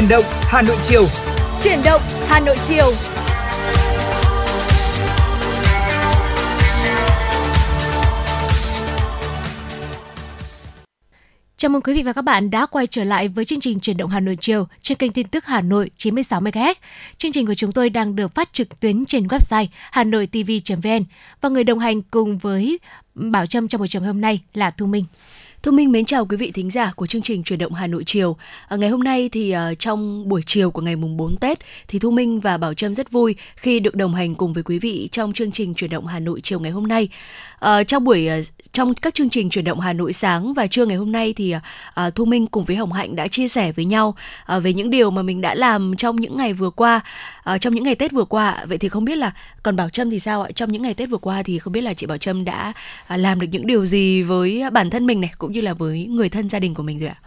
[0.00, 1.06] Chuyển động Hà Nội chiều.
[1.62, 2.92] Chuyển động Hà Nội chiều.
[11.56, 13.96] Chào mừng quý vị và các bạn đã quay trở lại với chương trình Chuyển
[13.96, 16.74] động Hà Nội chiều trên kênh tin tức Hà Nội 96 MHz.
[17.18, 21.04] Chương trình của chúng tôi đang được phát trực tuyến trên website hanoitv.vn
[21.40, 22.78] và người đồng hành cùng với
[23.14, 25.04] Bảo Trâm trong buổi trường hôm nay là Thu Minh.
[25.62, 28.02] Thu Minh mến chào quý vị thính giả của chương trình truyền động Hà Nội
[28.06, 28.36] chiều.
[28.68, 31.98] À, ngày hôm nay thì uh, trong buổi chiều của ngày mùng 4 Tết thì
[31.98, 35.08] Thu Minh và Bảo Trâm rất vui khi được đồng hành cùng với quý vị
[35.12, 37.08] trong chương trình truyền động Hà Nội chiều ngày hôm nay.
[37.60, 38.42] À, trong buổi ờ,
[38.72, 41.54] trong các chương trình chuyển động Hà Nội sáng và trưa ngày hôm nay thì
[41.94, 44.14] à, Thu Minh cùng với Hồng Hạnh đã chia sẻ với nhau
[44.46, 47.00] à, về những điều mà mình đã làm trong những ngày vừa qua,
[47.44, 48.64] à, trong những ngày Tết vừa qua.
[48.68, 49.32] Vậy thì không biết là
[49.62, 50.50] còn Bảo Trâm thì sao ạ?
[50.54, 52.72] Trong những ngày Tết vừa qua thì không biết là chị Bảo Trâm đã
[53.06, 56.06] à, làm được những điều gì với bản thân mình này cũng như là với
[56.06, 57.18] người thân gia đình của mình rồi ạ?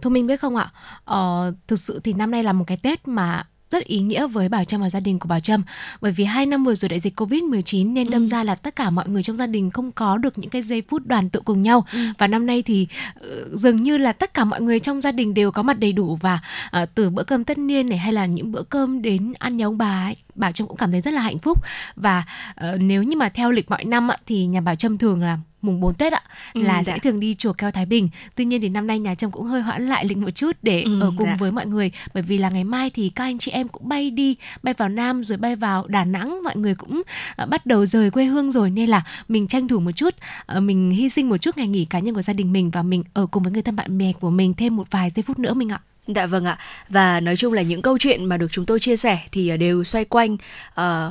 [0.00, 0.70] Thu Minh biết không ạ?
[1.04, 4.48] Ờ, thực sự thì năm nay là một cái Tết mà rất ý nghĩa với
[4.48, 5.62] Bảo Trâm và gia đình của Bảo Trâm
[6.00, 8.28] bởi vì hai năm vừa rồi đại dịch Covid-19 nên đâm ừ.
[8.28, 10.82] ra là tất cả mọi người trong gia đình không có được những cái giây
[10.88, 11.98] phút đoàn tụ cùng nhau ừ.
[12.18, 15.34] và năm nay thì uh, dường như là tất cả mọi người trong gia đình
[15.34, 16.40] đều có mặt đầy đủ và
[16.82, 19.66] uh, từ bữa cơm tất niên này hay là những bữa cơm đến ăn nhà
[19.66, 21.58] ông bà ấy, Bảo Trâm cũng cảm thấy rất là hạnh phúc
[21.96, 25.22] và uh, nếu như mà theo lịch mọi năm ạ, thì nhà Bảo Trâm thường
[25.22, 26.22] là mùng 4 Tết ạ
[26.54, 26.92] ừ, là dạ.
[26.92, 28.08] sẽ thường đi chùa Keo Thái Bình.
[28.34, 30.82] Tuy nhiên thì năm nay nhà chồng cũng hơi hoãn lại lịch một chút để
[30.82, 31.36] ừ, ở cùng dạ.
[31.38, 34.10] với mọi người bởi vì là ngày mai thì các anh chị em cũng bay
[34.10, 37.02] đi, bay vào Nam rồi bay vào Đà Nẵng, mọi người cũng
[37.42, 40.14] uh, bắt đầu rời quê hương rồi nên là mình tranh thủ một chút,
[40.56, 42.82] uh, mình hy sinh một chút ngày nghỉ cá nhân của gia đình mình và
[42.82, 45.38] mình ở cùng với người thân bạn bè của mình thêm một vài giây phút
[45.38, 45.80] nữa mình ạ.
[46.06, 46.58] Dạ vâng ạ.
[46.88, 49.56] Và nói chung là những câu chuyện mà được chúng tôi chia sẻ thì à,
[49.56, 50.38] đều xoay quanh uh,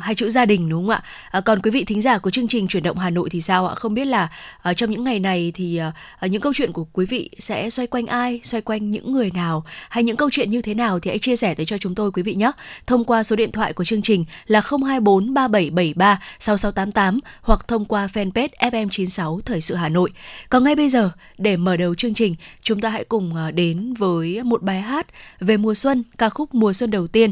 [0.01, 1.03] hai chữ gia đình đúng không ạ?
[1.37, 3.67] Uh, còn quý vị thính giả của chương trình chuyển động Hà Nội thì sao
[3.67, 3.75] ạ?
[3.75, 4.29] Không biết là
[4.69, 5.81] uh, trong những ngày này thì
[6.25, 9.31] uh, những câu chuyện của quý vị sẽ xoay quanh ai, xoay quanh những người
[9.33, 11.95] nào hay những câu chuyện như thế nào thì hãy chia sẻ tới cho chúng
[11.95, 12.51] tôi quý vị nhé.
[12.87, 18.07] Thông qua số điện thoại của chương trình là 024 3773 6688 hoặc thông qua
[18.13, 20.11] fanpage FM96 Thời sự Hà Nội.
[20.49, 23.93] Còn ngay bây giờ để mở đầu chương trình, chúng ta hãy cùng uh, đến
[23.93, 25.07] với một bài hát
[25.39, 27.31] về mùa xuân, ca khúc mùa xuân đầu tiên.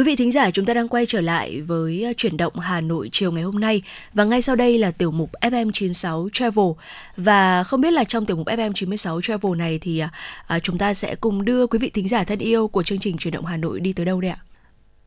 [0.00, 2.80] Quý vị thính giả, chúng ta đang quay trở lại với à, chuyển động Hà
[2.80, 3.82] Nội chiều ngày hôm nay
[4.14, 6.66] và ngay sau đây là tiểu mục FM96 Travel
[7.16, 10.10] và không biết là trong tiểu mục FM96 Travel này thì à,
[10.46, 13.16] à, chúng ta sẽ cùng đưa quý vị thính giả thân yêu của chương trình
[13.16, 14.38] chuyển động Hà Nội đi tới đâu đây ạ?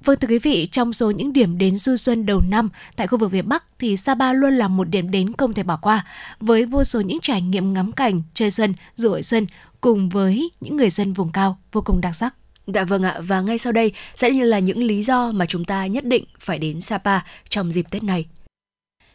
[0.04, 3.18] Vâng thưa quý vị, trong số những điểm đến du xuân đầu năm tại khu
[3.18, 6.06] vực phía Bắc thì Sapa luôn là một điểm đến không thể bỏ qua
[6.40, 9.48] với vô số những trải nghiệm ngắm cảnh, chơi xuân, du hội xuân
[9.82, 12.34] cùng với những người dân vùng cao vô cùng đặc sắc.
[12.68, 15.86] Dạ vâng ạ, và ngay sau đây sẽ là những lý do mà chúng ta
[15.86, 17.20] nhất định phải đến Sapa
[17.50, 18.26] trong dịp Tết này.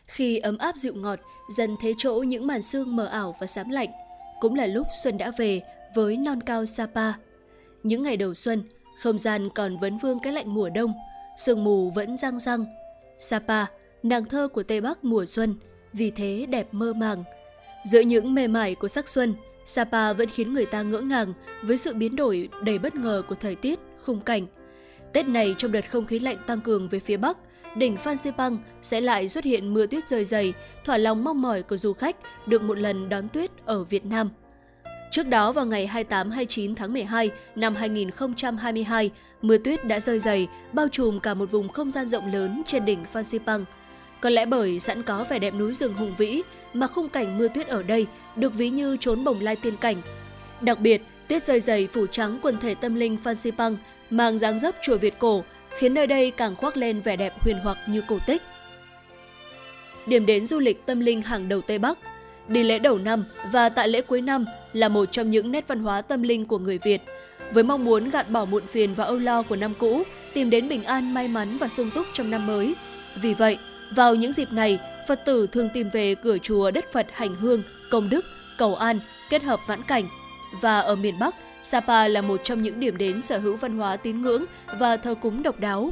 [0.06, 1.18] Khi ấm áp dịu ngọt,
[1.56, 3.88] dần thế chỗ những màn sương mờ ảo và xám lạnh,
[4.40, 5.60] cũng là lúc xuân đã về
[5.94, 7.12] với non cao Sapa.
[7.82, 8.62] Những ngày đầu xuân,
[9.00, 10.94] không gian còn vấn vương cái lạnh mùa đông,
[11.38, 12.64] sương mù vẫn răng răng.
[13.18, 13.64] Sapa,
[14.02, 15.54] nàng thơ của Tây Bắc mùa xuân,
[15.92, 17.24] vì thế đẹp mơ màng.
[17.84, 19.34] Giữa những mê mải của sắc xuân,
[19.68, 21.32] Sapa vẫn khiến người ta ngỡ ngàng
[21.62, 24.46] với sự biến đổi đầy bất ngờ của thời tiết, khung cảnh.
[25.12, 27.36] Tết này trong đợt không khí lạnh tăng cường về phía Bắc,
[27.76, 30.52] đỉnh Phan Xipang sẽ lại xuất hiện mưa tuyết rơi dày,
[30.84, 34.30] thỏa lòng mong mỏi của du khách được một lần đón tuyết ở Việt Nam.
[35.10, 39.10] Trước đó vào ngày 28-29 tháng 12 năm 2022,
[39.42, 42.84] mưa tuyết đã rơi dày, bao trùm cả một vùng không gian rộng lớn trên
[42.84, 43.64] đỉnh Phan Xipang.
[44.20, 46.42] Có lẽ bởi sẵn có vẻ đẹp núi rừng hùng vĩ
[46.74, 48.06] mà khung cảnh mưa tuyết ở đây
[48.36, 49.96] được ví như trốn bồng lai tiên cảnh.
[50.60, 53.76] Đặc biệt, tuyết rơi dày phủ trắng quần thể tâm linh Phan Xipang
[54.10, 55.44] mang dáng dấp chùa Việt cổ,
[55.78, 58.42] khiến nơi đây càng khoác lên vẻ đẹp huyền hoặc như cổ tích.
[60.06, 61.98] Điểm đến du lịch tâm linh hàng đầu Tây Bắc,
[62.48, 65.78] đi lễ đầu năm và tại lễ cuối năm là một trong những nét văn
[65.78, 67.02] hóa tâm linh của người Việt.
[67.52, 70.02] Với mong muốn gạt bỏ muộn phiền và âu lo của năm cũ,
[70.34, 72.74] tìm đến bình an, may mắn và sung túc trong năm mới.
[73.22, 73.58] Vì vậy,
[73.90, 74.78] vào những dịp này,
[75.08, 78.24] Phật tử thường tìm về cửa chùa đất Phật hành hương, công đức,
[78.58, 80.04] cầu an, kết hợp vãn cảnh.
[80.60, 83.96] Và ở miền Bắc, Sapa là một trong những điểm đến sở hữu văn hóa
[83.96, 84.44] tín ngưỡng
[84.78, 85.90] và thờ cúng độc đáo.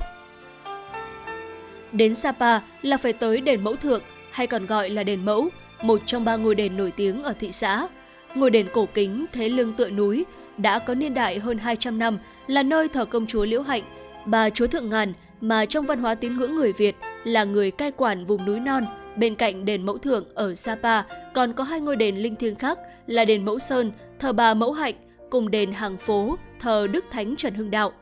[1.92, 5.48] Đến Sapa là phải tới đền Mẫu Thượng, hay còn gọi là đền Mẫu,
[5.82, 7.86] một trong ba ngôi đền nổi tiếng ở thị xã.
[8.34, 10.24] Ngôi đền cổ kính thế lưng tựa núi,
[10.56, 13.82] đã có niên đại hơn 200 năm, là nơi thờ công chúa Liễu Hạnh,
[14.24, 16.96] bà chúa Thượng Ngàn mà trong văn hóa tín ngưỡng người Việt
[17.26, 18.84] là người cai quản vùng núi non.
[19.16, 21.02] Bên cạnh đền Mẫu Thượng ở Sapa
[21.34, 24.72] còn có hai ngôi đền linh thiêng khác là đền Mẫu Sơn, thờ bà Mẫu
[24.72, 24.94] Hạnh
[25.30, 27.92] cùng đền Hàng Phố, thờ Đức Thánh Trần Hưng Đạo.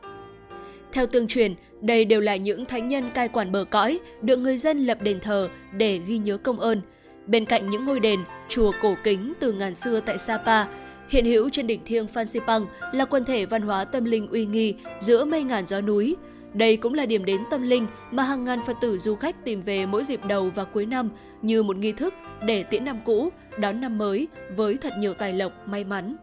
[0.93, 4.57] Theo tương truyền, đây đều là những thánh nhân cai quản bờ cõi, được người
[4.57, 6.81] dân lập đền thờ để ghi nhớ công ơn.
[7.27, 10.65] Bên cạnh những ngôi đền, chùa cổ kính từ ngàn xưa tại Sapa,
[11.09, 14.45] hiện hữu trên đỉnh thiêng Phan Xipang là quần thể văn hóa tâm linh uy
[14.45, 16.15] nghi giữa mây ngàn gió núi.
[16.55, 19.61] Đây cũng là điểm đến tâm linh mà hàng ngàn Phật tử du khách tìm
[19.61, 21.09] về mỗi dịp đầu và cuối năm
[21.41, 22.13] như một nghi thức
[22.45, 26.15] để tiễn năm cũ, đón năm mới với thật nhiều tài lộc, may mắn.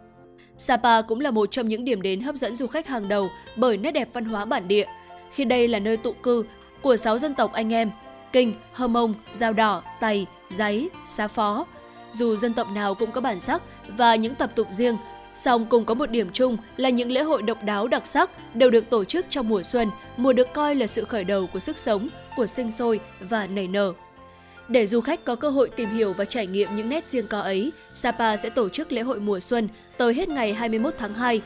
[0.58, 3.76] Sapa cũng là một trong những điểm đến hấp dẫn du khách hàng đầu bởi
[3.76, 4.86] nét đẹp văn hóa bản địa,
[5.34, 6.44] khi đây là nơi tụ cư
[6.82, 7.90] của 6 dân tộc anh em
[8.32, 11.66] Kinh, Hơ Mông, Dao Đỏ, Tày, Giấy, Xá Phó.
[12.10, 13.62] Dù dân tộc nào cũng có bản sắc
[13.96, 14.96] và những tập tục riêng,
[15.34, 18.70] song cùng có một điểm chung là những lễ hội độc đáo đặc sắc đều
[18.70, 21.78] được tổ chức trong mùa xuân, mùa được coi là sự khởi đầu của sức
[21.78, 23.92] sống, của sinh sôi và nảy nở.
[24.68, 27.40] Để du khách có cơ hội tìm hiểu và trải nghiệm những nét riêng có
[27.40, 31.40] ấy, Sapa sẽ tổ chức lễ hội mùa xuân tới hết ngày 21 tháng 2.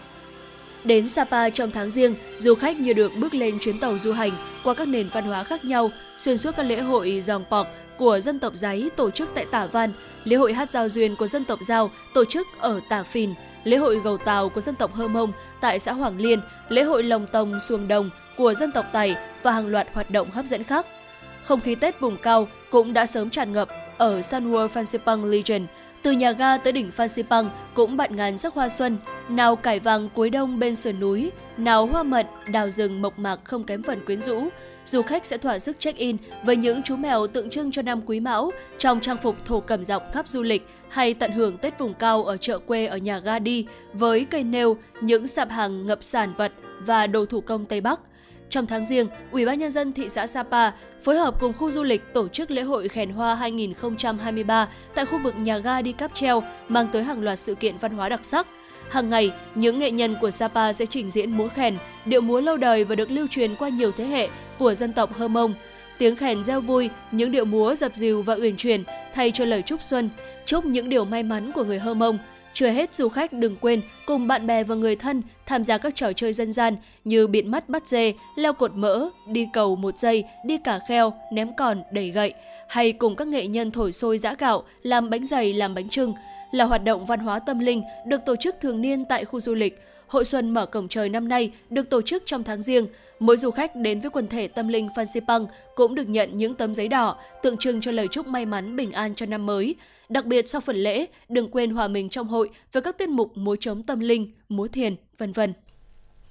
[0.85, 4.33] Đến Sapa trong tháng riêng, du khách như được bước lên chuyến tàu du hành
[4.65, 8.21] qua các nền văn hóa khác nhau, xuyên suốt các lễ hội dòng pọc của
[8.21, 9.93] dân tộc Giấy tổ chức tại Tả Văn,
[10.25, 13.31] lễ hội hát giao duyên của dân tộc Giao tổ chức ở Tả Phìn,
[13.67, 17.03] lễ hội gầu tàu của dân tộc Hơ Mông tại xã Hoàng Liên, lễ hội
[17.03, 20.65] lồng tồng xuồng đồng của dân tộc Tày và hàng loạt hoạt động hấp dẫn
[20.65, 20.87] khác.
[21.45, 23.69] Không khí Tết vùng cao cũng đã sớm tràn ngập
[23.99, 25.67] ở Sun Fansipan Legion.
[26.07, 28.97] Từ nhà ga tới đỉnh Fansipan cũng bận ngàn sắc hoa xuân,
[29.29, 33.41] nào cải vàng cuối đông bên sườn núi, nào hoa mận, đào rừng mộc mạc
[33.45, 34.49] không kém phần quyến rũ.
[34.85, 38.21] Du khách sẽ thỏa sức check-in với những chú mèo tượng trưng cho năm Quý
[38.21, 41.95] Mão trong trang phục thổ cẩm dọc khắp du lịch hay tận hưởng Tết vùng
[41.95, 45.99] cao ở chợ quê ở nhà ga đi với cây nêu, những sạp hàng ngập
[46.05, 48.01] sản vật và đồ thủ công Tây Bắc–
[48.51, 50.71] trong tháng riêng, Ủy ban nhân dân thị xã Sapa
[51.03, 55.19] phối hợp cùng khu du lịch tổ chức lễ hội Khèn Hoa 2023 tại khu
[55.25, 58.25] vực nhà ga đi cáp treo, mang tới hàng loạt sự kiện văn hóa đặc
[58.25, 58.47] sắc.
[58.91, 61.75] Hàng ngày, những nghệ nhân của Sapa sẽ trình diễn múa khèn,
[62.05, 65.19] điệu múa lâu đời và được lưu truyền qua nhiều thế hệ của dân tộc
[65.19, 65.55] Hơ Mông.
[65.99, 68.83] Tiếng khèn reo vui, những điệu múa dập dìu và uyển chuyển
[69.15, 70.11] thay cho lời chúc xuân,
[70.47, 72.19] chúc những điều may mắn của người Hơ Mông–
[72.57, 75.95] chưa hết, du khách đừng quên cùng bạn bè và người thân tham gia các
[75.97, 79.99] trò chơi dân gian như biện mắt bắt dê, leo cột mỡ, đi cầu một
[79.99, 82.35] giây, đi cả kheo, ném còn, đẩy gậy,
[82.69, 86.15] hay cùng các nghệ nhân thổi sôi giã gạo, làm bánh dày, làm bánh trưng,
[86.53, 89.55] là hoạt động văn hóa tâm linh được tổ chức thường niên tại khu du
[89.55, 89.79] lịch.
[90.07, 92.87] Hội Xuân mở cổng trời năm nay được tổ chức trong tháng riêng.
[93.19, 96.55] Mỗi du khách đến với quần thể tâm linh Phan Xipang cũng được nhận những
[96.55, 99.75] tấm giấy đỏ tượng trưng cho lời chúc may mắn bình an cho năm mới.
[100.09, 103.37] Đặc biệt sau phần lễ, đừng quên hòa mình trong hội với các tiết mục
[103.37, 105.53] múa trống tâm linh, múa thiền, vân vân.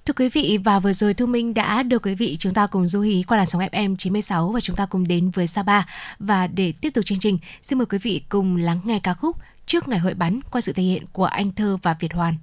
[0.04, 2.86] Thưa quý vị, và vừa rồi Thu Minh đã đưa quý vị chúng ta cùng
[2.86, 5.82] du hí qua làn sóng FM 96 và chúng ta cùng đến với Sapa.
[6.18, 9.36] Và để tiếp tục chương trình, xin mời quý vị cùng lắng nghe ca khúc
[9.66, 12.34] Trước ngày hội bắn qua sự thể hiện của Anh Thơ và Việt Hoàn.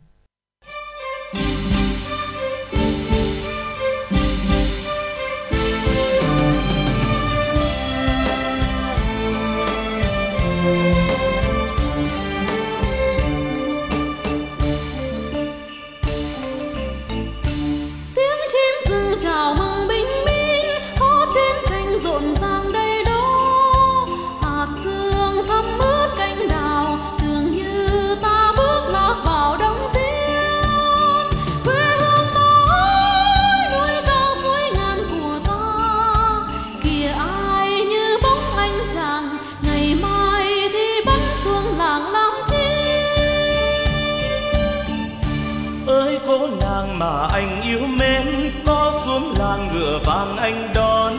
[47.03, 51.11] Mà anh yêu mến, có xuống làng ngựa vàng anh đón.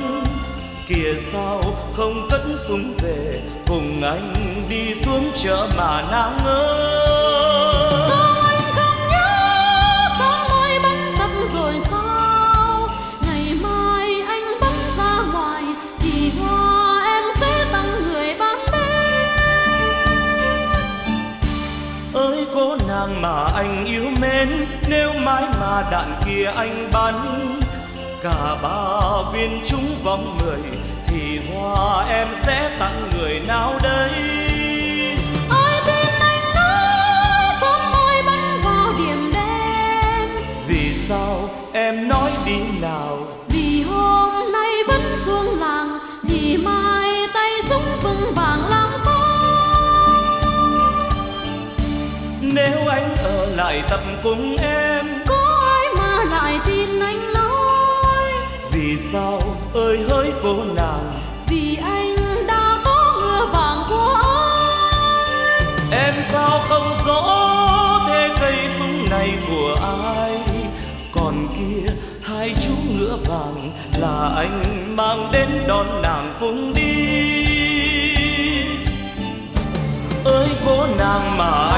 [0.88, 1.62] Kìa sao
[1.94, 3.32] không cất súng về,
[3.66, 4.34] cùng anh
[4.68, 7.23] đi xuống chợ mà nàng ơi
[24.94, 27.26] nếu mãi mà đạn kia anh bắn
[28.22, 29.00] cả ba
[29.32, 30.58] viên chúng vòng người
[31.06, 34.10] thì hoa em sẽ tặng người nào đây?
[35.50, 40.28] Ai tin anh nói sớm môi bắn vào điểm đen.
[40.68, 43.18] Vì sao em nói đi nào?
[43.48, 45.98] Vì hôm nay vẫn xuống làng
[46.28, 49.38] thì mai tay súng vững vàng làm sao?
[52.40, 53.13] Nếu anh
[53.64, 55.06] lại tập cùng em.
[55.26, 57.16] Có ai mà lại tin anh
[58.72, 59.42] vì sao
[59.74, 61.12] ơi hỡi cô nàng?
[61.48, 62.16] Vì anh
[62.46, 65.90] đã có ngựa vàng của anh.
[65.90, 67.22] Em sao không rõ
[68.08, 70.38] thế cây súng này của ai?
[71.56, 71.92] Kia
[72.28, 73.58] hai chú ngựa vàng
[73.98, 77.34] là anh mang đến đón nàng cùng đi.
[80.24, 81.73] Ơi cô nàng mà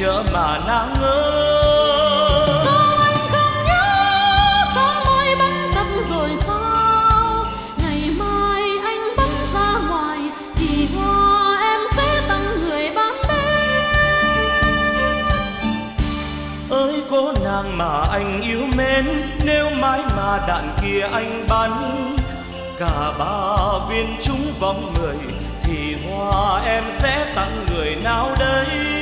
[0.00, 3.84] chợ mà nàng ơi Sao anh không nhớ
[4.74, 7.44] Sao môi bắn tập rồi sao?
[7.76, 10.18] Ngày mai anh bắn ra ngoài
[10.56, 14.28] Thì hoa em sẽ tặng người bán bên
[16.70, 19.04] ơi cô nàng mà anh yêu mến
[19.44, 21.82] nếu mãi mà đạn kia anh bắn
[22.78, 23.56] cả ba
[23.90, 25.16] viên trúng vòng mười
[25.62, 28.99] thì hoa em sẽ tặng người nào đây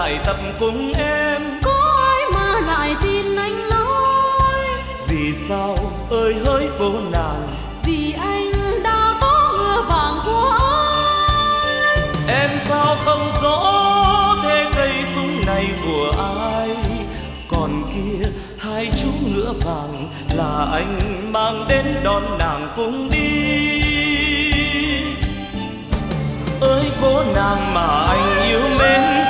[0.00, 1.42] lại tập cùng em.
[1.62, 4.64] Có ai mà lại tin anh nói?
[5.08, 5.76] Vì sao
[6.10, 7.48] ơi hỡi cô nàng?
[7.84, 15.46] Vì anh đã có ngựa vàng của anh em sao không rõ thế cây súng
[15.46, 16.68] này của ai?
[17.50, 18.28] Còn kia
[18.60, 19.94] hai chú ngựa vàng
[20.34, 23.80] là anh mang đến đón nàng cùng đi.
[26.60, 29.29] Ơi cô nàng mà anh yêu mến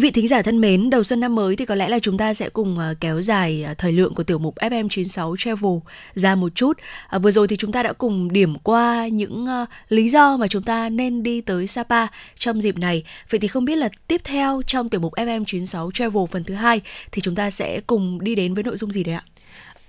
[0.00, 2.18] Quý vị thính giả thân mến, đầu xuân năm mới thì có lẽ là chúng
[2.18, 5.72] ta sẽ cùng ờ, kéo dài ờ, thời lượng của tiểu mục FM96 Travel
[6.14, 6.78] ra một chút.
[7.08, 10.48] À, vừa rồi thì chúng ta đã cùng điểm qua những ờ, lý do mà
[10.48, 12.06] chúng ta nên đi tới Sapa
[12.38, 13.04] trong dịp này.
[13.30, 16.80] Vậy thì không biết là tiếp theo trong tiểu mục FM96 Travel phần thứ hai
[17.12, 19.22] thì chúng ta sẽ cùng đi đến với nội dung gì đấy ạ?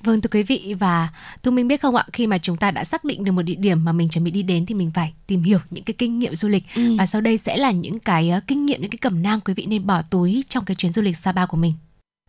[0.04, 1.10] Vâng thưa quý vị và
[1.44, 3.56] Thu Minh biết không ạ, khi mà chúng ta đã xác định được một địa
[3.56, 6.20] điểm mà mình chuẩn bị đi đến thì mình phải tìm hiểu những cái kinh
[6.20, 6.96] nghiệm du lịch Ừ.
[7.00, 9.54] và sau đây sẽ là những cái ờ, kinh nghiệm những cái cẩm nang quý
[9.54, 11.74] vị nên bỏ túi trong cái chuyến du lịch Sapa của mình.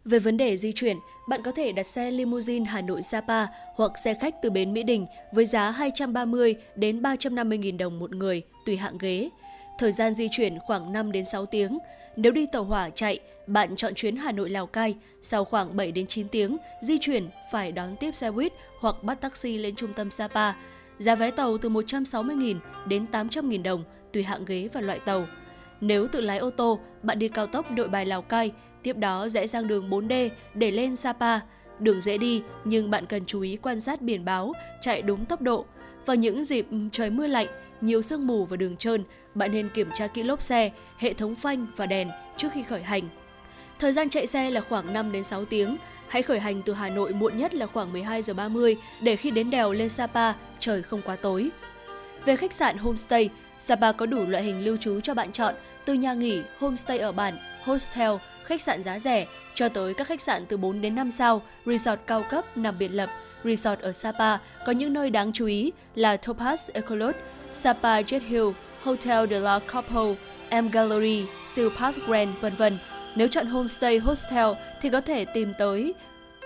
[0.04, 0.96] Về vấn đề di chuyển,
[1.28, 4.82] bạn có thể đặt xe limousine Hà Nội Sapa hoặc xe khách từ bến Mỹ
[4.82, 9.28] Đình với giá 230 đến 350 000 đồng một người tùy hạng ghế.
[9.78, 11.78] Thời gian di chuyển khoảng 5 đến 6 tiếng.
[12.16, 15.92] Nếu đi tàu hỏa chạy, bạn chọn chuyến Hà Nội Lào Cai, sau khoảng 7
[15.92, 19.92] đến 9 tiếng di chuyển phải đón tiếp xe buýt hoặc bắt taxi lên trung
[19.92, 20.52] tâm Sapa.
[20.98, 25.26] Giá vé tàu từ 160.000 đến 800.000 đồng tùy hạng ghế và loại tàu.
[25.80, 29.28] Nếu tự lái ô tô, bạn đi cao tốc Nội Bài Lào Cai, tiếp đó
[29.28, 31.40] rẽ sang đường 4D để lên Sapa.
[31.78, 35.40] Đường dễ đi nhưng bạn cần chú ý quan sát biển báo, chạy đúng tốc
[35.40, 35.64] độ.
[36.06, 37.46] Vào những dịp trời mưa lạnh,
[37.80, 41.34] nhiều sương mù và đường trơn, bạn nên kiểm tra kỹ lốp xe, hệ thống
[41.34, 43.02] phanh và đèn trước khi khởi hành.
[43.78, 45.76] Thời gian chạy xe là khoảng 5 đến 6 tiếng.
[46.12, 49.30] Hãy khởi hành từ Hà Nội muộn nhất là khoảng 12 giờ 30 để khi
[49.30, 51.50] đến đèo lên Sapa trời không quá tối.
[52.24, 55.94] Về khách sạn homestay, Sapa có đủ loại hình lưu trú cho bạn chọn, từ
[55.94, 58.10] nhà nghỉ, homestay ở bản, hostel,
[58.44, 62.00] khách sạn giá rẻ cho tới các khách sạn từ 4 đến 5 sao, resort
[62.06, 63.10] cao cấp nằm biệt lập.
[63.44, 67.14] Resort ở Sapa có những nơi đáng chú ý là Topaz Ecolot,
[67.54, 68.48] Sapa Jet Hill,
[68.82, 70.06] Hotel de la Copo,
[70.50, 72.78] M Gallery, Siêu Park Grand, vân vân.
[73.16, 74.46] Nếu chọn homestay hostel
[74.82, 75.94] thì có thể tìm tới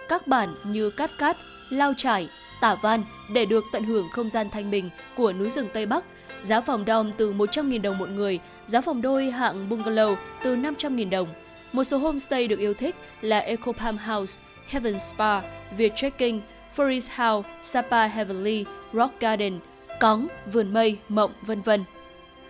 [0.08, 1.36] các bản như Cát Cát,
[1.70, 2.28] Lao Trải,
[2.60, 3.02] Tả Van
[3.34, 6.04] để được tận hưởng không gian thanh bình của núi rừng Tây Bắc.
[6.42, 11.10] Giá phòng dom từ 100.000 đồng một người, giá phòng đôi hạng bungalow từ 500.000
[11.10, 11.28] đồng.
[11.72, 15.40] Một số homestay được yêu thích là Eco Palm House, Heaven Spa,
[15.76, 16.40] Việt Trekking,
[16.76, 19.58] Forest House, Sapa Heavenly, Rock Garden,
[20.00, 21.84] Cóng, Vườn Mây, Mộng, vân vân.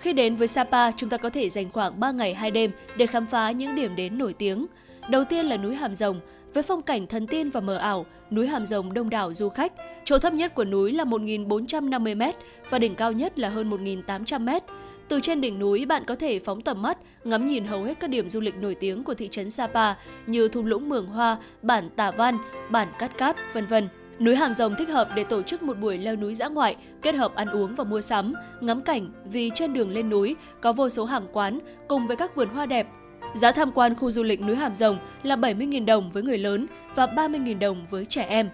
[0.07, 3.07] Khi đến với Sapa, chúng ta có thể dành khoảng 3 ngày 2 đêm để
[3.07, 4.67] khám phá những điểm đến nổi tiếng.
[5.11, 6.21] Đầu tiên là núi Hàm Rồng,
[6.55, 9.73] với phong cảnh thần tiên và mờ ảo, núi Hàm Rồng đông đảo du khách.
[10.05, 12.33] Chỗ thấp nhất của núi là 1.450m
[12.71, 14.61] và đỉnh cao nhất là hơn 1.800m.
[15.09, 18.11] Từ trên đỉnh núi, bạn có thể phóng tầm mắt, ngắm nhìn hầu hết các
[18.11, 19.95] điểm du lịch nổi tiếng của thị trấn Sapa
[20.27, 22.39] như thung lũng Mường Hoa, bản Tả Văn,
[22.71, 23.89] bản Cát Cát, vân vân.
[24.21, 27.15] Núi Hàm Rồng thích hợp để tổ chức một buổi leo núi dã ngoại, kết
[27.15, 30.89] hợp ăn uống và mua sắm, ngắm cảnh vì trên đường lên núi có vô
[30.89, 32.87] số hàng quán cùng với các vườn hoa đẹp.
[33.35, 36.67] Giá tham quan khu du lịch núi Hàm Rồng là 70.000 đồng với người lớn
[36.95, 38.51] và 30.000 đồng với trẻ em.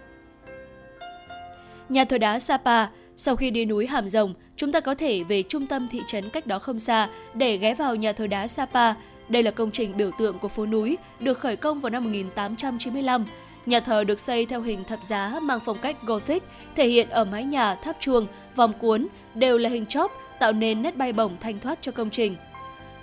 [1.89, 5.43] Nhà thờ đá Sapa sau khi đi núi Hàm Rồng, chúng ta có thể về
[5.43, 8.95] trung tâm thị trấn cách đó không xa để ghé vào nhà thờ đá Sapa.
[9.29, 13.25] Đây là công trình biểu tượng của phố núi, được khởi công vào năm 1895.
[13.67, 16.43] Nhà thờ được xây theo hình thập giá mang phong cách Gothic,
[16.77, 20.83] thể hiện ở mái nhà, tháp chuông, vòng cuốn đều là hình chóp, tạo nên
[20.83, 22.37] nét bay bổng thanh thoát cho công trình.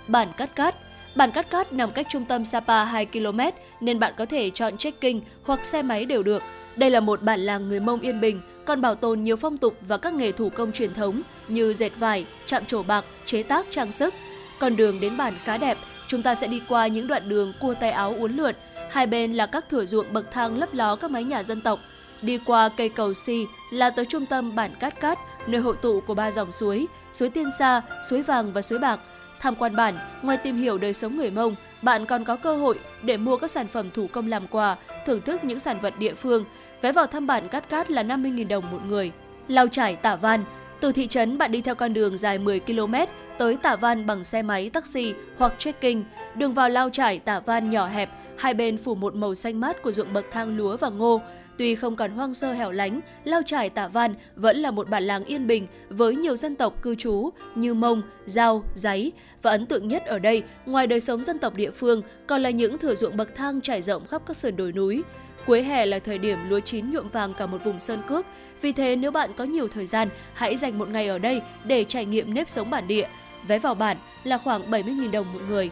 [0.08, 0.74] Bản Cát Cát
[1.14, 3.40] Bản Cát Cát nằm cách trung tâm Sapa 2 km
[3.80, 6.42] nên bạn có thể chọn trekking hoặc xe máy đều được.
[6.76, 9.76] Đây là một bản làng người Mông yên bình, còn bảo tồn nhiều phong tục
[9.80, 13.66] và các nghề thủ công truyền thống như dệt vải, chạm trổ bạc, chế tác
[13.70, 14.14] trang sức.
[14.58, 17.74] Con đường đến bản khá đẹp, chúng ta sẽ đi qua những đoạn đường cua
[17.74, 18.54] tay áo uốn lượn,
[18.90, 21.78] hai bên là các thửa ruộng bậc thang lấp ló các mái nhà dân tộc.
[22.22, 26.00] Đi qua cây cầu Si là tới trung tâm bản Cát Cát, nơi hội tụ
[26.00, 29.00] của ba dòng suối, suối Tiên Sa, suối Vàng và suối Bạc.
[29.40, 32.78] Tham quan bản, ngoài tìm hiểu đời sống người Mông, bạn còn có cơ hội
[33.02, 34.76] để mua các sản phẩm thủ công làm quà,
[35.06, 36.44] thưởng thức những sản vật địa phương.
[36.82, 39.12] Vé vào thăm bản Cát Cát là 50.000 đồng một người.
[39.48, 40.44] Lao trải Tả Văn,
[40.80, 42.94] từ thị trấn bạn đi theo con đường dài 10 km
[43.38, 46.02] tới Tả Văn bằng xe máy, taxi hoặc trekking.
[46.34, 49.82] Đường vào Lao trải Tả Văn nhỏ hẹp, hai bên phủ một màu xanh mát
[49.82, 51.20] của ruộng bậc thang lúa và ngô.
[51.58, 55.04] Tuy không còn hoang sơ hẻo lánh, Lao Trải Tả Văn vẫn là một bản
[55.04, 59.12] làng yên bình với nhiều dân tộc cư trú như Mông, Giao, Giấy.
[59.42, 62.50] Và ấn tượng nhất ở đây, ngoài đời sống dân tộc địa phương, còn là
[62.50, 65.02] những thửa ruộng bậc thang trải rộng khắp các sườn đồi núi.
[65.46, 68.26] Cuối hè là thời điểm lúa chín nhuộm vàng cả một vùng sơn cước.
[68.62, 71.84] Vì thế nếu bạn có nhiều thời gian, hãy dành một ngày ở đây để
[71.84, 73.08] trải nghiệm nếp sống bản địa.
[73.46, 75.70] Vé vào bản là khoảng 70.000 đồng một người.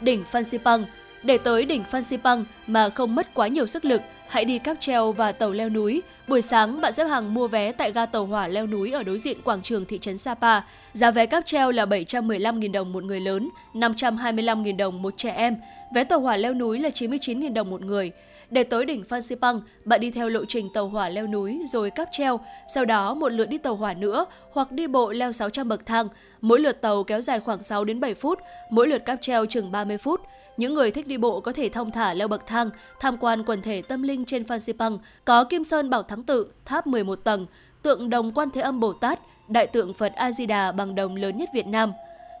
[0.00, 0.84] Đỉnh Phan Xipang
[1.22, 4.76] để tới đỉnh Phan Xipang mà không mất quá nhiều sức lực, hãy đi cáp
[4.80, 6.02] treo và tàu leo núi.
[6.28, 9.18] Buổi sáng, bạn xếp hàng mua vé tại ga tàu hỏa leo núi ở đối
[9.18, 10.60] diện quảng trường thị trấn Sapa.
[10.92, 15.56] Giá vé cáp treo là 715.000 đồng một người lớn, 525.000 đồng một trẻ em.
[15.94, 18.12] Vé tàu hỏa leo núi là 99.000 đồng một người.
[18.50, 21.90] Để tới đỉnh Phan Xipang, bạn đi theo lộ trình tàu hỏa leo núi rồi
[21.90, 22.40] cáp treo,
[22.74, 26.08] sau đó một lượt đi tàu hỏa nữa hoặc đi bộ leo 600 bậc thang.
[26.40, 28.38] Mỗi lượt tàu kéo dài khoảng 6 đến 7 phút,
[28.70, 30.20] mỗi lượt cáp treo chừng 30 phút.
[30.58, 33.62] Những người thích đi bộ có thể thông thả leo bậc thang, tham quan quần
[33.62, 37.46] thể tâm linh trên Phan Xipang, có Kim Sơn Bảo Thắng Tự, tháp 11 tầng,
[37.82, 41.16] tượng đồng Quan Thế Âm Bồ Tát, đại tượng Phật A Di Đà bằng đồng
[41.16, 41.92] lớn nhất Việt Nam.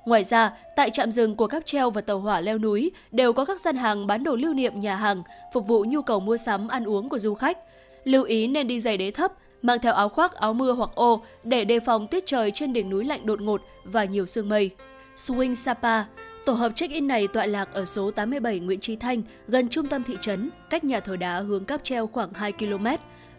[0.04, 3.44] Ngoài ra, tại trạm dừng của các treo và tàu hỏa leo núi đều có
[3.44, 6.68] các gian hàng bán đồ lưu niệm nhà hàng, phục vụ nhu cầu mua sắm
[6.68, 7.58] ăn uống của du khách.
[8.04, 11.22] Lưu ý nên đi giày đế thấp, mang theo áo khoác, áo mưa hoặc ô
[11.44, 14.70] để đề phòng tiết trời trên đỉnh núi lạnh đột ngột và nhiều sương mây.
[15.16, 16.04] Swing Sapa
[16.48, 20.04] Tổ hợp check-in này tọa lạc ở số 87 Nguyễn Trí Thanh, gần trung tâm
[20.04, 22.86] thị trấn, cách nhà thờ đá hướng cáp treo khoảng 2 km.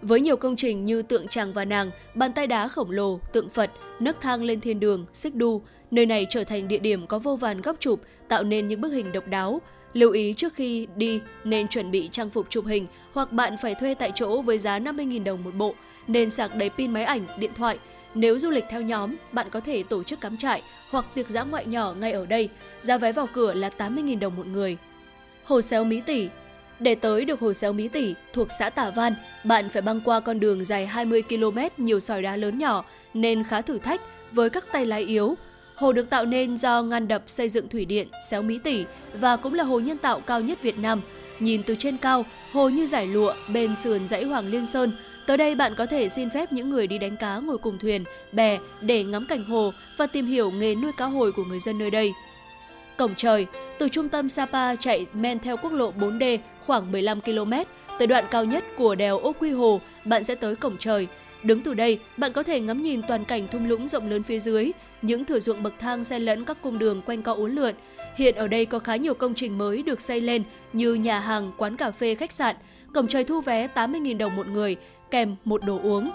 [0.01, 3.49] Với nhiều công trình như tượng tràng và nàng, bàn tay đá khổng lồ, tượng
[3.49, 7.19] Phật, nấc thang lên thiên đường, xích đu, nơi này trở thành địa điểm có
[7.19, 9.61] vô vàn góc chụp, tạo nên những bức hình độc đáo.
[9.93, 13.75] Lưu ý trước khi đi nên chuẩn bị trang phục chụp hình hoặc bạn phải
[13.75, 15.75] thuê tại chỗ với giá 50.000 đồng một bộ,
[16.07, 17.79] nên sạc đầy pin máy ảnh, điện thoại.
[18.15, 21.43] Nếu du lịch theo nhóm, bạn có thể tổ chức cắm trại hoặc tiệc dã
[21.43, 22.49] ngoại nhỏ ngay ở đây.
[22.81, 24.77] Giá vé vào cửa là 80.000 đồng một người.
[25.43, 26.29] Hồ Xéo Mỹ Tỷ
[26.79, 30.19] để tới được hồ xéo Mỹ Tỷ thuộc xã Tả Văn, bạn phải băng qua
[30.19, 34.49] con đường dài 20 km nhiều sỏi đá lớn nhỏ nên khá thử thách với
[34.49, 35.35] các tay lái yếu.
[35.75, 39.37] Hồ được tạo nên do ngăn đập xây dựng thủy điện Xéo Mỹ Tỷ và
[39.37, 41.01] cũng là hồ nhân tạo cao nhất Việt Nam.
[41.39, 44.91] Nhìn từ trên cao, hồ như giải lụa bên sườn dãy Hoàng Liên Sơn.
[45.29, 48.03] Tới đây bạn có thể xin phép những người đi đánh cá ngồi cùng thuyền,
[48.31, 51.79] bè để ngắm cảnh hồ và tìm hiểu nghề nuôi cá hồi của người dân
[51.79, 52.13] nơi đây.
[52.97, 57.53] Cổng trời, từ trung tâm Sapa chạy men theo quốc lộ 4D khoảng 15 km,
[57.99, 61.07] tới đoạn cao nhất của đèo Ô Quy Hồ, bạn sẽ tới cổng trời.
[61.43, 64.39] Đứng từ đây, bạn có thể ngắm nhìn toàn cảnh thung lũng rộng lớn phía
[64.39, 67.75] dưới, những thửa ruộng bậc thang xen lẫn các cung đường quanh co uốn lượn.
[68.15, 71.51] Hiện ở đây có khá nhiều công trình mới được xây lên như nhà hàng,
[71.57, 72.55] quán cà phê, khách sạn.
[72.93, 74.77] Cổng trời thu vé 80.000 đồng một người,
[75.11, 76.11] kèm một đồ uống.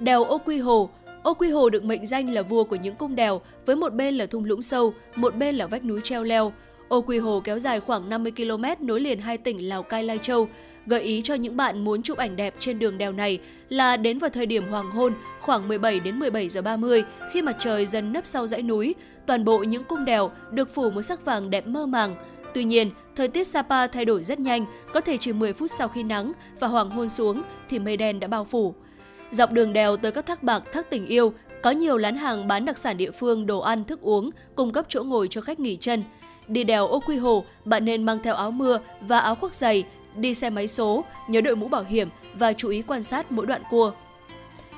[0.00, 0.90] Đèo Ô Quy Hồ
[1.22, 4.14] Ô Quy Hồ được mệnh danh là vua của những cung đèo, với một bên
[4.14, 6.52] là thung lũng sâu, một bên là vách núi treo leo.
[6.88, 10.18] Ô Quy Hồ kéo dài khoảng 50 km nối liền hai tỉnh Lào Cai Lai
[10.18, 10.48] Châu.
[10.86, 14.18] Gợi ý cho những bạn muốn chụp ảnh đẹp trên đường đèo này là đến
[14.18, 18.12] vào thời điểm hoàng hôn khoảng 17 đến 17 giờ 30 khi mặt trời dần
[18.12, 18.94] nấp sau dãy núi.
[19.26, 22.14] Toàn bộ những cung đèo được phủ một sắc vàng đẹp mơ màng.
[22.54, 25.88] Tuy nhiên, thời tiết Sapa thay đổi rất nhanh, có thể chỉ 10 phút sau
[25.88, 28.74] khi nắng và hoàng hôn xuống thì mây đen đã bao phủ.
[29.30, 32.64] Dọc đường đèo tới các thác bạc, thác tình yêu, có nhiều lán hàng bán
[32.64, 35.76] đặc sản địa phương, đồ ăn, thức uống, cung cấp chỗ ngồi cho khách nghỉ
[35.76, 36.02] chân.
[36.48, 39.84] Đi đèo Ô Quy Hồ, bạn nên mang theo áo mưa và áo khoác dày,
[40.16, 43.46] đi xe máy số, nhớ đội mũ bảo hiểm và chú ý quan sát mỗi
[43.46, 43.92] đoạn cua.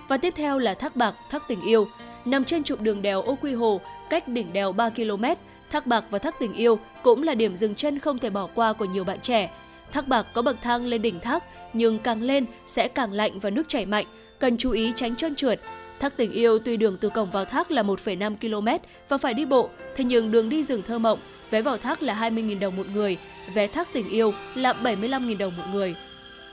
[0.09, 1.87] Và tiếp theo là Thác Bạc, Thác Tình Yêu.
[2.24, 5.24] Nằm trên trục đường đèo Ô Quy Hồ, cách đỉnh đèo 3 km,
[5.72, 8.72] Thác Bạc và Thác Tình Yêu cũng là điểm dừng chân không thể bỏ qua
[8.72, 9.50] của nhiều bạn trẻ.
[9.92, 13.50] Thác Bạc có bậc thang lên đỉnh thác, nhưng càng lên sẽ càng lạnh và
[13.50, 14.06] nước chảy mạnh,
[14.38, 15.61] cần chú ý tránh trơn trượt.
[16.00, 19.44] Thác Tình Yêu tuy đường từ cổng vào thác là 1,5 km và phải đi
[19.44, 21.18] bộ, thế nhưng đường đi rừng thơ mộng
[21.50, 23.18] vé vào thác là 20.000 đồng một người,
[23.54, 25.94] vé thác tình yêu là 75.000 đồng một người.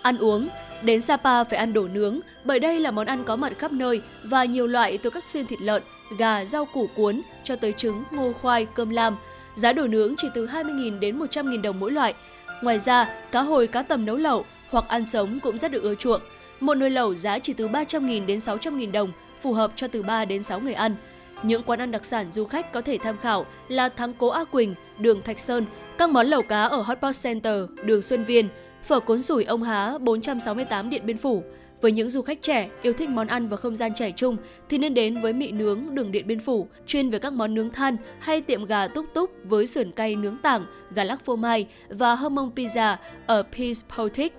[0.01, 0.49] Ăn uống,
[0.81, 4.01] đến Sapa phải ăn đồ nướng, bởi đây là món ăn có mặt khắp nơi
[4.23, 5.83] và nhiều loại từ các xiên thịt lợn,
[6.17, 9.17] gà, rau củ cuốn cho tới trứng, ngô khoai, cơm lam.
[9.55, 12.13] Giá đồ nướng chỉ từ 20.000 đến 100.000 đồng mỗi loại.
[12.61, 15.95] Ngoài ra, cá hồi, cá tầm nấu lẩu hoặc ăn sống cũng rất được ưa
[15.95, 16.21] chuộng.
[16.59, 20.25] Một nồi lẩu giá chỉ từ 300.000 đến 600.000 đồng, phù hợp cho từ 3
[20.25, 20.95] đến 6 người ăn.
[21.43, 24.43] Những quán ăn đặc sản du khách có thể tham khảo là Thắng Cố A
[24.43, 25.65] Quỳnh, đường Thạch Sơn,
[25.97, 28.49] các món lẩu cá ở Hotpot Center, đường Xuân Viên,
[28.83, 31.43] phở cuốn sủi ông Há 468 Điện Biên Phủ.
[31.81, 34.37] Với những du khách trẻ yêu thích món ăn và không gian trẻ trung
[34.69, 37.69] thì nên đến với mị nướng đường Điện Biên Phủ, chuyên về các món nướng
[37.69, 40.65] than hay tiệm gà túc túc với sườn cay nướng tảng,
[40.95, 42.95] gà lắc phô mai và hâm mông pizza
[43.27, 44.33] ở Peace Portic.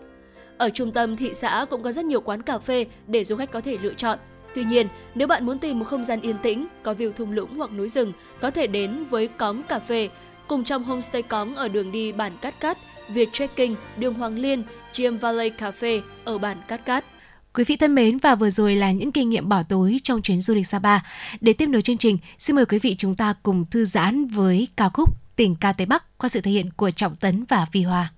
[0.59, 3.51] Ở trung tâm thị xã cũng có rất nhiều quán cà phê để du khách
[3.51, 4.19] có thể lựa chọn.
[4.55, 7.57] Tuy nhiên, nếu bạn muốn tìm một không gian yên tĩnh, có view thung lũng
[7.57, 10.09] hoặc núi rừng, có thể đến với Cóng Cà Phê,
[10.49, 14.63] cùng trong homestay Cóng ở đường đi bản Cát Cát, Việt Trekking, đường Hoàng Liên,
[14.97, 17.05] Gem Valley Cafe ở bản Cát Cát.
[17.55, 20.41] Quý vị thân mến và vừa rồi là những kinh nghiệm bỏ tối trong chuyến
[20.41, 20.99] du lịch Sapa.
[21.41, 24.69] Để tiếp nối chương trình, xin mời quý vị chúng ta cùng thư giãn với
[24.77, 27.83] ca khúc Tình ca Tây Bắc qua sự thể hiện của Trọng Tấn và Vi
[27.83, 28.13] Hoa.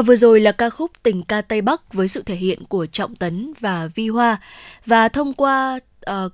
[0.00, 2.86] Và vừa rồi là ca khúc Tình ca Tây Bắc với sự thể hiện của
[2.86, 4.40] Trọng Tấn và Vi Hoa.
[4.86, 5.80] Và thông qua
[6.10, 6.32] uh,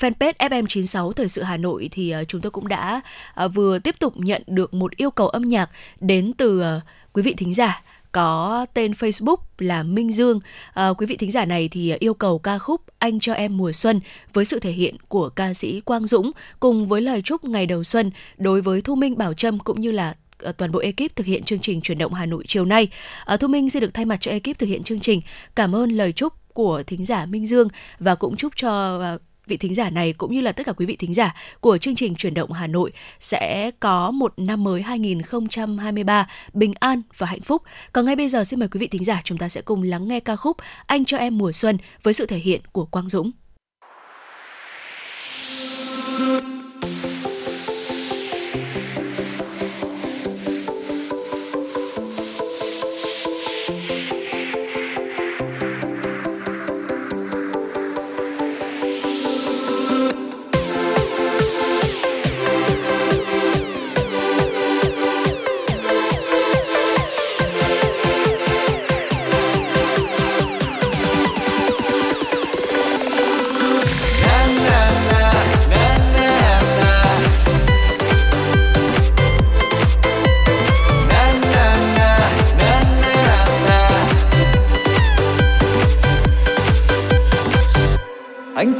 [0.00, 3.00] fanpage FM96 Thời sự Hà Nội thì uh, chúng tôi cũng đã
[3.44, 7.22] uh, vừa tiếp tục nhận được một yêu cầu âm nhạc đến từ uh, quý
[7.22, 10.40] vị thính giả có tên Facebook là Minh Dương.
[10.74, 13.72] À, quý vị thính giả này thì yêu cầu ca khúc Anh cho em mùa
[13.72, 14.00] xuân
[14.32, 17.84] với sự thể hiện của ca sĩ Quang Dũng cùng với lời chúc ngày đầu
[17.84, 21.26] xuân đối với Thu Minh Bảo Trâm cũng như là Ờ, toàn bộ ekip thực
[21.26, 22.88] hiện chương trình chuyển động Hà Nội chiều nay.
[23.24, 25.20] À, Thu Minh xin được thay mặt cho ekip thực hiện chương trình
[25.54, 27.68] cảm ơn lời chúc của thính giả Minh Dương
[27.98, 30.86] và cũng chúc cho ờ, vị thính giả này cũng như là tất cả quý
[30.86, 34.82] vị thính giả của chương trình chuyển động Hà Nội sẽ có một năm mới
[34.82, 37.62] 2023 bình an và hạnh phúc.
[37.92, 40.08] Còn ngay bây giờ xin mời quý vị thính giả chúng ta sẽ cùng lắng
[40.08, 40.56] nghe ca khúc
[40.86, 43.30] Anh cho em mùa xuân với sự thể hiện của Quang Dũng.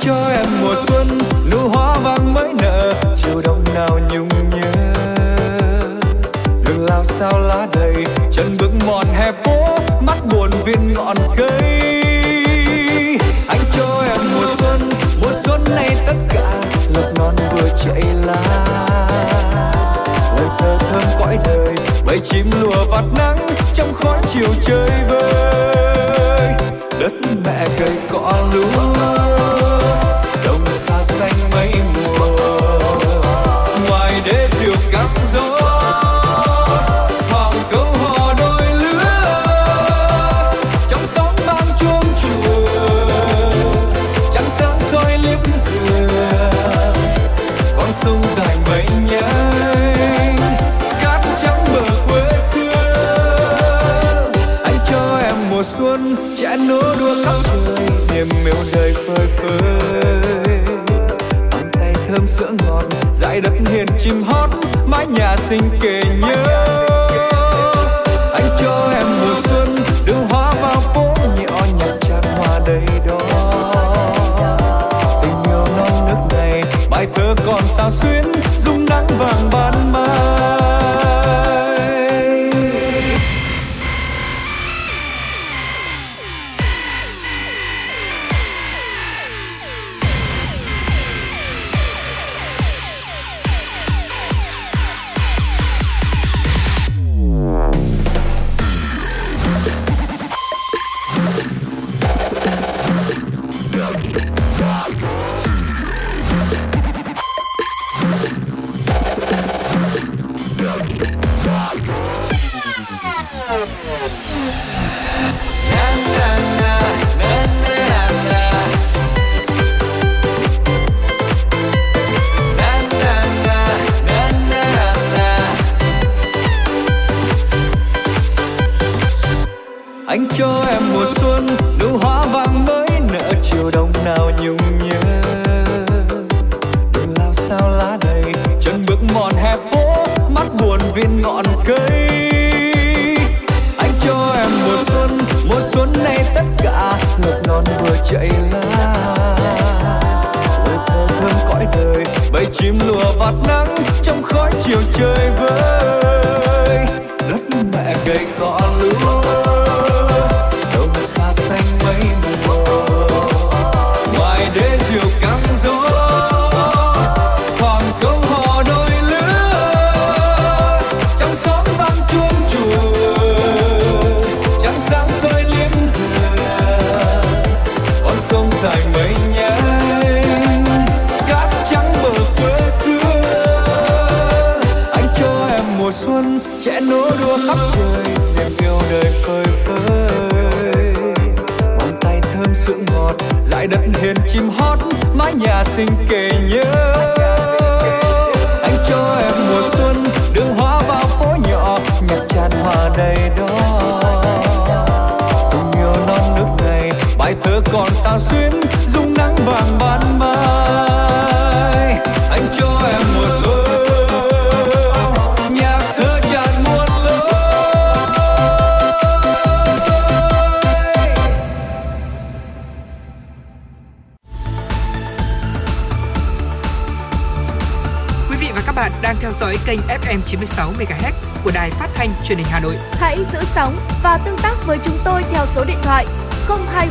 [0.07, 1.07] Cho em mùa xuân
[1.50, 4.92] nụ hoa vàng mới nở, chiều đông nào nhung nhớ.
[6.64, 11.50] Đường lao sao lá đầy, chân bước mòn hè phố, mắt buồn viên ngọn cây.
[13.48, 14.80] Anh cho em mùa xuân
[15.22, 16.61] mùa xuân này tất cả
[16.94, 18.64] lộc non vừa chạy lá.
[20.36, 21.74] Lời thơ thơm cõi đời
[22.07, 23.38] bầy chim lùa vạt nắng
[23.74, 24.90] trong khói chiều chơi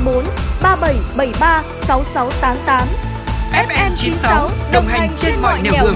[0.06, 0.24] 024
[0.62, 2.88] 3773 6688.
[3.52, 5.96] FM 96 đồng hành trên mọi nẻo đường.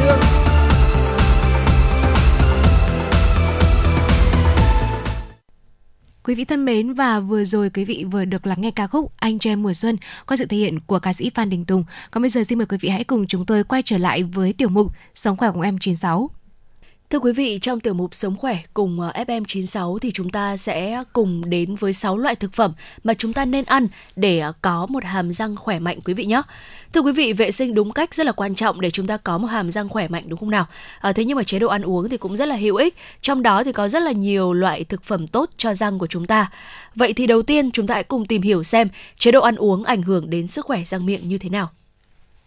[6.23, 9.11] Quý vị thân mến và vừa rồi quý vị vừa được lắng nghe ca khúc
[9.17, 9.97] Anh cho em mùa xuân
[10.27, 11.83] qua sự thể hiện của ca sĩ Phan Đình Tùng.
[12.11, 14.53] Còn bây giờ xin mời quý vị hãy cùng chúng tôi quay trở lại với
[14.53, 16.29] tiểu mục Sống khỏe của em 96.
[17.11, 21.03] Thưa quý vị, trong tiểu mục Sống khỏe cùng ờ, FM96 thì chúng ta sẽ
[21.13, 24.85] cùng đến với 6 loại thực phẩm mà chúng ta nên ăn để ờ, có
[24.85, 26.41] một hàm răng khỏe mạnh quý vị nhé.
[26.93, 29.37] Thưa quý vị, vệ sinh đúng cách rất là quan trọng để chúng ta có
[29.37, 30.65] một hàm răng khỏe mạnh đúng không nào?
[30.99, 32.95] À, thế nhưng mà chế độ ăn uống thì cũng rất là hữu ích.
[33.21, 36.25] Trong đó thì có rất là nhiều loại thực phẩm tốt cho răng của chúng
[36.25, 36.51] ta.
[36.95, 38.89] Vậy thì đầu tiên chúng ta hãy cùng tìm hiểu xem
[39.19, 41.69] chế độ ăn uống ảnh hưởng đến sức khỏe răng miệng như thế nào.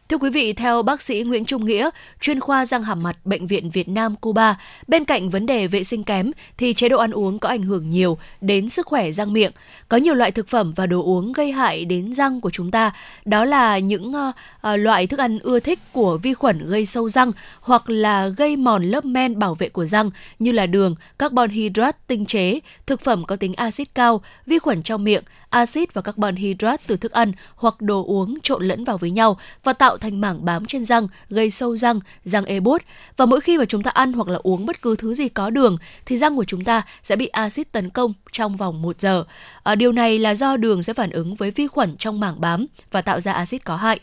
[0.09, 1.91] Thưa quý vị, theo bác sĩ Nguyễn Trung Nghĩa,
[2.21, 4.57] chuyên khoa răng hàm mặt Bệnh viện Việt Nam Cuba,
[4.89, 7.89] bên cạnh vấn đề vệ sinh kém thì chế độ ăn uống có ảnh hưởng
[7.89, 9.53] nhiều đến sức khỏe răng miệng.
[9.89, 12.93] Có nhiều loại thực phẩm và đồ uống gây hại đến răng của chúng ta,
[13.25, 14.35] đó là những uh,
[14.73, 18.57] uh, loại thức ăn ưa thích của vi khuẩn gây sâu răng hoặc là gây
[18.57, 23.01] mòn lớp men bảo vệ của răng như là đường, carbon hydrate tinh chế, thực
[23.01, 25.23] phẩm có tính axit cao, vi khuẩn trong miệng,
[25.53, 29.37] axit và carbon hydrate từ thức ăn hoặc đồ uống trộn lẫn vào với nhau
[29.65, 32.83] và tạo thành mảng bám trên răng, gây sâu răng, răng e ê bốt.
[33.17, 35.51] Và mỗi khi mà chúng ta ăn hoặc là uống bất cứ thứ gì có
[35.51, 35.77] đường
[36.07, 39.25] thì răng của chúng ta sẽ bị axit tấn công trong vòng 1 giờ.
[39.63, 42.67] À, điều này là do đường sẽ phản ứng với vi khuẩn trong mảng bám
[42.91, 44.01] và tạo ra axit có hại.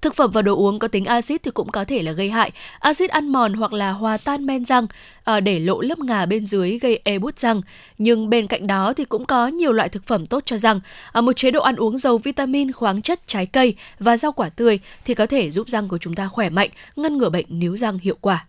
[0.00, 2.50] Thực phẩm và đồ uống có tính axit thì cũng có thể là gây hại.
[2.78, 4.86] Axit ăn mòn hoặc là hòa tan men răng
[5.24, 7.60] à, để lộ lớp ngà bên dưới gây ê bút răng.
[7.98, 10.80] Nhưng bên cạnh đó thì cũng có nhiều loại thực phẩm tốt cho răng.
[11.12, 14.48] À, một chế độ ăn uống giàu vitamin, khoáng chất, trái cây và rau quả
[14.48, 17.76] tươi thì có thể giúp răng của chúng ta khỏe mạnh, ngăn ngừa bệnh níu
[17.76, 18.44] răng hiệu quả.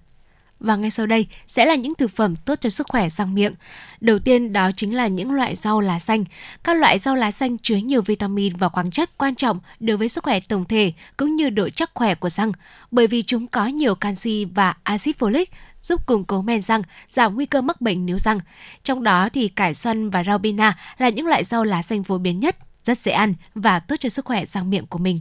[0.60, 3.54] Và ngay sau đây sẽ là những thực phẩm tốt cho sức khỏe răng miệng.
[4.02, 6.24] Đầu tiên đó chính là những loại rau lá xanh.
[6.64, 10.10] Các loại rau lá xanh chứa nhiều vitamin và khoáng chất quan trọng đối với
[10.10, 12.52] sức khỏe tổng thể cũng như độ chắc khỏe của răng,
[12.92, 15.46] bởi vì chúng có nhiều canxi và axit folic
[15.82, 18.40] giúp củng cố men răng, giảm nguy cơ mắc bệnh níu răng.
[18.84, 22.18] Trong đó thì cải xoăn và rau bina là những loại rau lá xanh phổ
[22.18, 25.20] biến nhất, rất dễ ăn và tốt cho sức khỏe răng miệng của mình.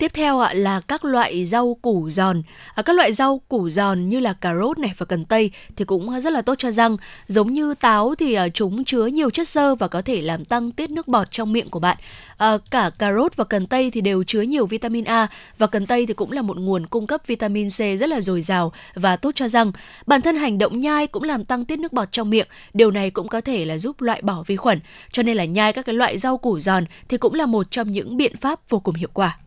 [0.00, 2.42] Tiếp theo ạ, là các loại rau củ giòn.
[2.74, 5.84] À, các loại rau củ giòn như là cà rốt này và cần tây thì
[5.84, 6.96] cũng rất là tốt cho răng.
[7.26, 10.72] Giống như táo thì à, chúng chứa nhiều chất xơ và có thể làm tăng
[10.72, 11.96] tiết nước bọt trong miệng của bạn.
[12.36, 15.26] À, cả cà rốt và cần tây thì đều chứa nhiều vitamin A
[15.58, 18.42] và cần tây thì cũng là một nguồn cung cấp vitamin C rất là dồi
[18.42, 19.72] dào và tốt cho răng.
[20.06, 22.46] Bản thân hành động nhai cũng làm tăng tiết nước bọt trong miệng.
[22.74, 24.80] Điều này cũng có thể là giúp loại bỏ vi khuẩn.
[25.12, 27.92] Cho nên là nhai các cái loại rau củ giòn thì cũng là một trong
[27.92, 29.38] những biện pháp vô cùng hiệu quả.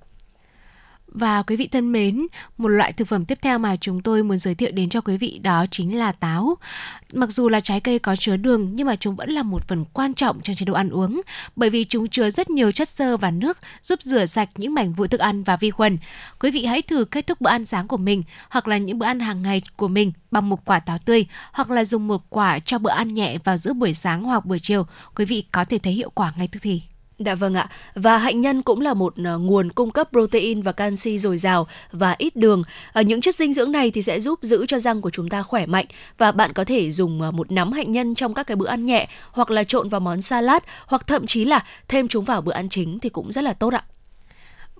[1.13, 4.37] Và quý vị thân mến, một loại thực phẩm tiếp theo mà chúng tôi muốn
[4.37, 6.57] giới thiệu đến cho quý vị đó chính là táo.
[7.13, 9.85] Mặc dù là trái cây có chứa đường nhưng mà chúng vẫn là một phần
[9.93, 11.21] quan trọng trong chế độ ăn uống
[11.55, 14.93] bởi vì chúng chứa rất nhiều chất xơ và nước giúp rửa sạch những mảnh
[14.93, 15.97] vụn thức ăn và vi khuẩn.
[16.39, 19.05] Quý vị hãy thử kết thúc bữa ăn sáng của mình hoặc là những bữa
[19.05, 22.59] ăn hàng ngày của mình bằng một quả táo tươi hoặc là dùng một quả
[22.59, 24.85] cho bữa ăn nhẹ vào giữa buổi sáng hoặc buổi chiều.
[25.15, 26.81] Quý vị có thể thấy hiệu quả ngay tức thì.
[27.19, 27.69] Dạ vâng ạ.
[27.95, 31.67] Và hạnh nhân cũng là một ờ, nguồn cung cấp protein và canxi dồi dào
[31.91, 32.63] và ít đường.
[32.99, 35.43] Uh, những chất dinh dưỡng này thì sẽ giúp giữ cho răng của chúng ta
[35.43, 35.85] khỏe mạnh
[36.17, 38.85] và bạn có thể dùng ờ, một nắm hạnh nhân trong các cái bữa ăn
[38.85, 42.53] nhẹ hoặc là trộn vào món salad hoặc thậm chí là thêm chúng vào bữa
[42.53, 43.83] ăn chính thì cũng rất là tốt ạ.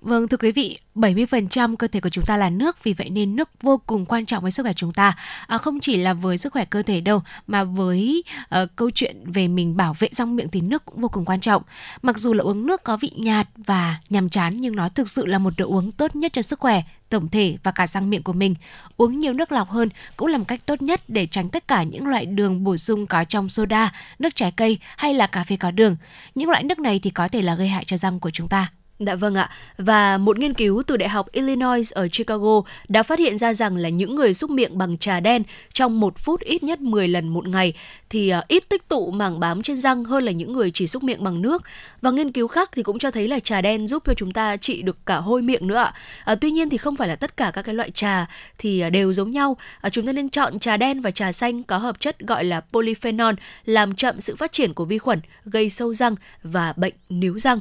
[0.04, 3.36] Vâng thưa quý vị, 70% cơ thể của chúng ta là nước, vì vậy nên
[3.36, 5.16] nước vô cùng quan trọng với sức khỏe chúng ta.
[5.46, 9.16] À, không chỉ là với sức khỏe cơ thể đâu, mà với uh, câu chuyện
[9.26, 11.62] về mình bảo vệ răng miệng thì nước cũng vô cùng quan trọng.
[12.02, 15.26] Mặc dù là uống nước có vị nhạt và nhàm chán nhưng nó thực sự
[15.26, 18.22] là một đồ uống tốt nhất cho sức khỏe tổng thể và cả răng miệng
[18.22, 18.54] của mình.
[18.96, 21.82] Uống nhiều nước lọc hơn cũng là một cách tốt nhất để tránh tất cả
[21.82, 25.56] những loại đường bổ sung có trong soda, nước trái cây hay là cà phê
[25.56, 25.96] có đường.
[26.34, 28.70] Những loại nước này thì có thể là gây hại cho răng của chúng ta.
[28.98, 29.50] Dạ vâng ạ.
[29.78, 33.76] Và một nghiên cứu từ Đại học Illinois ở Chicago đã phát hiện ra rằng
[33.76, 35.42] là những người xúc miệng bằng trà đen
[35.72, 37.72] trong một phút ít nhất 10 lần một ngày
[38.10, 41.02] thì ờ, ít tích tụ mảng bám trên răng hơn là những người chỉ xúc
[41.02, 41.62] miệng bằng nước.
[42.02, 44.56] Và nghiên cứu khác thì cũng cho thấy là trà đen giúp cho chúng ta
[44.56, 45.94] trị được cả hôi miệng nữa ạ.
[46.24, 48.26] À, tuy nhiên thì không phải là tất cả các cái loại trà
[48.58, 49.56] thì ờ, đều giống nhau.
[49.80, 52.60] À, chúng ta nên chọn trà đen và trà xanh có hợp chất gọi là
[52.60, 53.34] polyphenol
[53.64, 57.60] làm chậm sự phát triển của vi khuẩn, gây sâu răng và bệnh níu răng.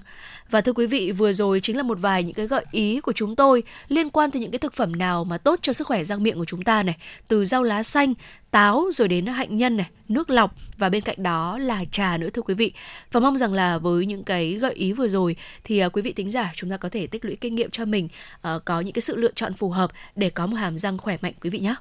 [0.54, 3.14] Và thưa quý vị, vừa rồi chính là một vài những cái gợi ý của
[3.14, 6.04] chúng tôi liên quan tới những cái thực phẩm nào mà tốt cho sức khỏe
[6.04, 6.96] răng miệng của chúng ta này,
[7.28, 8.14] từ rau lá xanh,
[8.52, 12.30] táo rồi đến hạnh nhân này, nước lọc và bên cạnh đó là trà nữa
[12.30, 12.74] thưa quý vị.
[13.12, 16.14] Và mong rằng là với những cái gợi ý vừa rồi thì uh, quý vị
[16.14, 18.08] tính giả chúng ta có thể tích lũy kinh nghiệm cho mình
[18.56, 21.18] uh, có những cái sự lựa chọn phù hợp để có một hàm răng khỏe
[21.22, 21.76] mạnh quý vị nhé.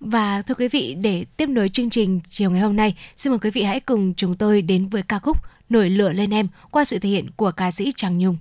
[0.00, 3.38] Và thưa quý vị, để tiếp nối chương trình chiều ngày hôm nay, xin mời
[3.42, 5.36] quý vị hãy cùng chúng tôi đến với ca khúc
[5.68, 8.36] Nổi lửa lên em qua sự thể hiện của ca sĩ Trang Nhung.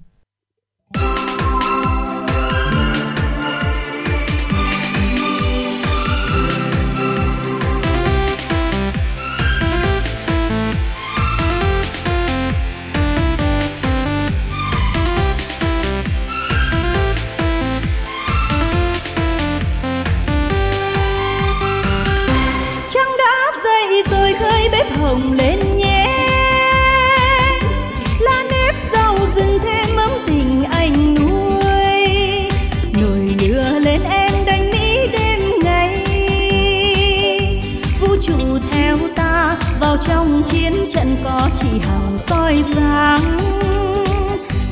[41.48, 43.40] Có chỉ hằng soi sáng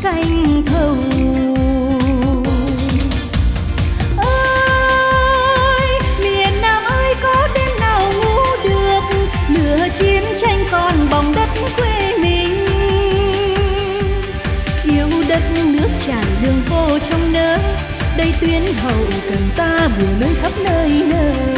[0.01, 0.95] canh thâu.
[4.17, 9.01] Ơi, miền nam ơi, có đêm nào ngủ được?
[9.49, 12.65] Lửa chiến tranh còn bóng đất quê mình.
[14.83, 17.57] Yêu đất nước trải đường vô trong nỡ
[18.17, 21.54] đây tuyến hậu cần ta bừa nơi khắp nơi nơi.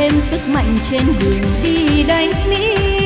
[0.00, 2.99] Thêm sức mạnh trên đường đi đánh mỹ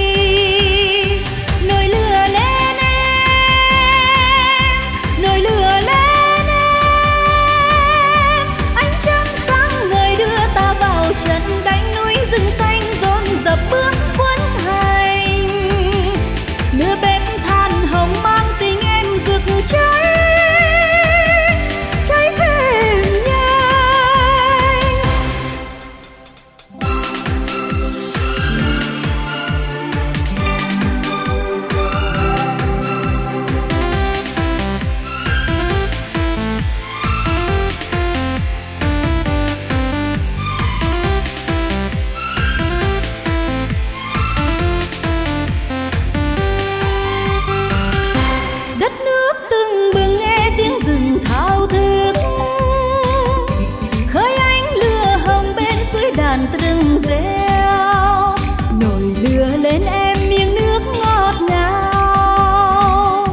[59.65, 63.27] lên em miếng nước ngọt ngào.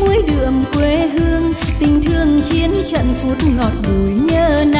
[0.00, 4.77] Muối đượm quê hương, tình thương chiến trận phút ngọt bùi nhớ nào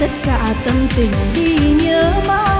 [0.00, 2.59] tất cả tâm tình đi nhớ mãi.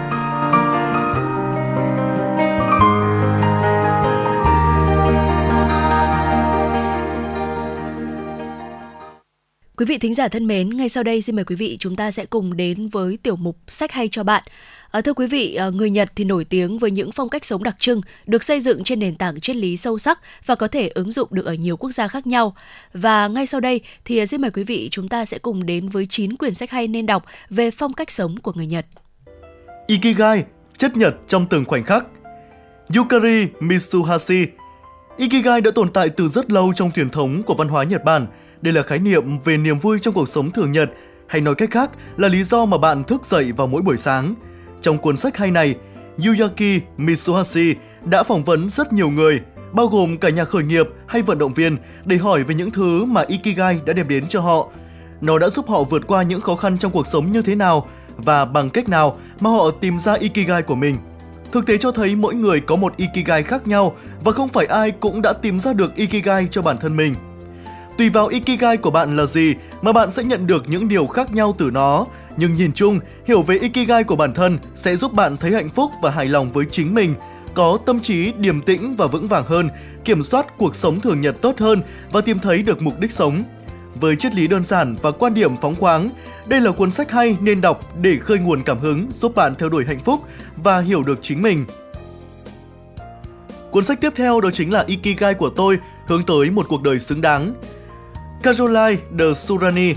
[9.81, 12.11] Quý vị thính giả thân mến, ngay sau đây xin mời quý vị chúng ta
[12.11, 14.43] sẽ cùng đến với tiểu mục sách hay cho bạn.
[14.91, 17.63] À, thưa quý vị, à, người Nhật thì nổi tiếng với những phong cách sống
[17.63, 20.87] đặc trưng, được xây dựng trên nền tảng triết lý sâu sắc và có thể
[20.87, 22.55] ứng dụng được ở nhiều quốc gia khác nhau.
[22.93, 25.89] Và ngay sau đây thì à, xin mời quý vị chúng ta sẽ cùng đến
[25.89, 28.85] với 9 quyển sách hay nên đọc về phong cách sống của người Nhật.
[29.87, 30.43] Ikigai,
[30.77, 32.05] chất nhật trong từng khoảnh khắc.
[32.95, 34.45] Yukari Mitsuhashi
[35.17, 38.27] Ikigai đã tồn tại từ rất lâu trong truyền thống của văn hóa Nhật Bản.
[38.61, 40.91] Đây là khái niệm về niềm vui trong cuộc sống thường nhật,
[41.27, 44.35] hay nói cách khác là lý do mà bạn thức dậy vào mỗi buổi sáng.
[44.81, 45.75] Trong cuốn sách hay này,
[46.25, 49.41] Yuyaki Mitsuhashi đã phỏng vấn rất nhiều người,
[49.71, 53.05] bao gồm cả nhà khởi nghiệp hay vận động viên để hỏi về những thứ
[53.05, 54.69] mà Ikigai đã đem đến cho họ.
[55.21, 57.87] Nó đã giúp họ vượt qua những khó khăn trong cuộc sống như thế nào
[58.17, 60.95] và bằng cách nào mà họ tìm ra Ikigai của mình.
[61.51, 64.91] Thực tế cho thấy mỗi người có một Ikigai khác nhau và không phải ai
[64.91, 67.15] cũng đã tìm ra được Ikigai cho bản thân mình.
[67.97, 71.33] Tùy vào Ikigai của bạn là gì mà bạn sẽ nhận được những điều khác
[71.33, 72.05] nhau từ nó.
[72.37, 75.91] Nhưng nhìn chung, hiểu về Ikigai của bản thân sẽ giúp bạn thấy hạnh phúc
[76.01, 77.15] và hài lòng với chính mình,
[77.53, 79.69] có tâm trí điềm tĩnh và vững vàng hơn,
[80.05, 81.81] kiểm soát cuộc sống thường nhật tốt hơn
[82.11, 83.43] và tìm thấy được mục đích sống.
[83.95, 86.09] Với triết lý đơn giản và quan điểm phóng khoáng,
[86.45, 89.69] đây là cuốn sách hay nên đọc để khơi nguồn cảm hứng giúp bạn theo
[89.69, 90.21] đuổi hạnh phúc
[90.63, 91.65] và hiểu được chính mình.
[93.71, 95.77] Cuốn sách tiếp theo đó chính là Ikigai của tôi,
[96.07, 97.53] hướng tới một cuộc đời xứng đáng.
[98.43, 99.93] Kajolai de Surani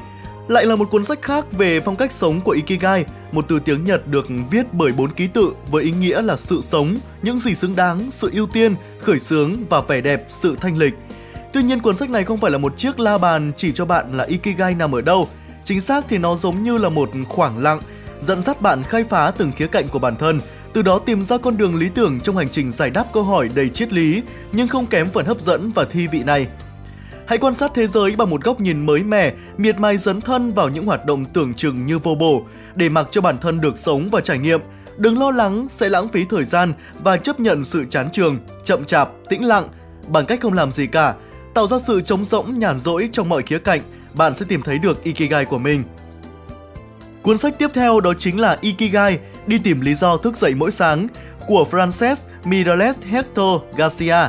[0.49, 3.85] lại là một cuốn sách khác về phong cách sống của Ikigai, một từ tiếng
[3.85, 7.55] Nhật được viết bởi bốn ký tự với ý nghĩa là sự sống, những gì
[7.55, 10.95] xứng đáng, sự ưu tiên, khởi sướng và vẻ đẹp, sự thanh lịch.
[11.53, 14.13] Tuy nhiên cuốn sách này không phải là một chiếc la bàn chỉ cho bạn
[14.13, 15.29] là Ikigai nằm ở đâu.
[15.65, 17.81] Chính xác thì nó giống như là một khoảng lặng,
[18.23, 20.41] dẫn dắt bạn khai phá từng khía cạnh của bản thân,
[20.73, 23.49] từ đó tìm ra con đường lý tưởng trong hành trình giải đáp câu hỏi
[23.55, 24.23] đầy triết lý,
[24.53, 26.47] nhưng không kém phần hấp dẫn và thi vị này.
[27.27, 30.53] Hãy quan sát thế giới bằng một góc nhìn mới mẻ, miệt mài dấn thân
[30.53, 32.43] vào những hoạt động tưởng chừng như vô bổ,
[32.75, 34.61] để mặc cho bản thân được sống và trải nghiệm.
[34.97, 36.73] Đừng lo lắng sẽ lãng phí thời gian
[37.03, 39.69] và chấp nhận sự chán trường, chậm chạp, tĩnh lặng.
[40.09, 41.15] Bằng cách không làm gì cả,
[41.55, 43.81] tạo ra sự trống rỗng nhàn rỗi trong mọi khía cạnh,
[44.15, 45.85] bạn sẽ tìm thấy được Ikigai của mình.
[47.23, 50.71] Cuốn sách tiếp theo đó chính là Ikigai, đi tìm lý do thức dậy mỗi
[50.71, 51.07] sáng
[51.47, 54.29] của Frances Miralles Hector Garcia.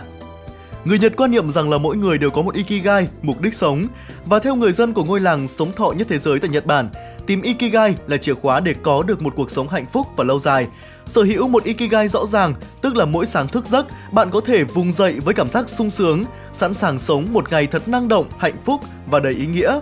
[0.85, 3.87] Người Nhật quan niệm rằng là mỗi người đều có một Ikigai, mục đích sống
[4.25, 6.89] và theo người dân của ngôi làng sống thọ nhất thế giới tại Nhật Bản,
[7.27, 10.39] tìm Ikigai là chìa khóa để có được một cuộc sống hạnh phúc và lâu
[10.39, 10.67] dài.
[11.05, 14.63] Sở hữu một Ikigai rõ ràng, tức là mỗi sáng thức giấc, bạn có thể
[14.63, 16.23] vùng dậy với cảm giác sung sướng,
[16.53, 19.79] sẵn sàng sống một ngày thật năng động, hạnh phúc và đầy ý nghĩa.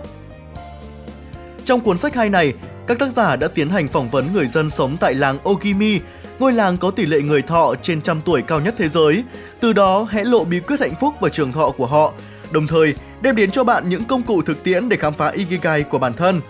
[1.64, 2.52] Trong cuốn sách hay này,
[2.86, 6.00] các tác giả đã tiến hành phỏng vấn người dân sống tại làng Okimi,
[6.38, 9.24] ngôi làng có tỷ lệ người thọ trên trăm tuổi cao nhất thế giới,
[9.60, 12.12] từ đó hé lộ bí quyết hạnh phúc và trường thọ của họ,
[12.50, 15.82] đồng thời đem đến cho bạn những công cụ thực tiễn để khám phá Ikigai
[15.82, 16.40] của bản thân.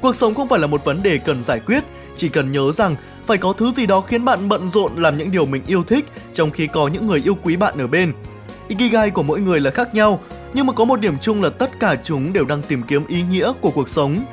[0.00, 1.84] Cuộc sống không phải là một vấn đề cần giải quyết,
[2.16, 5.30] chỉ cần nhớ rằng phải có thứ gì đó khiến bạn bận rộn làm những
[5.30, 8.12] điều mình yêu thích trong khi có những người yêu quý bạn ở bên.
[8.68, 10.20] Ikigai của mỗi người là khác nhau,
[10.54, 13.22] nhưng mà có một điểm chung là tất cả chúng đều đang tìm kiếm ý
[13.22, 14.24] nghĩa của cuộc sống.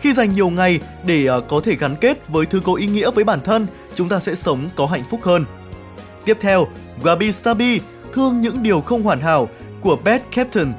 [0.00, 3.10] Khi dành nhiều ngày để ờ, có thể gắn kết với thứ có ý nghĩa
[3.10, 5.44] với bản thân, chúng ta sẽ sống có hạnh phúc hơn.
[6.24, 6.66] Tiếp theo,
[7.02, 7.80] Wabi Sabi,
[8.12, 9.48] thương những điều không hoàn hảo
[9.80, 10.72] của Beth Captain.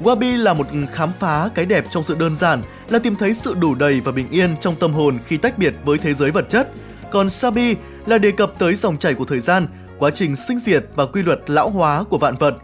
[0.00, 3.54] Wabi là một khám phá cái đẹp trong sự đơn giản, là tìm thấy sự
[3.54, 6.48] đủ đầy và bình yên trong tâm hồn khi tách biệt với thế giới vật
[6.48, 6.70] chất.
[7.10, 7.74] Còn Sabi
[8.06, 9.66] là đề cập tới dòng chảy của thời gian,
[9.98, 12.54] quá trình sinh diệt và quy luật lão hóa của vạn vật.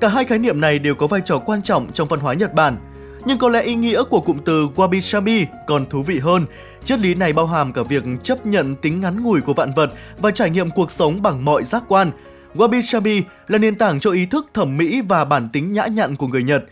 [0.00, 2.54] Cả hai khái niệm này đều có vai trò quan trọng trong văn hóa Nhật
[2.54, 2.76] Bản.
[3.24, 6.46] Nhưng có lẽ ý nghĩa của cụm từ wabi sabi còn thú vị hơn.
[6.84, 9.92] Triết lý này bao hàm cả việc chấp nhận tính ngắn ngủi của vạn vật
[10.18, 12.10] và trải nghiệm cuộc sống bằng mọi giác quan.
[12.54, 16.16] Wabi sabi là nền tảng cho ý thức thẩm mỹ và bản tính nhã nhặn
[16.16, 16.64] của người Nhật.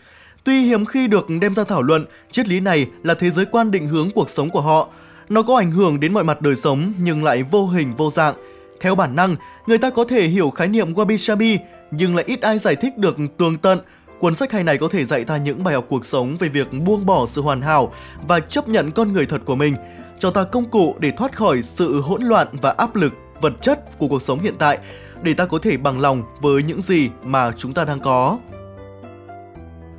[0.43, 3.71] Tuy hiếm khi được đem ra thảo luận, triết lý này là thế giới quan
[3.71, 4.87] định hướng cuộc sống của họ.
[5.29, 8.35] Nó có ảnh hưởng đến mọi mặt đời sống nhưng lại vô hình vô dạng.
[8.81, 9.35] Theo bản năng,
[9.67, 11.57] người ta có thể hiểu khái niệm wabi sabi
[11.91, 13.79] nhưng lại ít ai giải thích được tường tận.
[14.21, 16.67] Cuốn sách hay này có thể dạy ta những bài học cuộc sống về việc
[16.73, 17.93] buông bỏ sự hoàn hảo
[18.27, 19.75] và chấp nhận con người thật của mình,
[20.19, 23.97] cho ta công cụ để thoát khỏi sự hỗn loạn và áp lực vật chất
[23.97, 24.77] của cuộc sống hiện tại
[25.21, 28.37] để ta có thể bằng lòng với những gì mà chúng ta đang có.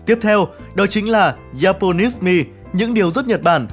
[0.06, 3.66] Tiếp theo, đó chính là Japonisme, những điều rất Nhật Bản.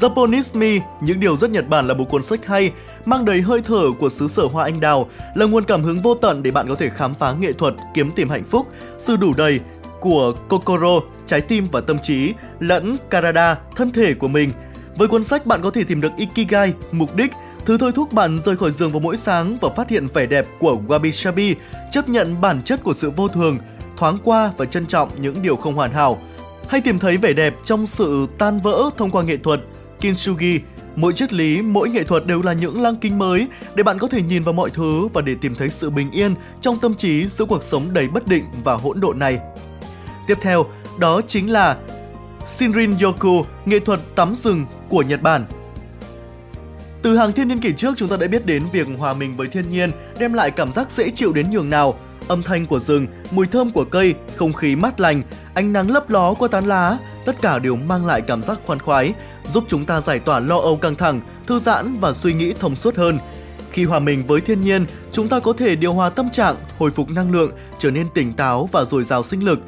[0.00, 2.72] Japanese Me, những điều rất Nhật Bản là một cuốn sách hay,
[3.04, 6.14] mang đầy hơi thở của xứ sở hoa anh đào, là nguồn cảm hứng vô
[6.14, 8.66] tận để bạn có thể khám phá nghệ thuật, kiếm tìm hạnh phúc,
[8.98, 9.60] sự đủ đầy
[10.00, 14.50] của Kokoro, trái tim và tâm trí, lẫn Karada, thân thể của mình.
[14.96, 17.32] Với cuốn sách bạn có thể tìm được Ikigai, mục đích,
[17.64, 20.46] thứ thôi thúc bạn rời khỏi giường vào mỗi sáng và phát hiện vẻ đẹp
[20.58, 21.54] của Wabi Sabi,
[21.90, 23.58] chấp nhận bản chất của sự vô thường,
[23.96, 26.18] thoáng qua và trân trọng những điều không hoàn hảo.
[26.68, 29.60] Hay tìm thấy vẻ đẹp trong sự tan vỡ thông qua nghệ thuật,
[30.02, 30.60] Kintsugi,
[30.96, 34.08] mỗi triết lý, mỗi nghệ thuật đều là những lăng kính mới để bạn có
[34.08, 37.26] thể nhìn vào mọi thứ và để tìm thấy sự bình yên trong tâm trí
[37.26, 39.38] giữa cuộc sống đầy bất định và hỗn độn này.
[40.26, 40.66] Tiếp theo,
[40.98, 41.76] đó chính là
[42.46, 45.44] Shinrin Yoku, nghệ thuật tắm rừng của Nhật Bản.
[47.02, 49.46] Từ hàng thiên niên kỷ trước chúng ta đã biết đến việc hòa mình với
[49.46, 51.98] thiên nhiên đem lại cảm giác dễ chịu đến nhường nào.
[52.28, 55.22] Âm thanh của rừng, mùi thơm của cây, không khí mát lành,
[55.54, 58.78] ánh nắng lấp ló qua tán lá, tất cả đều mang lại cảm giác khoan
[58.78, 59.14] khoái,
[59.52, 62.76] giúp chúng ta giải tỏa lo âu căng thẳng, thư giãn và suy nghĩ thông
[62.76, 63.18] suốt hơn.
[63.70, 66.90] Khi hòa mình với thiên nhiên, chúng ta có thể điều hòa tâm trạng, hồi
[66.90, 69.58] phục năng lượng, trở nên tỉnh táo và dồi dào sinh lực.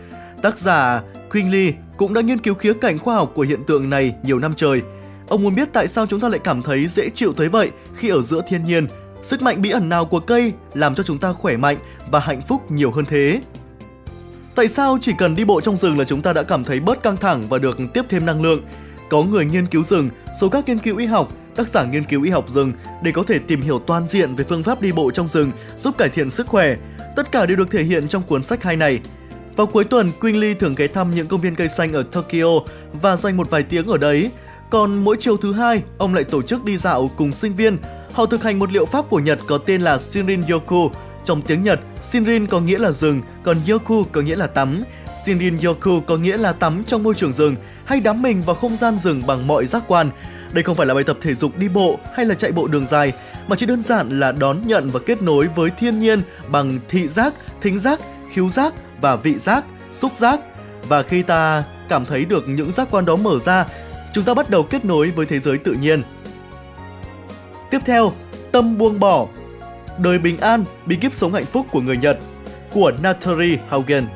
[0.42, 3.90] Tác giả Queen Lee cũng đã nghiên cứu khía cạnh khoa học của hiện tượng
[3.90, 4.82] này nhiều năm trời.
[5.28, 8.08] Ông muốn biết tại sao chúng ta lại cảm thấy dễ chịu thế vậy khi
[8.08, 8.86] ở giữa thiên nhiên.
[9.22, 11.76] Sức mạnh bí ẩn nào của cây làm cho chúng ta khỏe mạnh
[12.10, 13.40] và hạnh phúc nhiều hơn thế?
[14.54, 17.02] Tại sao chỉ cần đi bộ trong rừng là chúng ta đã cảm thấy bớt
[17.02, 18.62] căng thẳng và được tiếp thêm năng lượng?
[19.10, 22.22] Có người nghiên cứu rừng, số các nghiên cứu y học, tác giả nghiên cứu
[22.22, 25.10] y học rừng để có thể tìm hiểu toàn diện về phương pháp đi bộ
[25.10, 26.76] trong rừng giúp cải thiện sức khỏe.
[27.16, 29.00] Tất cả đều được thể hiện trong cuốn sách hay này.
[29.56, 32.60] Vào cuối tuần, Queen thường ghé thăm những công viên cây xanh ở Tokyo
[32.92, 34.30] và dành một vài tiếng ở đấy.
[34.70, 37.76] Còn mỗi chiều thứ hai, ông lại tổ chức đi dạo cùng sinh viên.
[38.12, 40.90] Họ thực hành một liệu pháp của Nhật có tên là Shinrin Yoku.
[41.24, 44.82] Trong tiếng Nhật, Shinrin có nghĩa là rừng, còn Yoku có nghĩa là tắm.
[45.24, 48.76] Shinrin Yoku có nghĩa là tắm trong môi trường rừng hay đắm mình vào không
[48.76, 50.10] gian rừng bằng mọi giác quan.
[50.52, 52.86] Đây không phải là bài tập thể dục đi bộ hay là chạy bộ đường
[52.86, 53.12] dài,
[53.48, 57.08] mà chỉ đơn giản là đón nhận và kết nối với thiên nhiên bằng thị
[57.08, 58.00] giác, thính giác,
[58.32, 60.40] khiếu giác và vị giác, xúc giác.
[60.88, 63.66] Và khi ta cảm thấy được những giác quan đó mở ra,
[64.12, 66.02] chúng ta bắt đầu kết nối với thế giới tự nhiên.
[67.70, 68.12] Tiếp theo,
[68.52, 69.26] tâm buông bỏ.
[69.98, 72.18] Đời bình an, bí kíp sống hạnh phúc của người Nhật
[72.72, 74.06] của Natori Haugen.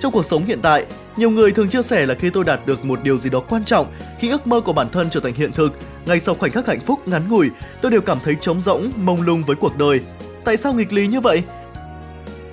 [0.00, 2.84] Trong cuộc sống hiện tại, nhiều người thường chia sẻ là khi tôi đạt được
[2.84, 3.86] một điều gì đó quan trọng,
[4.18, 5.72] khi ước mơ của bản thân trở thành hiện thực,
[6.06, 7.50] ngay sau khoảnh khắc hạnh phúc ngắn ngủi,
[7.80, 10.00] tôi đều cảm thấy trống rỗng, mông lung với cuộc đời.
[10.44, 11.42] Tại sao nghịch lý như vậy?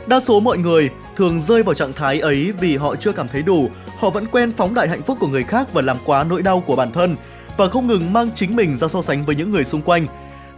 [0.07, 3.41] Đa số mọi người thường rơi vào trạng thái ấy vì họ chưa cảm thấy
[3.41, 3.69] đủ,
[3.99, 6.63] họ vẫn quen phóng đại hạnh phúc của người khác và làm quá nỗi đau
[6.67, 7.15] của bản thân
[7.57, 10.07] và không ngừng mang chính mình ra so sánh với những người xung quanh.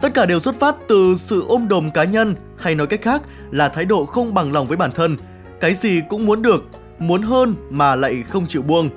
[0.02, 3.22] Tất cả đều xuất phát từ sự ôm đồm cá nhân hay nói cách khác
[3.52, 5.18] là thái độ không bằng lòng với bản thân.
[5.60, 6.66] Cái gì cũng muốn được,
[7.00, 8.89] muốn hơn mà lại không chịu buông.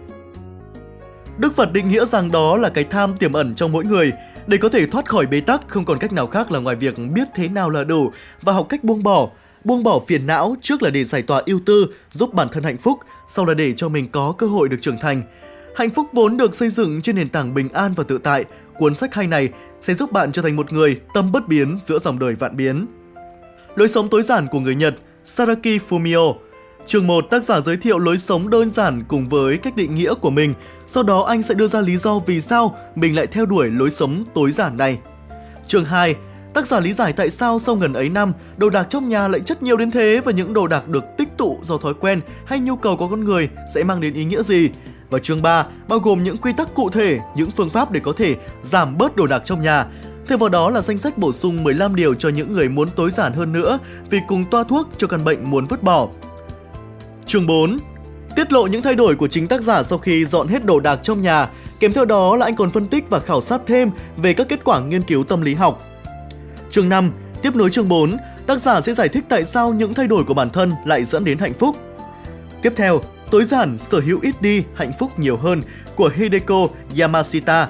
[1.39, 4.13] Đức Phật định nghĩa rằng đó là cái tham tiềm ẩn trong mỗi người.
[4.47, 6.95] Để có thể thoát khỏi bế tắc không còn cách nào khác là ngoài việc
[7.15, 8.11] biết thế nào là đủ
[8.43, 9.29] và học cách buông bỏ.
[9.65, 12.79] Buông bỏ phiền não trước là để giải tỏa ưu tư, giúp bản thân hạnh
[12.79, 12.99] phúc,
[13.29, 15.23] sau là để cho mình có cơ hội được trưởng thành.
[15.77, 18.45] Hạnh phúc vốn được xây dựng trên nền tảng bình an và tự tại.
[18.79, 19.49] Cuốn sách hay này
[19.81, 22.87] sẽ giúp bạn trở thành một người tâm bất biến giữa dòng đời vạn biến.
[23.77, 26.35] Lối sống tối giản của người Nhật Saraki Fumio
[26.87, 30.15] Chương 1, tác giả giới thiệu lối sống đơn giản cùng với cách định nghĩa
[30.15, 30.55] của mình.
[30.87, 33.91] Sau đó anh sẽ đưa ra lý do vì sao mình lại theo đuổi lối
[33.91, 34.99] sống tối giản này.
[35.67, 36.15] Chương 2,
[36.55, 39.41] tác giả lý giải tại sao sau gần ấy năm, đồ đạc trong nhà lại
[39.41, 42.61] chất nhiều đến thế và những đồ đạc được tích tụ do thói quen hay
[42.61, 44.71] nhu cầu của con người sẽ mang đến ý nghĩa gì.
[45.11, 48.13] Và chương 3 bao gồm những quy tắc cụ thể, những phương pháp để có
[48.17, 49.87] thể giảm bớt đồ đạc trong nhà.
[50.27, 53.11] Thêm vào đó là danh sách bổ sung 15 điều cho những người muốn tối
[53.11, 53.79] giản hơn nữa
[54.11, 56.09] vì cùng toa thuốc cho căn bệnh muốn vứt bỏ.
[57.27, 57.79] Chương 4
[58.37, 61.01] Tiết lộ những thay đổi của chính tác giả sau khi dọn hết đồ đạc
[61.03, 61.49] trong nhà,
[61.81, 64.61] kèm theo đó là anh còn phân tích và khảo sát thêm về các kết
[64.65, 65.83] quả nghiên cứu tâm lý học.
[66.71, 67.11] Chương 5
[67.43, 70.35] Tiếp nối chương 4, tác giả sẽ giải thích tại sao những thay đổi của
[70.35, 71.77] bản thân lại dẫn đến hạnh phúc.
[72.63, 73.01] Tiếp theo,
[73.31, 75.63] tối giản, sở hữu ít đi, hạnh phúc nhiều hơn
[75.97, 76.69] của Hideko
[76.99, 77.69] Yamashita.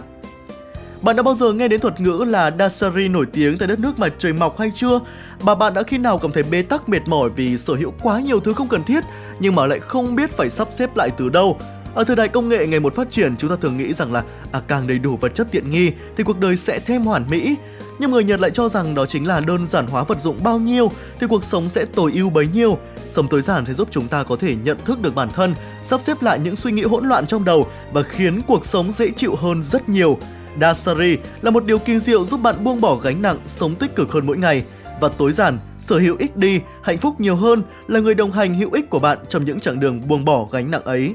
[1.03, 3.99] Bạn đã bao giờ nghe đến thuật ngữ là Dasari nổi tiếng tại đất nước
[3.99, 5.01] mặt trời mọc hay chưa?
[5.43, 8.21] Bà bạn đã khi nào cảm thấy bế tắc mệt mỏi vì sở hữu quá
[8.21, 9.05] nhiều thứ không cần thiết
[9.41, 11.59] nhưng mà lại không biết phải sắp xếp lại từ đâu?
[11.95, 14.25] Ở thời đại công nghệ ngày một phát triển, chúng ta thường nghĩ rằng là
[14.53, 17.57] à, càng đầy đủ vật chất tiện nghi thì cuộc đời sẽ thêm hoàn mỹ.
[17.99, 20.59] Nhưng người Nhật lại cho rằng đó chính là đơn giản hóa vật dụng bao
[20.59, 22.79] nhiêu thì cuộc sống sẽ tối ưu bấy nhiêu.
[23.11, 26.01] Sống tối giản sẽ giúp chúng ta có thể nhận thức được bản thân, sắp
[26.05, 29.37] xếp lại những suy nghĩ hỗn loạn trong đầu và khiến cuộc sống dễ chịu
[29.37, 30.19] hơn rất nhiều.
[30.61, 34.13] Dasari là một điều kỳ diệu giúp bạn buông bỏ gánh nặng, sống tích cực
[34.13, 34.65] hơn mỗi ngày.
[35.01, 38.55] Và tối giản, sở hữu ích đi, hạnh phúc nhiều hơn là người đồng hành
[38.55, 41.15] hữu ích của bạn trong những chặng đường buông bỏ gánh nặng ấy.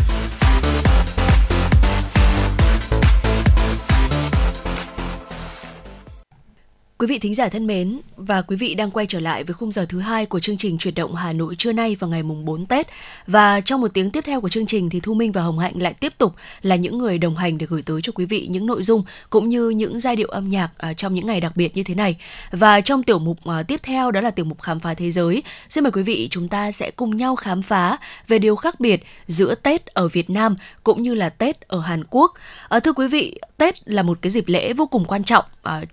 [7.01, 9.71] Quý vị thính giả thân mến, và quý vị đang quay trở lại với khung
[9.71, 12.45] giờ thứ hai của chương trình chuyển động Hà Nội trưa nay vào ngày mùng
[12.45, 12.87] 4 Tết.
[13.27, 15.81] Và trong một tiếng tiếp theo của chương trình thì Thu Minh và Hồng Hạnh
[15.81, 18.65] lại tiếp tục là những người đồng hành để gửi tới cho quý vị những
[18.65, 21.77] nội dung cũng như những giai điệu âm nhạc à, trong những ngày đặc biệt
[21.77, 22.17] như thế này.
[22.51, 25.43] Và trong tiểu mục à, tiếp theo đó là tiểu mục khám phá thế giới.
[25.69, 27.97] Xin mời quý vị chúng ta sẽ cùng nhau khám phá
[28.27, 32.03] về điều khác biệt giữa Tết ở Việt Nam cũng như là Tết ở Hàn
[32.09, 32.33] Quốc.
[32.69, 35.45] À, thưa quý vị, Tết là một cái dịp lễ vô cùng quan trọng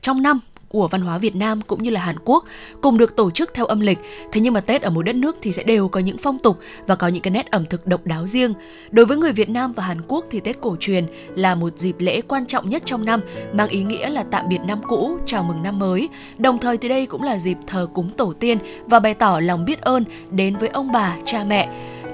[0.02, 2.44] trong năm của văn hóa Việt Nam cũng như là Hàn Quốc
[2.82, 3.98] cùng được tổ chức theo âm lịch.
[4.32, 6.58] Thế nhưng mà Tết ở mỗi đất nước thì sẽ đều có những phong tục
[6.86, 8.54] và có những cái nét ẩm thực độc đáo riêng.
[8.90, 11.96] Đối với người Việt Nam và Hàn Quốc thì Tết cổ truyền là một dịp
[11.98, 13.20] lễ quan trọng nhất trong năm,
[13.52, 16.08] mang ý nghĩa là tạm biệt năm cũ, chào mừng năm mới.
[16.38, 19.64] Đồng thời thì đây cũng là dịp thờ cúng tổ tiên và bày tỏ lòng
[19.64, 21.68] biết ơn đến với ông bà, cha mẹ.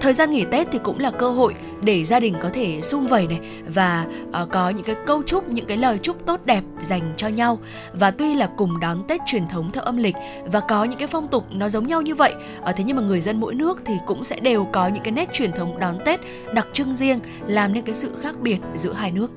[0.05, 3.07] Thời gian nghỉ Tết thì cũng là cơ hội để gia đình có thể sum
[3.07, 4.07] vầy này và
[4.43, 7.59] uh, có những cái câu chúc, những cái lời chúc tốt đẹp dành cho nhau.
[7.93, 11.09] Và tuy là cùng đón Tết truyền thống theo âm lịch và có những cái
[11.09, 13.83] phong tục nó giống nhau như vậy, uh, thế nhưng mà người dân mỗi nước
[13.85, 16.21] thì cũng sẽ đều có những cái nét truyền thống đón Tết
[16.55, 19.31] đặc trưng riêng làm nên cái sự khác biệt giữa hai nước.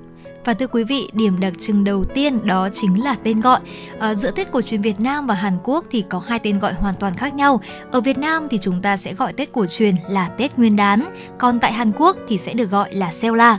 [0.48, 3.60] Và thưa quý vị, điểm đặc trưng đầu tiên đó chính là tên gọi.
[4.00, 6.74] À, giữa Tết cổ truyền Việt Nam và Hàn Quốc thì có hai tên gọi
[6.74, 7.62] hoàn toàn khác nhau.
[7.92, 11.12] Ở Việt Nam thì chúng ta sẽ gọi Tết cổ truyền là Tết Nguyên đán,
[11.38, 13.58] còn tại Hàn Quốc thì sẽ được gọi là Seola.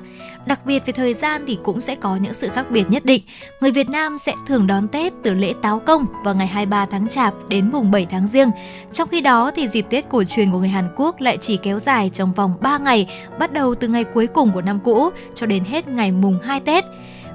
[0.49, 3.23] Đặc biệt về thời gian thì cũng sẽ có những sự khác biệt nhất định.
[3.61, 7.09] Người Việt Nam sẽ thường đón Tết từ lễ Táo Công vào ngày 23 tháng
[7.09, 8.51] Chạp đến mùng 7 tháng Giêng.
[8.93, 11.79] Trong khi đó thì dịp Tết cổ truyền của người Hàn Quốc lại chỉ kéo
[11.79, 13.07] dài trong vòng 3 ngày,
[13.39, 16.61] bắt đầu từ ngày cuối cùng của năm cũ cho đến hết ngày mùng 2
[16.61, 16.85] Tết.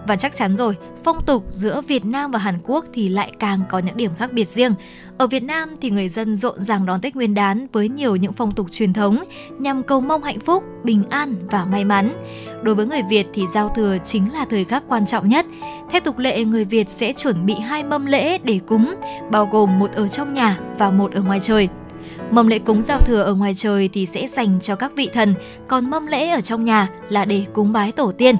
[0.07, 3.59] Và chắc chắn rồi, phong tục giữa Việt Nam và Hàn Quốc thì lại càng
[3.69, 4.73] có những điểm khác biệt riêng.
[5.17, 8.33] Ở Việt Nam thì người dân rộn ràng đón Tết Nguyên đán với nhiều những
[8.33, 9.23] phong tục truyền thống
[9.59, 12.23] nhằm cầu mong hạnh phúc, bình an và may mắn.
[12.63, 15.45] Đối với người Việt thì giao thừa chính là thời khắc quan trọng nhất.
[15.91, 18.95] Theo tục lệ, người Việt sẽ chuẩn bị hai mâm lễ để cúng,
[19.31, 21.69] bao gồm một ở trong nhà và một ở ngoài trời.
[22.31, 25.33] Mâm lễ cúng giao thừa ở ngoài trời thì sẽ dành cho các vị thần,
[25.67, 28.35] còn mâm lễ ở trong nhà là để cúng bái tổ tiên.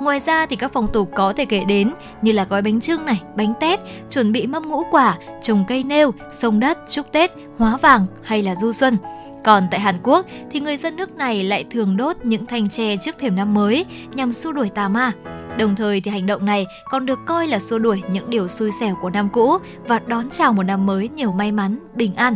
[0.00, 1.92] Ngoài ra thì các phong tục có thể kể đến
[2.22, 3.80] như là gói bánh trưng này, bánh tét,
[4.10, 8.42] chuẩn bị mâm ngũ quả, trồng cây nêu, sông đất, chúc Tết, hóa vàng hay
[8.42, 8.96] là du xuân.
[9.44, 12.96] Còn tại Hàn Quốc thì người dân nước này lại thường đốt những thanh tre
[12.96, 15.12] trước thềm năm mới nhằm xua đuổi tà ma.
[15.58, 18.70] Đồng thời thì hành động này còn được coi là xua đuổi những điều xui
[18.80, 22.34] xẻo của năm cũ và đón chào một năm mới nhiều may mắn, bình an.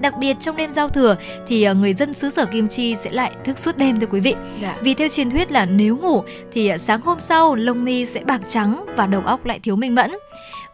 [0.00, 1.16] Đặc biệt trong đêm giao thừa
[1.46, 4.20] thì ờ, người dân xứ sở Kim Chi sẽ lại thức suốt đêm thưa quý
[4.20, 4.34] vị.
[4.62, 4.76] Dạ.
[4.80, 6.22] Vì theo truyền thuyết là nếu ngủ
[6.52, 9.76] thì ờ, sáng hôm sau lông mi sẽ bạc trắng và đầu óc lại thiếu
[9.76, 10.10] minh mẫn.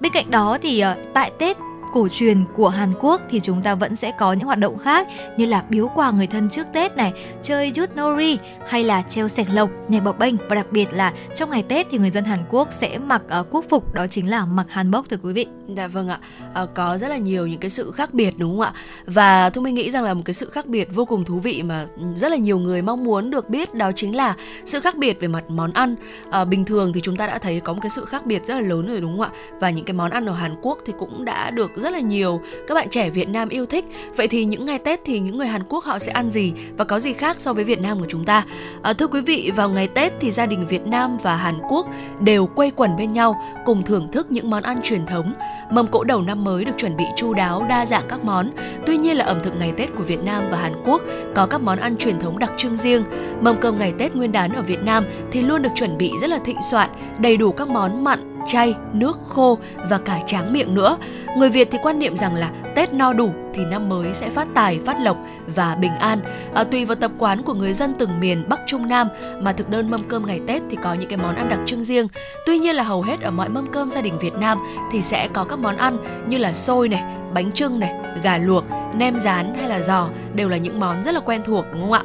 [0.00, 1.56] Bên cạnh đó thì ờ, tại Tết
[1.92, 5.08] cổ truyền của Hàn Quốc thì chúng ta vẫn sẽ có những hoạt động khác
[5.36, 7.12] như là biếu quà người thân trước Tết này,
[7.42, 8.38] chơi jut nori
[8.68, 11.86] hay là treo sẻng lộc, nhảy bập bênh và đặc biệt là trong ngày Tết
[11.90, 15.08] thì người dân Hàn Quốc sẽ mặc uh, quốc phục đó chính là mặc hanbok
[15.10, 15.46] thưa quý vị.
[15.76, 16.18] Dạ vâng ạ,
[16.54, 18.72] à, có rất là nhiều những cái sự khác biệt đúng không ạ?
[19.06, 21.62] Và Thu Minh nghĩ rằng là một cái sự khác biệt vô cùng thú vị
[21.62, 21.86] mà
[22.16, 24.34] rất là nhiều người mong muốn được biết đó chính là
[24.64, 25.96] sự khác biệt về mặt món ăn.
[26.30, 28.54] À, bình thường thì chúng ta đã thấy có một cái sự khác biệt rất
[28.54, 29.30] là lớn rồi đúng không ạ?
[29.60, 32.40] Và những cái món ăn ở Hàn Quốc thì cũng đã được rất là nhiều
[32.68, 33.84] các bạn trẻ Việt Nam yêu thích.
[34.16, 36.84] Vậy thì những ngày Tết thì những người Hàn Quốc họ sẽ ăn gì và
[36.84, 38.44] có gì khác so với Việt Nam của chúng ta?
[38.82, 41.86] À, thưa quý vị, vào ngày Tết thì gia đình Việt Nam và Hàn Quốc
[42.20, 45.32] đều quây quần bên nhau cùng thưởng thức những món ăn truyền thống.
[45.70, 48.50] Mâm cỗ đầu năm mới được chuẩn bị chu đáo, đa dạng các món.
[48.86, 51.02] Tuy nhiên là ẩm thực ngày Tết của Việt Nam và Hàn Quốc
[51.34, 53.04] có các món ăn truyền thống đặc trưng riêng.
[53.40, 56.30] Mâm cơm ngày Tết Nguyên đán ở Việt Nam thì luôn được chuẩn bị rất
[56.30, 60.74] là thịnh soạn, đầy đủ các món mặn, chay, nước khô và cả tráng miệng
[60.74, 60.96] nữa.
[61.36, 64.48] Người Việt thì quan niệm rằng là Tết no đủ thì năm mới sẽ phát
[64.54, 65.16] tài, phát lộc
[65.54, 66.20] và bình an.
[66.54, 69.08] À, tùy vào tập quán của người dân từng miền Bắc Trung Nam
[69.40, 71.84] mà thực đơn mâm cơm ngày Tết thì có những cái món ăn đặc trưng
[71.84, 72.08] riêng.
[72.46, 74.58] Tuy nhiên là hầu hết ở mọi mâm cơm gia đình Việt Nam
[74.92, 75.96] thì sẽ có các món ăn
[76.28, 77.02] như là xôi này,
[77.34, 78.64] bánh trưng này, gà luộc,
[78.94, 81.92] nem rán hay là giò đều là những món rất là quen thuộc đúng không
[81.92, 82.02] ạ?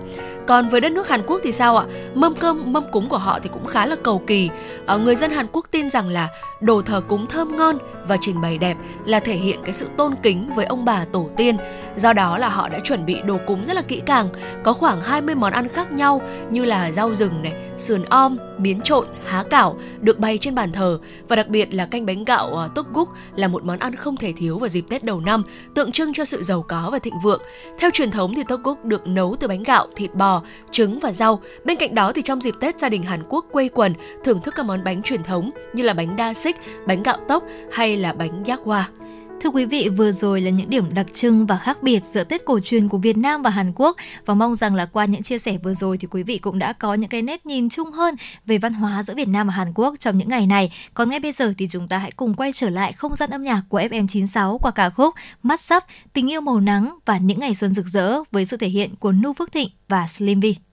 [0.47, 1.85] Còn với đất nước Hàn Quốc thì sao ạ?
[2.13, 4.49] Mâm cơm, mâm cúng của họ thì cũng khá là cầu kỳ.
[4.85, 6.29] Ờ, người dân Hàn Quốc tin rằng là
[6.61, 7.77] đồ thờ cúng thơm ngon
[8.07, 11.29] và trình bày đẹp là thể hiện cái sự tôn kính với ông bà tổ
[11.37, 11.57] tiên.
[11.97, 14.29] Do đó là họ đã chuẩn bị đồ cúng rất là kỹ càng,
[14.63, 18.81] có khoảng 20 món ăn khác nhau như là rau rừng này, sườn om, miến
[18.81, 22.47] trộn, há cảo được bày trên bàn thờ và đặc biệt là canh bánh gạo
[22.47, 25.21] ờ, uh, tốc gúc là một món ăn không thể thiếu vào dịp Tết đầu
[25.21, 25.43] năm,
[25.73, 27.41] tượng trưng cho sự giàu có và thịnh vượng.
[27.79, 30.41] Theo truyền thống thì tốc gúc được nấu từ bánh gạo, thịt bò,
[30.71, 31.41] trứng và rau.
[31.65, 33.93] Bên cạnh đó thì trong dịp Tết gia đình Hàn Quốc quây quần
[34.23, 37.43] thưởng thức các món bánh truyền thống như là bánh đa xích, bánh gạo tốc
[37.71, 38.89] hay là bánh giác hoa.
[39.41, 42.45] Thưa quý vị, vừa rồi là những điểm đặc trưng và khác biệt giữa Tết
[42.45, 45.39] cổ truyền của Việt Nam và Hàn Quốc và mong rằng là qua những chia
[45.39, 48.15] sẻ vừa rồi thì quý vị cũng đã có những cái nét nhìn chung hơn
[48.45, 50.71] về văn hóa giữa Việt Nam và Hàn Quốc trong những ngày này.
[50.93, 53.43] Còn ngay bây giờ thì chúng ta hãy cùng quay trở lại không gian âm
[53.43, 57.55] nhạc của FM96 qua ca khúc Mắt Sắp, Tình yêu màu nắng và những ngày
[57.55, 60.66] xuân rực rỡ với sự thể hiện của Nu Phước Thịnh và Slim Vy.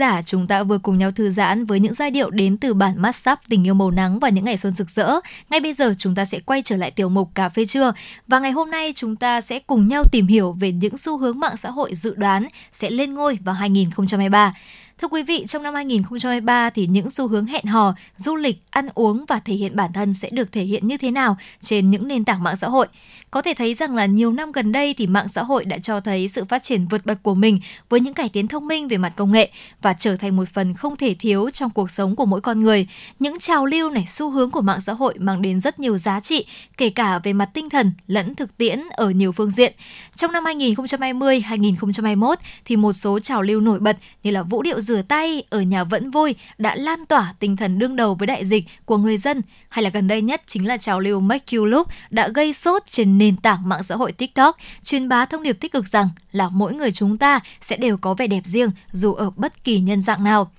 [0.00, 2.94] Giả, chúng ta vừa cùng nhau thư giãn với những giai điệu đến từ bản
[2.96, 5.20] mashup sắp tình yêu màu nắng và những ngày xuân rực rỡ.
[5.50, 7.92] Ngay bây giờ chúng ta sẽ quay trở lại tiểu mục cà phê trưa
[8.26, 11.40] và ngày hôm nay chúng ta sẽ cùng nhau tìm hiểu về những xu hướng
[11.40, 14.54] mạng xã hội dự đoán sẽ lên ngôi vào 2023.
[15.00, 18.88] Thưa quý vị, trong năm 2023 thì những xu hướng hẹn hò, du lịch, ăn
[18.94, 22.08] uống và thể hiện bản thân sẽ được thể hiện như thế nào trên những
[22.08, 22.86] nền tảng mạng xã hội?
[23.30, 26.00] Có thể thấy rằng là nhiều năm gần đây thì mạng xã hội đã cho
[26.00, 28.96] thấy sự phát triển vượt bậc của mình với những cải tiến thông minh về
[28.96, 29.50] mặt công nghệ
[29.82, 32.88] và trở thành một phần không thể thiếu trong cuộc sống của mỗi con người.
[33.18, 36.20] Những trào lưu này, xu hướng của mạng xã hội mang đến rất nhiều giá
[36.20, 36.46] trị,
[36.76, 39.72] kể cả về mặt tinh thần lẫn thực tiễn ở nhiều phương diện.
[40.16, 45.02] Trong năm 2020-2021 thì một số trào lưu nổi bật như là vũ điệu rửa
[45.02, 48.64] tay ở nhà vẫn vui đã lan tỏa tinh thần đương đầu với đại dịch
[48.84, 51.88] của người dân hay là gần đây nhất chính là trào lưu Make You Look
[52.10, 55.72] đã gây sốt trên nền tảng mạng xã hội TikTok, truyền bá thông điệp tích
[55.72, 59.30] cực rằng là mỗi người chúng ta sẽ đều có vẻ đẹp riêng dù ở
[59.36, 60.50] bất kỳ nhân dạng nào.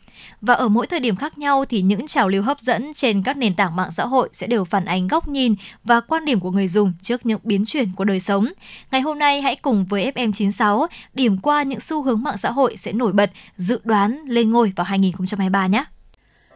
[0.41, 3.38] Và ở mỗi thời điểm khác nhau thì những trào lưu hấp dẫn trên các
[3.38, 6.52] nền tảng mạng xã hội sẽ đều phản ánh góc nhìn và quan điểm của
[6.52, 8.48] người dùng trước những biến chuyển của đời sống.
[8.91, 12.77] Ngày hôm nay hãy cùng với FM96 điểm qua những xu hướng mạng xã hội
[12.77, 15.84] sẽ nổi bật, dự đoán lên ngôi vào 2023 nhé.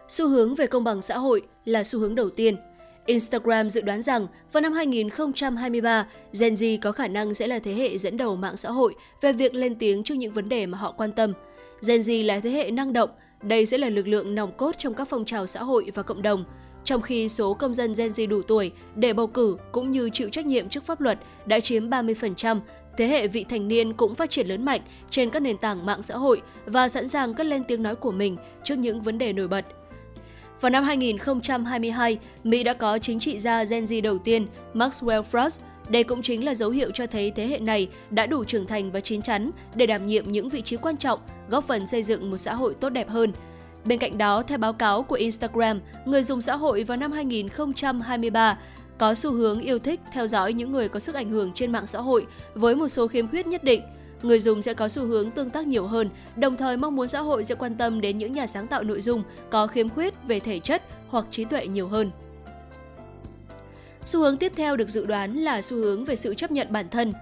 [0.09, 2.55] Xu hướng về công bằng xã hội là xu hướng đầu tiên.
[3.05, 6.05] Instagram dự đoán rằng vào năm 2023,
[6.39, 9.33] Gen Z có khả năng sẽ là thế hệ dẫn đầu mạng xã hội về
[9.33, 11.33] việc lên tiếng trước những vấn đề mà họ quan tâm.
[11.87, 13.09] Gen Z là thế hệ năng động,
[13.45, 16.21] đây sẽ là lực lượng nòng cốt trong các phong trào xã hội và cộng
[16.21, 16.45] đồng.
[16.83, 20.29] Trong khi số công dân Gen Z đủ tuổi để bầu cử cũng như chịu
[20.29, 22.59] trách nhiệm trước pháp luật đã chiếm 30%,
[22.97, 26.01] thế hệ vị thành niên cũng phát triển lớn mạnh trên các nền tảng mạng
[26.01, 29.33] xã hội và sẵn sàng cất lên tiếng nói của mình trước những vấn đề
[29.33, 29.65] nổi bật.
[30.61, 35.59] Vào năm 2022, Mỹ đã có chính trị gia Gen Z đầu tiên, Maxwell Frost.
[35.89, 38.91] Đây cũng chính là dấu hiệu cho thấy thế hệ này đã đủ trưởng thành
[38.91, 42.31] và chín chắn để đảm nhiệm những vị trí quan trọng, góp phần xây dựng
[42.31, 43.33] một xã hội tốt đẹp hơn.
[43.85, 48.57] Bên cạnh đó, theo báo cáo của Instagram, người dùng xã hội vào năm 2023
[48.97, 51.87] có xu hướng yêu thích theo dõi những người có sức ảnh hưởng trên mạng
[51.87, 53.81] xã hội với một số khiếm khuyết nhất định–
[54.25, 57.21] người dùng sẽ có xu hướng tương tác nhiều hơn, đồng thời mong muốn xã
[57.21, 60.39] hội sẽ quan tâm đến những nhà sáng tạo nội dung có khiếm khuyết về
[60.39, 62.11] thể chất hoặc trí tuệ nhiều hơn.
[64.05, 66.89] Xu hướng tiếp theo được dự đoán là xu hướng về sự chấp nhận bản
[66.89, 67.13] thân.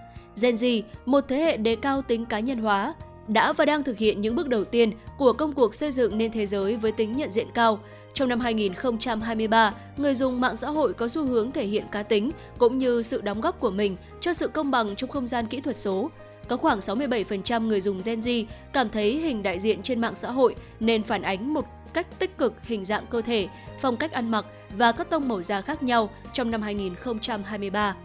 [0.41, 2.93] Gen Z, một thế hệ đề cao tính cá nhân hóa,
[3.27, 6.31] đã và đang thực hiện những bước đầu tiên của công cuộc xây dựng nên
[6.31, 7.79] thế giới với tính nhận diện cao.
[8.13, 12.31] Trong năm 2023, người dùng mạng xã hội có xu hướng thể hiện cá tính
[12.57, 15.59] cũng như sự đóng góp của mình cho sự công bằng trong không gian kỹ
[15.59, 16.09] thuật số,
[16.47, 20.31] có khoảng 67% người dùng Gen Z cảm thấy hình đại diện trên mạng xã
[20.31, 23.47] hội nên phản ánh một cách tích cực hình dạng cơ thể,
[23.81, 24.45] phong cách ăn mặc
[24.77, 27.95] và các tông màu da khác nhau trong năm 2023.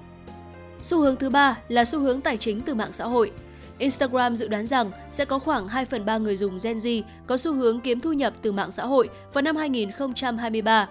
[0.82, 3.32] Xu hướng thứ ba là xu hướng tài chính từ mạng xã hội.
[3.78, 7.36] Instagram dự đoán rằng sẽ có khoảng 2 phần 3 người dùng Gen Z có
[7.36, 10.88] xu hướng kiếm thu nhập từ mạng xã hội vào năm 2023,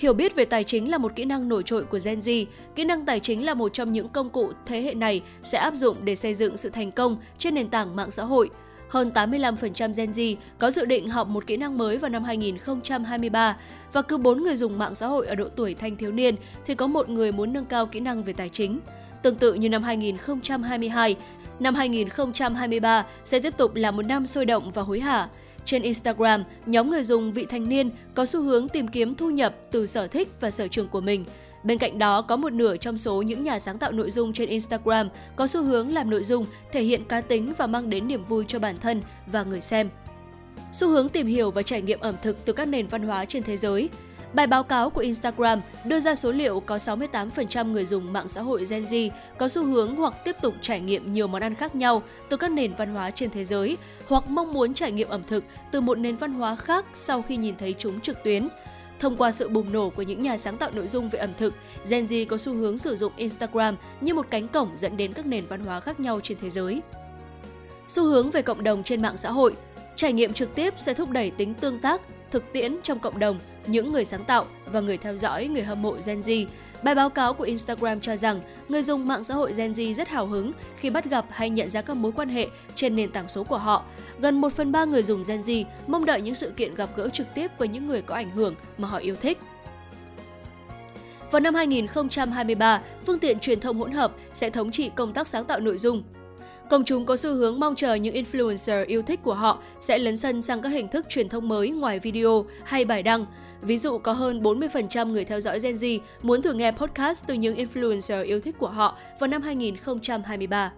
[0.00, 2.46] Hiểu biết về tài chính là một kỹ năng nổi trội của Gen Z.
[2.74, 5.74] Kỹ năng tài chính là một trong những công cụ thế hệ này sẽ áp
[5.74, 8.50] dụng để xây dựng sự thành công trên nền tảng mạng xã hội.
[8.90, 13.56] Hơn 85% Gen Z có dự định học một kỹ năng mới vào năm 2023
[13.92, 16.34] và cứ 4 người dùng mạng xã hội ở độ tuổi thanh thiếu niên
[16.66, 18.80] thì có một người muốn nâng cao kỹ năng về tài chính.
[19.22, 21.16] Tương tự như năm 2022,
[21.60, 25.28] năm 2023 sẽ tiếp tục là một năm sôi động và hối hả.
[25.64, 29.54] Trên Instagram, nhóm người dùng vị thanh niên có xu hướng tìm kiếm thu nhập
[29.70, 31.24] từ sở thích và sở trường của mình.
[31.64, 34.48] Bên cạnh đó, có một nửa trong số những nhà sáng tạo nội dung trên
[34.48, 38.24] Instagram có xu hướng làm nội dung thể hiện cá tính và mang đến niềm
[38.24, 39.90] vui cho bản thân và người xem.
[40.72, 43.42] Xu hướng tìm hiểu và trải nghiệm ẩm thực từ các nền văn hóa trên
[43.42, 43.88] thế giới
[44.32, 48.42] Bài báo cáo của Instagram đưa ra số liệu có 68% người dùng mạng xã
[48.42, 51.74] hội Gen Z có xu hướng hoặc tiếp tục trải nghiệm nhiều món ăn khác
[51.74, 53.76] nhau từ các nền văn hóa trên thế giới
[54.08, 57.36] hoặc mong muốn trải nghiệm ẩm thực từ một nền văn hóa khác sau khi
[57.36, 58.48] nhìn thấy chúng trực tuyến.
[59.00, 61.54] Thông qua sự bùng nổ của những nhà sáng tạo nội dung về ẩm thực,
[61.90, 65.26] Gen Z có xu hướng sử dụng Instagram như một cánh cổng dẫn đến các
[65.26, 66.82] nền văn hóa khác nhau trên thế giới.
[67.88, 69.54] Xu hướng về cộng đồng trên mạng xã hội
[70.00, 72.00] Trải nghiệm trực tiếp sẽ thúc đẩy tính tương tác,
[72.30, 75.82] thực tiễn trong cộng đồng, những người sáng tạo và người theo dõi, người hâm
[75.82, 76.46] mộ Gen Z.
[76.82, 80.08] Bài báo cáo của Instagram cho rằng người dùng mạng xã hội Gen Z rất
[80.08, 83.28] hào hứng khi bắt gặp hay nhận ra các mối quan hệ trên nền tảng
[83.28, 83.84] số của họ.
[84.18, 87.08] Gần 1 phần 3 người dùng Gen Z mong đợi những sự kiện gặp gỡ
[87.08, 89.38] trực tiếp với những người có ảnh hưởng mà họ yêu thích.
[91.30, 95.44] Vào năm 2023, phương tiện truyền thông hỗn hợp sẽ thống trị công tác sáng
[95.44, 96.02] tạo nội dung,
[96.70, 100.16] Công chúng có xu hướng mong chờ những influencer yêu thích của họ sẽ lấn
[100.16, 103.26] sân sang các hình thức truyền thông mới ngoài video hay bài đăng.
[103.62, 107.34] Ví dụ, có hơn 40% người theo dõi Gen Z muốn thử nghe podcast từ
[107.34, 110.72] những influencer yêu thích của họ vào năm 2023.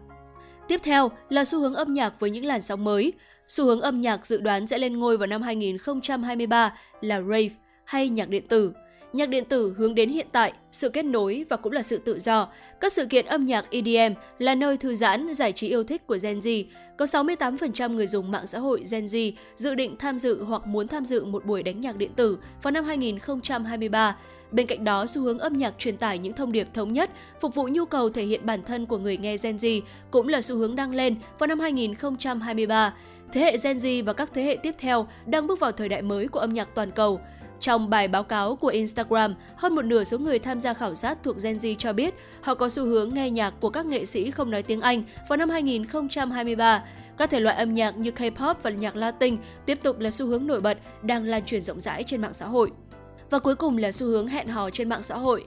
[0.69, 3.13] Tiếp theo là xu hướng âm nhạc với những làn sóng mới.
[3.49, 7.51] Xu hướng âm nhạc dự đoán sẽ lên ngôi vào năm 2023 là rave
[7.85, 8.73] hay nhạc điện tử.
[9.13, 12.19] Nhạc điện tử hướng đến hiện tại, sự kết nối và cũng là sự tự
[12.19, 12.49] do.
[12.81, 16.19] Các sự kiện âm nhạc EDM là nơi thư giãn, giải trí yêu thích của
[16.23, 16.65] Gen Z.
[16.99, 20.89] Có 68% người dùng mạng xã hội Gen Z dự định tham dự hoặc muốn
[20.89, 24.17] tham dự một buổi đánh nhạc điện tử vào năm 2023.
[24.51, 27.11] Bên cạnh đó, xu hướng âm nhạc truyền tải những thông điệp thống nhất,
[27.41, 29.81] phục vụ nhu cầu thể hiện bản thân của người nghe Gen Z
[30.11, 32.95] cũng là xu hướng đang lên vào năm 2023.
[33.33, 36.03] Thế hệ Gen Z và các thế hệ tiếp theo đang bước vào thời đại
[36.03, 37.21] mới của âm nhạc toàn cầu.
[37.63, 41.19] Trong bài báo cáo của Instagram, hơn một nửa số người tham gia khảo sát
[41.23, 44.31] thuộc Gen Z cho biết họ có xu hướng nghe nhạc của các nghệ sĩ
[44.31, 46.85] không nói tiếng Anh vào năm 2023.
[47.19, 49.37] Các thể loại âm nhạc như K-pop và nhạc Latin
[49.67, 52.47] tiếp tục là xu hướng nổi bật đang lan truyền rộng rãi trên mạng xã
[52.47, 52.71] hội.
[53.31, 55.45] Và cuối cùng là xu hướng hẹn hò trên mạng xã hội.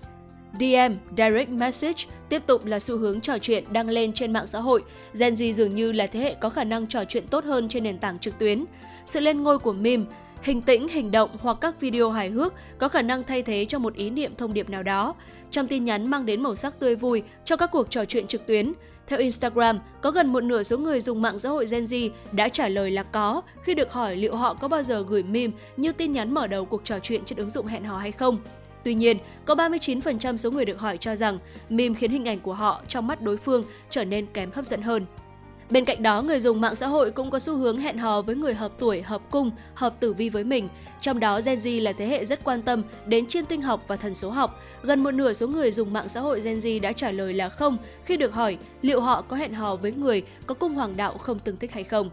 [0.59, 4.59] DM, Direct Message tiếp tục là xu hướng trò chuyện đang lên trên mạng xã
[4.59, 4.83] hội.
[5.19, 7.83] Gen Z dường như là thế hệ có khả năng trò chuyện tốt hơn trên
[7.83, 8.65] nền tảng trực tuyến.
[9.05, 10.05] Sự lên ngôi của meme,
[10.41, 13.79] hình tĩnh, hình động hoặc các video hài hước có khả năng thay thế cho
[13.79, 15.15] một ý niệm thông điệp nào đó.
[15.51, 18.47] Trong tin nhắn mang đến màu sắc tươi vui cho các cuộc trò chuyện trực
[18.47, 18.73] tuyến.
[19.07, 22.49] Theo Instagram, có gần một nửa số người dùng mạng xã hội Gen Z đã
[22.49, 25.91] trả lời là có khi được hỏi liệu họ có bao giờ gửi meme như
[25.91, 28.37] tin nhắn mở đầu cuộc trò chuyện trên ứng dụng hẹn hò hay không.
[28.83, 31.39] Tuy nhiên, có 39% số người được hỏi cho rằng
[31.69, 34.81] meme khiến hình ảnh của họ trong mắt đối phương trở nên kém hấp dẫn
[34.81, 35.05] hơn.
[35.69, 38.35] Bên cạnh đó, người dùng mạng xã hội cũng có xu hướng hẹn hò với
[38.35, 40.69] người hợp tuổi, hợp cung, hợp tử vi với mình.
[41.01, 43.95] Trong đó, Gen Z là thế hệ rất quan tâm đến chiêm tinh học và
[43.95, 44.61] thần số học.
[44.83, 47.49] Gần một nửa số người dùng mạng xã hội Gen Z đã trả lời là
[47.49, 51.17] không khi được hỏi liệu họ có hẹn hò với người có cung hoàng đạo
[51.17, 52.09] không tương thích hay không.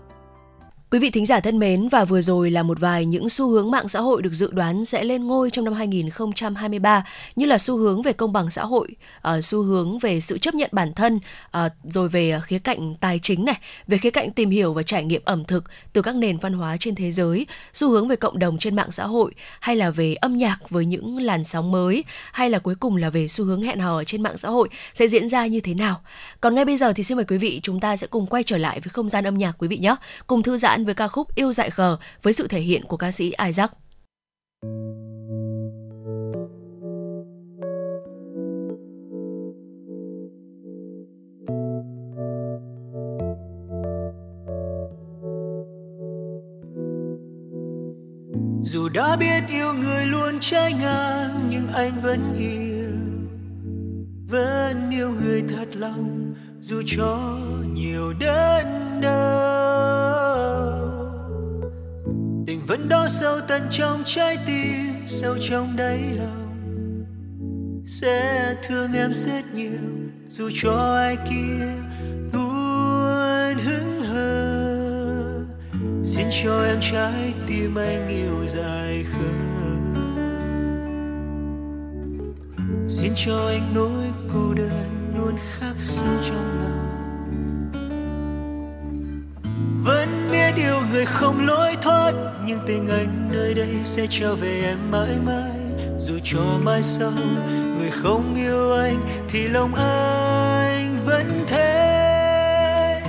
[0.92, 3.70] Quý vị thính giả thân mến và vừa rồi là một vài những xu hướng
[3.70, 7.04] mạng xã hội được dự đoán sẽ lên ngôi trong năm 2023
[7.36, 8.88] như là xu hướng về công bằng xã hội,
[9.20, 11.20] ờ, xu hướng về sự chấp nhận bản thân,
[11.50, 15.04] ờ, rồi về khía cạnh tài chính này, về khía cạnh tìm hiểu và trải
[15.04, 18.38] nghiệm ẩm thực từ các nền văn hóa trên thế giới, xu hướng về cộng
[18.38, 22.04] đồng trên mạng xã hội hay là về âm nhạc với những làn sóng mới
[22.32, 25.06] hay là cuối cùng là về xu hướng hẹn hò trên mạng xã hội sẽ
[25.06, 26.00] diễn ra như thế nào.
[26.40, 28.58] Còn ngay bây giờ thì xin mời quý vị chúng ta sẽ cùng quay trở
[28.58, 29.96] lại với không gian âm nhạc quý vị nhé,
[30.26, 32.96] cùng thư giãn An với ca khúc Yêu dại khờ với sự thể hiện của
[32.96, 33.72] ca sĩ Isaac.
[48.62, 52.90] Dù đã biết yêu người luôn trái ngang, nhưng anh vẫn yêu
[54.28, 57.38] Vẫn yêu người thật lòng, dù cho
[57.74, 59.71] nhiều đớn đau
[62.82, 66.64] vẫn đó sâu tận trong trái tim, sâu trong đáy lòng.
[67.86, 69.78] Sẽ thương em rất nhiều,
[70.28, 71.66] dù cho ai kia
[72.32, 75.44] luôn hững hờ.
[76.04, 79.32] Xin cho em trái tim anh yêu dài khờ.
[82.88, 86.61] Xin cho anh nỗi cô đơn luôn khác sâu trong lòng.
[90.92, 92.12] người không lối thoát,
[92.46, 95.50] nhưng tình anh nơi đây sẽ trở về em mãi mãi.
[95.98, 97.12] Dù cho mai sau
[97.78, 98.96] người không yêu anh
[99.28, 103.00] thì lòng anh vẫn thế.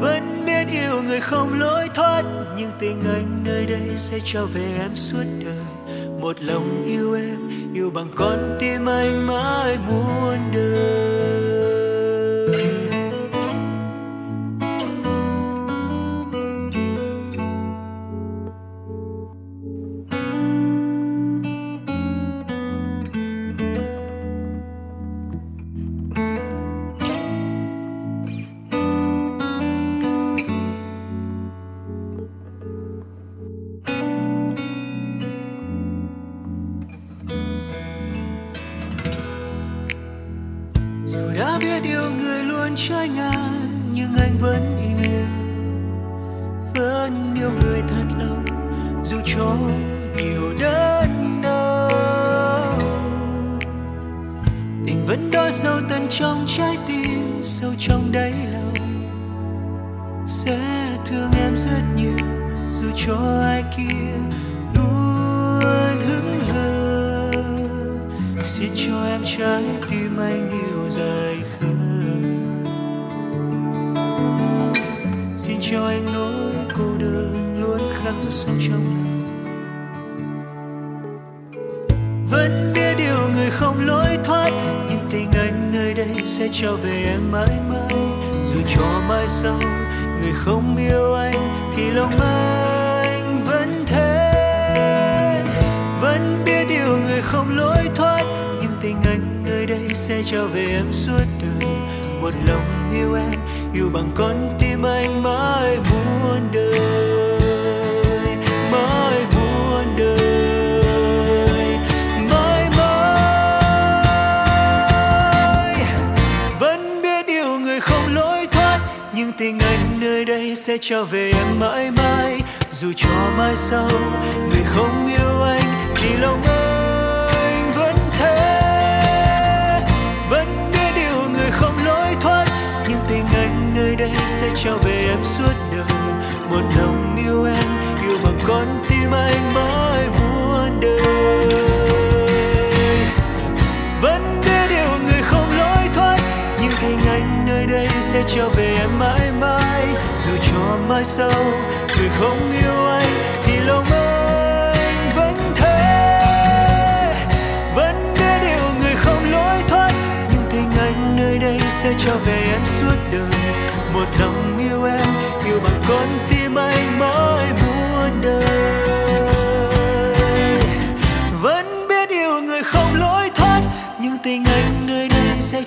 [0.00, 2.22] Vẫn biết yêu người không lối thoát,
[2.56, 5.64] nhưng tình anh nơi đây sẽ trở về em suốt đời.
[6.20, 11.43] Một lòng yêu em, yêu bằng con tim anh mãi muôn đời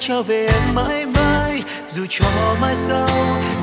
[0.08, 1.64] trở về em mãi mãi.
[1.90, 2.26] Dù cho
[2.62, 3.08] mai sau,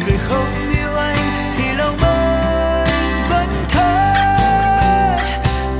[0.04, 4.04] người không yêu anh thì lòng anh vẫn thế.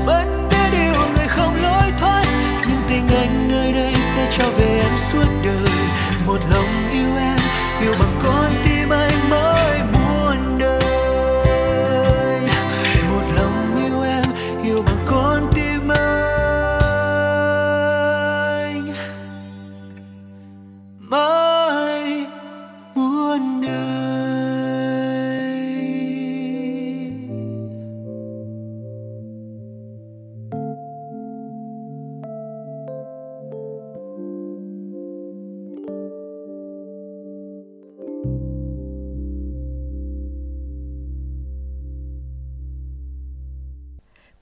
[0.05, 2.25] Vẫn biết điều người không lối thoát,
[2.67, 5.75] nhưng tình anh nơi đây sẽ trở về em suốt đời.
[6.27, 6.64] Một lòng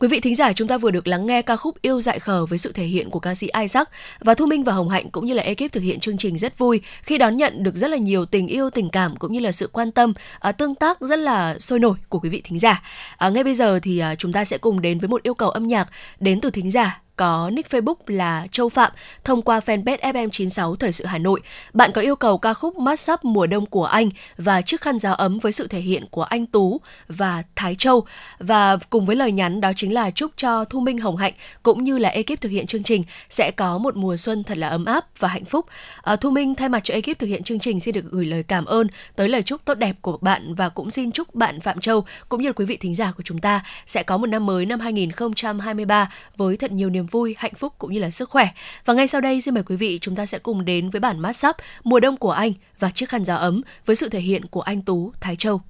[0.04, 2.46] Quý vị thính giả chúng ta vừa được lắng nghe ca khúc Yêu dại khờ
[2.46, 3.90] với sự thể hiện của ca sĩ Isaac
[4.20, 6.58] và Thu Minh và Hồng Hạnh cũng như là ekip thực hiện chương trình rất
[6.58, 9.52] vui khi đón nhận được rất là nhiều tình yêu, tình cảm cũng như là
[9.52, 12.84] sự quan tâm, à, tương tác rất là sôi nổi của quý vị thính giả.
[13.18, 15.50] À, ngay bây giờ thì à, chúng ta sẽ cùng đến với một yêu cầu
[15.50, 15.90] âm nhạc
[16.20, 18.92] đến từ thính giả có nick Facebook là Châu Phạm
[19.24, 21.42] thông qua fanpage FM96 Thời sự Hà Nội.
[21.74, 25.00] Bạn có yêu cầu ca khúc Mát sắp mùa đông của anh và chiếc khăn
[25.00, 28.06] gió ấm với sự thể hiện của anh Tú và Thái Châu.
[28.40, 31.34] Và cùng với lời nhắn đó chính là chúc cho Thu Minh Hồng Hạnh
[31.64, 34.68] cũng như là ekip thực hiện chương trình sẽ có một mùa xuân thật là
[34.68, 35.66] ấm áp và hạnh phúc.
[36.02, 38.44] À, Thu Minh thay mặt cho ekip thực hiện chương trình xin được gửi lời
[38.44, 41.80] cảm ơn tới lời chúc tốt đẹp của bạn và cũng xin chúc bạn Phạm
[41.80, 44.46] Châu cũng như là quý vị thính giả của chúng ta sẽ có một năm
[44.46, 48.48] mới năm 2023 với thật nhiều niềm vui, hạnh phúc cũng như là sức khỏe.
[48.86, 51.20] Và ngay sau đây xin mời quý vị chúng ta sẽ cùng đến với bản
[51.20, 54.46] mát sắp mùa đông của anh và chiếc khăn gió ấm với sự thể hiện
[54.46, 55.62] của anh Tú Thái Châu.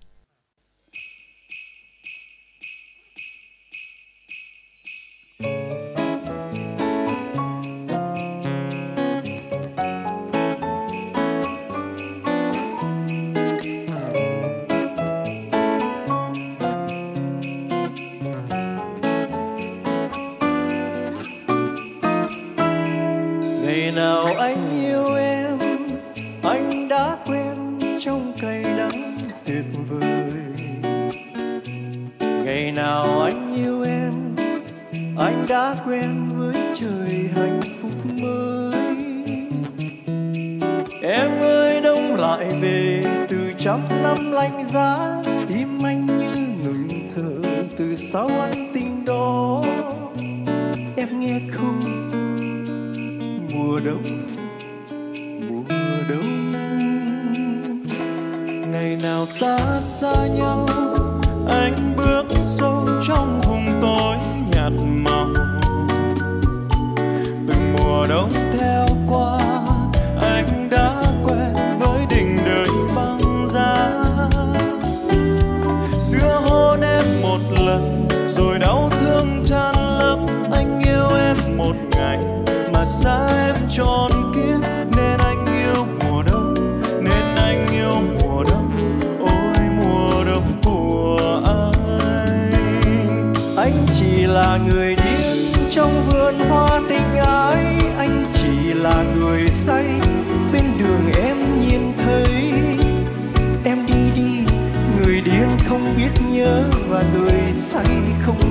[5.39, 5.92] ngày
[35.49, 37.91] đã quen với trời hạnh phúc
[38.21, 38.73] mới.
[41.01, 47.51] Em ơi, đông lại về từ trăm năm lạnh giá, tim anh như ngừng thở
[47.77, 49.63] từ sau anh tình đó.
[50.97, 51.79] Em nghe không?
[53.53, 54.03] Mùa đông
[55.49, 55.63] mùa
[56.09, 56.53] đông.
[58.71, 60.67] Ngày nào ta xa nhau,
[61.49, 64.32] anh bước sâu trong vùng tối
[64.63, 64.71] nhạt
[65.03, 65.27] màu.
[67.47, 69.39] Từng mùa đông theo qua,
[70.21, 73.89] anh đã quen với đỉnh đời băng giá.
[75.99, 80.19] Xưa hôn em một lần, rồi đau thương tràn lấp.
[80.51, 82.19] Anh yêu em một ngày,
[82.73, 84.11] mà xa em tròn
[105.65, 107.85] không biết nhớ và người say
[108.21, 108.42] không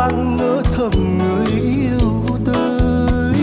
[0.00, 3.34] băng ngỡ thầm người yêu tới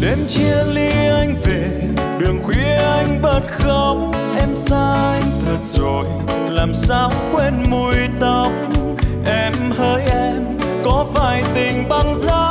[0.00, 1.80] đêm chia ly anh về,
[2.18, 3.96] đường khuya anh bật khóc.
[4.38, 6.04] Em sai thật rồi,
[6.50, 8.52] làm sao quên mùi tóc?
[9.26, 10.42] Em hỡi em,
[10.84, 12.43] có phải tình băng giá?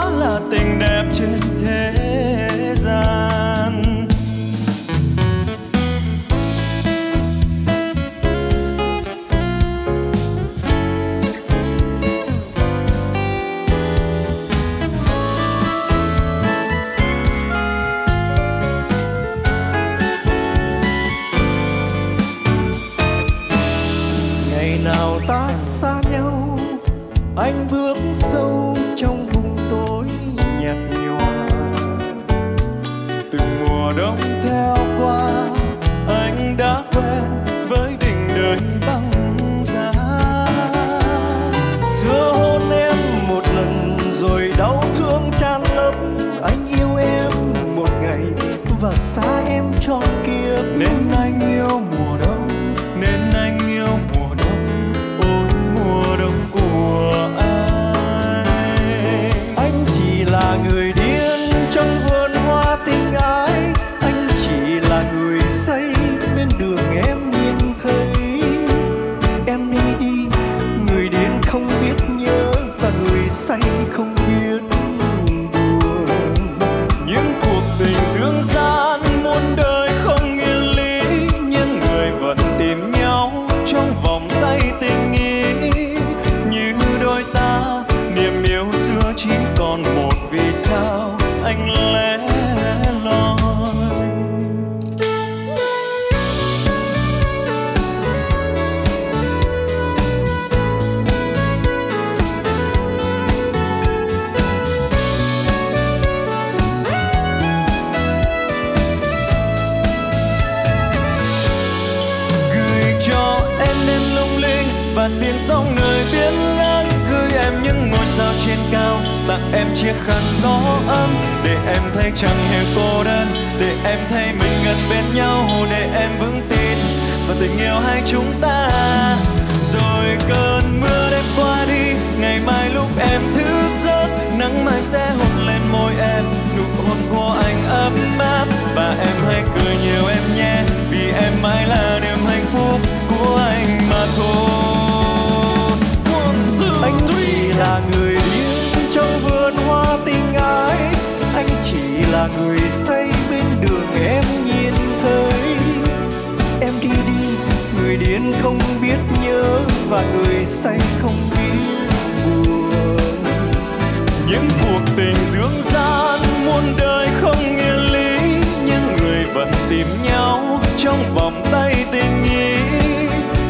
[170.83, 172.55] trong vòng tay tình ý.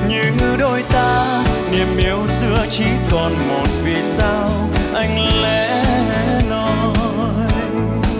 [0.09, 4.49] Như đôi ta, niềm yêu xưa chỉ còn một vì sao
[4.93, 5.83] anh lẽ
[6.49, 7.47] nói.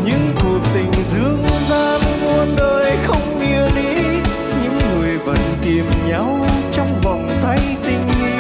[0.06, 3.96] Những cuộc tình dương gian muôn đời không bia lý.
[4.64, 8.34] Những người vẫn tìm nhau trong vòng tay tình ý.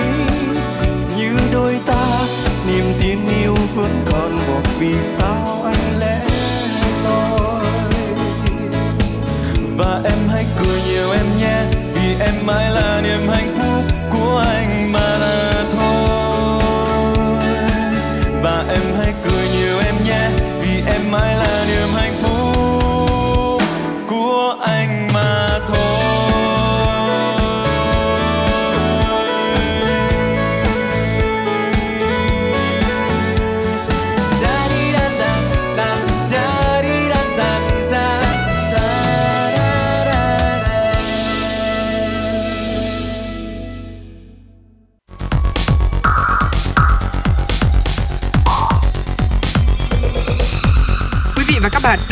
[1.17, 2.27] Như đôi ta,
[2.67, 5.42] niềm tin yêu vẫn còn một vì sao
[12.25, 13.52] em mãi là niềm hạnh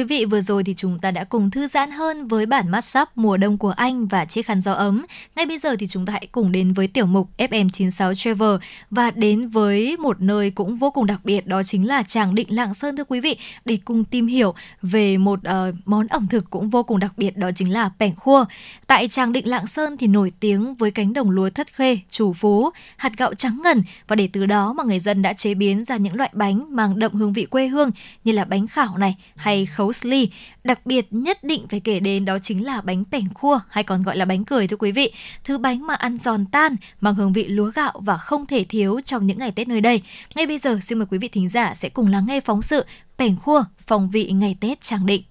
[0.00, 2.84] Quý vị, vừa rồi thì chúng ta đã cùng thư giãn hơn với bản mắt
[2.84, 5.06] sắp mùa đông của anh và chiếc khăn gió ấm.
[5.36, 8.54] Ngay bây giờ thì chúng ta hãy cùng đến với tiểu mục FM96 Travel
[8.90, 12.46] và đến với một nơi cũng vô cùng đặc biệt đó chính là Tràng Định
[12.50, 16.50] Lạng Sơn thưa quý vị để cùng tìm hiểu về một uh, món ẩm thực
[16.50, 18.44] cũng vô cùng đặc biệt đó chính là pẻng khua.
[18.86, 22.32] Tại Tràng Định Lạng Sơn thì nổi tiếng với cánh đồng lúa thất khê, chủ
[22.32, 25.84] phú, hạt gạo trắng ngần và để từ đó mà người dân đã chế biến
[25.84, 27.90] ra những loại bánh mang đậm hương vị quê hương
[28.24, 30.30] như là bánh khảo này hay khấu Mosley.
[30.64, 34.02] Đặc biệt nhất định phải kể đến đó chính là bánh bẻng khua hay còn
[34.02, 35.12] gọi là bánh cười thưa quý vị.
[35.44, 39.00] Thứ bánh mà ăn giòn tan, mang hương vị lúa gạo và không thể thiếu
[39.04, 40.02] trong những ngày Tết nơi đây.
[40.34, 42.84] Ngay bây giờ xin mời quý vị thính giả sẽ cùng lắng nghe phóng sự
[43.18, 45.22] bẻng khua phòng vị ngày Tết Tràng Định.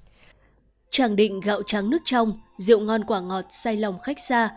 [0.92, 4.50] Tràng Định gạo trắng nước trong, rượu ngon quả ngọt say lòng khách xa.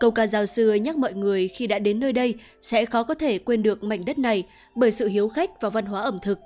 [0.00, 3.14] Câu ca dao xưa nhắc mọi người khi đã đến nơi đây sẽ khó có
[3.14, 6.38] thể quên được mảnh đất này bởi sự hiếu khách và văn hóa ẩm thực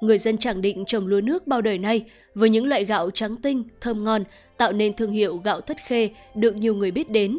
[0.00, 2.04] người dân Tràng Định trồng lúa nước bao đời nay
[2.34, 4.24] với những loại gạo trắng tinh, thơm ngon,
[4.56, 7.38] tạo nên thương hiệu gạo thất khê được nhiều người biết đến.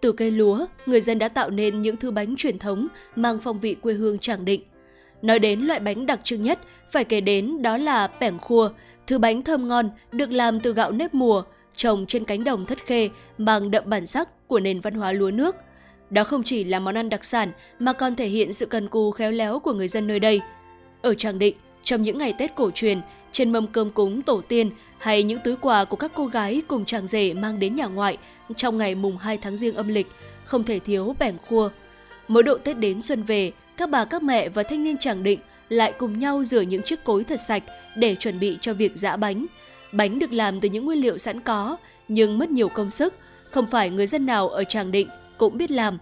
[0.00, 3.58] Từ cây lúa, người dân đã tạo nên những thứ bánh truyền thống mang phong
[3.58, 4.62] vị quê hương Tràng Định.
[5.22, 6.58] Nói đến loại bánh đặc trưng nhất,
[6.90, 8.70] phải kể đến đó là bẻng khua,
[9.06, 11.42] thứ bánh thơm ngon được làm từ gạo nếp mùa,
[11.76, 13.08] trồng trên cánh đồng thất khê
[13.38, 15.56] mang đậm bản sắc của nền văn hóa lúa nước.
[16.10, 19.10] Đó không chỉ là món ăn đặc sản mà còn thể hiện sự cần cù
[19.10, 20.40] khéo léo của người dân nơi đây.
[21.02, 21.56] Ở Tràng Định,
[21.88, 23.00] trong những ngày Tết cổ truyền,
[23.32, 26.84] trên mâm cơm cúng tổ tiên hay những túi quà của các cô gái cùng
[26.84, 28.18] chàng rể mang đến nhà ngoại
[28.56, 30.06] trong ngày mùng 2 tháng riêng âm lịch,
[30.44, 31.70] không thể thiếu bẻng khua.
[32.28, 35.40] Mỗi độ Tết đến xuân về, các bà các mẹ và thanh niên chàng Định
[35.68, 37.62] lại cùng nhau rửa những chiếc cối thật sạch
[37.96, 39.46] để chuẩn bị cho việc giã bánh.
[39.92, 41.76] Bánh được làm từ những nguyên liệu sẵn có,
[42.08, 43.14] nhưng mất nhiều công sức,
[43.50, 45.08] không phải người dân nào ở Tràng Định
[45.38, 45.98] cũng biết làm.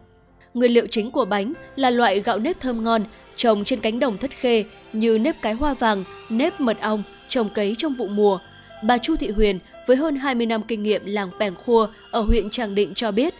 [0.54, 3.04] Nguyên liệu chính của bánh là loại gạo nếp thơm ngon
[3.36, 7.48] trồng trên cánh đồng thất khê như nếp cái hoa vàng, nếp mật ong, trồng
[7.48, 8.38] cấy trong vụ mùa.
[8.84, 12.50] Bà Chu Thị Huyền với hơn 20 năm kinh nghiệm làng Pèng Khua ở huyện
[12.50, 13.34] Tràng Định cho biết,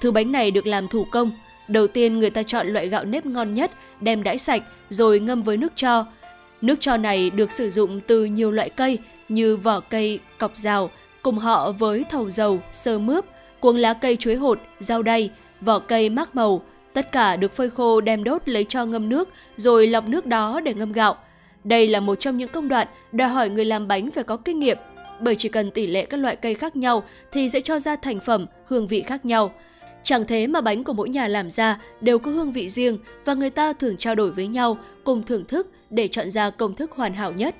[0.00, 1.32] thứ bánh này được làm thủ công.
[1.68, 3.70] Đầu tiên người ta chọn loại gạo nếp ngon nhất,
[4.00, 6.06] đem đãi sạch rồi ngâm với nước cho.
[6.60, 8.98] Nước cho này được sử dụng từ nhiều loại cây
[9.28, 10.90] như vỏ cây, cọc rào,
[11.22, 13.24] cùng họ với thầu dầu, sơ mướp,
[13.60, 15.30] cuống lá cây chuối hột, rau đay,
[15.60, 16.62] vỏ cây mác màu,
[16.92, 20.60] Tất cả được phơi khô đem đốt lấy cho ngâm nước, rồi lọc nước đó
[20.60, 21.16] để ngâm gạo.
[21.64, 24.58] Đây là một trong những công đoạn đòi hỏi người làm bánh phải có kinh
[24.58, 24.78] nghiệm,
[25.20, 28.20] bởi chỉ cần tỷ lệ các loại cây khác nhau thì sẽ cho ra thành
[28.20, 29.52] phẩm, hương vị khác nhau.
[30.04, 33.34] Chẳng thế mà bánh của mỗi nhà làm ra đều có hương vị riêng và
[33.34, 36.90] người ta thường trao đổi với nhau, cùng thưởng thức để chọn ra công thức
[36.92, 37.54] hoàn hảo nhất.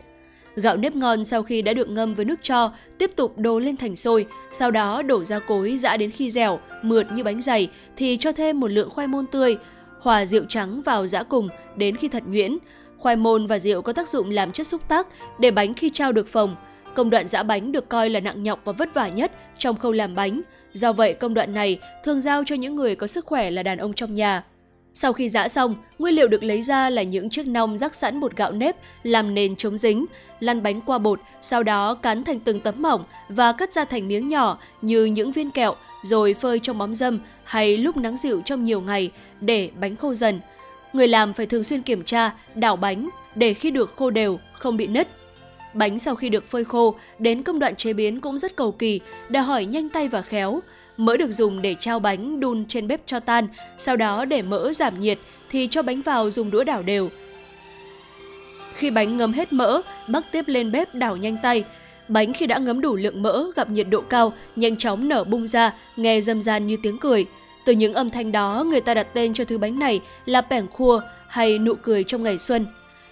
[0.56, 3.76] Gạo nếp ngon sau khi đã được ngâm với nước cho, tiếp tục đổ lên
[3.76, 7.68] thành sôi, sau đó đổ ra cối giã đến khi dẻo, mượt như bánh dày
[7.96, 9.56] thì cho thêm một lượng khoai môn tươi,
[10.00, 12.58] hòa rượu trắng vào giã cùng đến khi thật nhuyễn.
[12.98, 15.06] Khoai môn và rượu có tác dụng làm chất xúc tác
[15.38, 16.56] để bánh khi trao được phồng.
[16.94, 19.92] Công đoạn giã bánh được coi là nặng nhọc và vất vả nhất trong khâu
[19.92, 20.40] làm bánh.
[20.72, 23.78] Do vậy, công đoạn này thường giao cho những người có sức khỏe là đàn
[23.78, 24.44] ông trong nhà.
[24.94, 28.20] Sau khi giã xong, nguyên liệu được lấy ra là những chiếc nong rắc sẵn
[28.20, 30.06] bột gạo nếp làm nền chống dính,
[30.43, 34.09] lăn bánh qua bột, sau đó cán thành từng tấm mỏng và cắt ra thành
[34.09, 38.43] miếng nhỏ như những viên kẹo rồi phơi trong bóng dâm hay lúc nắng dịu
[38.44, 39.10] trong nhiều ngày
[39.40, 40.40] để bánh khô dần.
[40.93, 44.77] Người làm phải thường xuyên kiểm tra, đảo bánh để khi được khô đều, không
[44.77, 45.09] bị nứt.
[45.74, 49.01] Bánh sau khi được phơi khô, đến công đoạn chế biến cũng rất cầu kỳ,
[49.28, 50.60] đòi hỏi nhanh tay và khéo.
[50.97, 53.48] Mỡ được dùng để trao bánh đun trên bếp cho tan,
[53.78, 55.19] sau đó để mỡ giảm nhiệt
[55.51, 57.10] thì cho bánh vào dùng đũa đảo đều.
[58.82, 61.64] Khi bánh ngấm hết mỡ, bắc tiếp lên bếp đảo nhanh tay.
[62.09, 65.46] Bánh khi đã ngấm đủ lượng mỡ gặp nhiệt độ cao, nhanh chóng nở bung
[65.46, 67.26] ra, nghe râm ran như tiếng cười.
[67.66, 70.66] Từ những âm thanh đó, người ta đặt tên cho thứ bánh này là pẻng
[70.72, 72.66] khua hay nụ cười trong ngày xuân.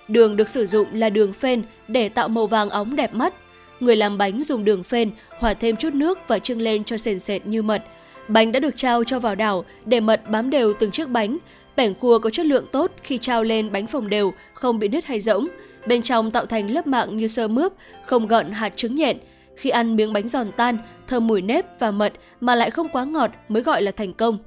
[0.09, 3.35] Đường được sử dụng là đường phên để tạo màu vàng óng đẹp mắt.
[3.81, 7.19] Người làm bánh dùng đường phên, hòa thêm chút nước và trưng lên cho sền
[7.19, 7.83] sệt như mật.
[8.29, 11.39] Bánh đã được trao cho vào đảo để mật bám đều từng chiếc bánh.
[11.77, 15.05] Bẻng khua có chất lượng tốt khi trao lên bánh phồng đều, không bị nứt
[15.05, 15.49] hay rỗng.
[15.87, 17.73] Bên trong tạo thành lớp mạng như sơ mướp,
[18.05, 19.19] không gợn hạt trứng nhện.
[19.57, 23.05] Khi ăn miếng bánh giòn tan, thơm mùi nếp và mật mà lại không quá
[23.05, 24.39] ngọt mới gọi là thành công.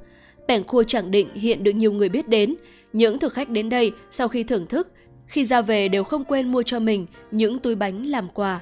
[0.48, 2.56] Bẻng khua chẳng định hiện được nhiều người biết đến.
[2.94, 4.88] Những thực khách đến đây sau khi thưởng thức,
[5.28, 8.60] khi ra về đều không quên mua cho mình những túi bánh làm quà.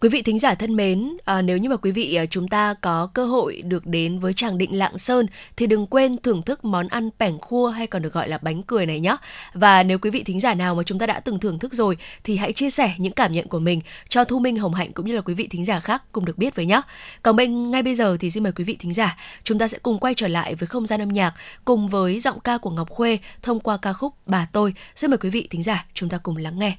[0.00, 2.74] Quý vị thính giả thân mến, à, nếu như mà quý vị à, chúng ta
[2.74, 6.64] có cơ hội được đến với Tràng Định Lạng Sơn thì đừng quên thưởng thức
[6.64, 9.16] món ăn pẻng khua hay còn được gọi là bánh cười này nhé.
[9.54, 11.96] Và nếu quý vị thính giả nào mà chúng ta đã từng thưởng thức rồi
[12.24, 15.06] thì hãy chia sẻ những cảm nhận của mình cho Thu Minh Hồng Hạnh cũng
[15.06, 16.80] như là quý vị thính giả khác cùng được biết với nhé.
[17.22, 19.78] Còn bên ngay bây giờ thì xin mời quý vị thính giả chúng ta sẽ
[19.78, 22.90] cùng quay trở lại với không gian âm nhạc cùng với giọng ca của Ngọc
[22.90, 24.74] Khuê thông qua ca khúc Bà tôi.
[24.96, 26.76] Xin mời quý vị thính giả chúng ta cùng lắng nghe.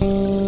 [0.00, 0.47] Bà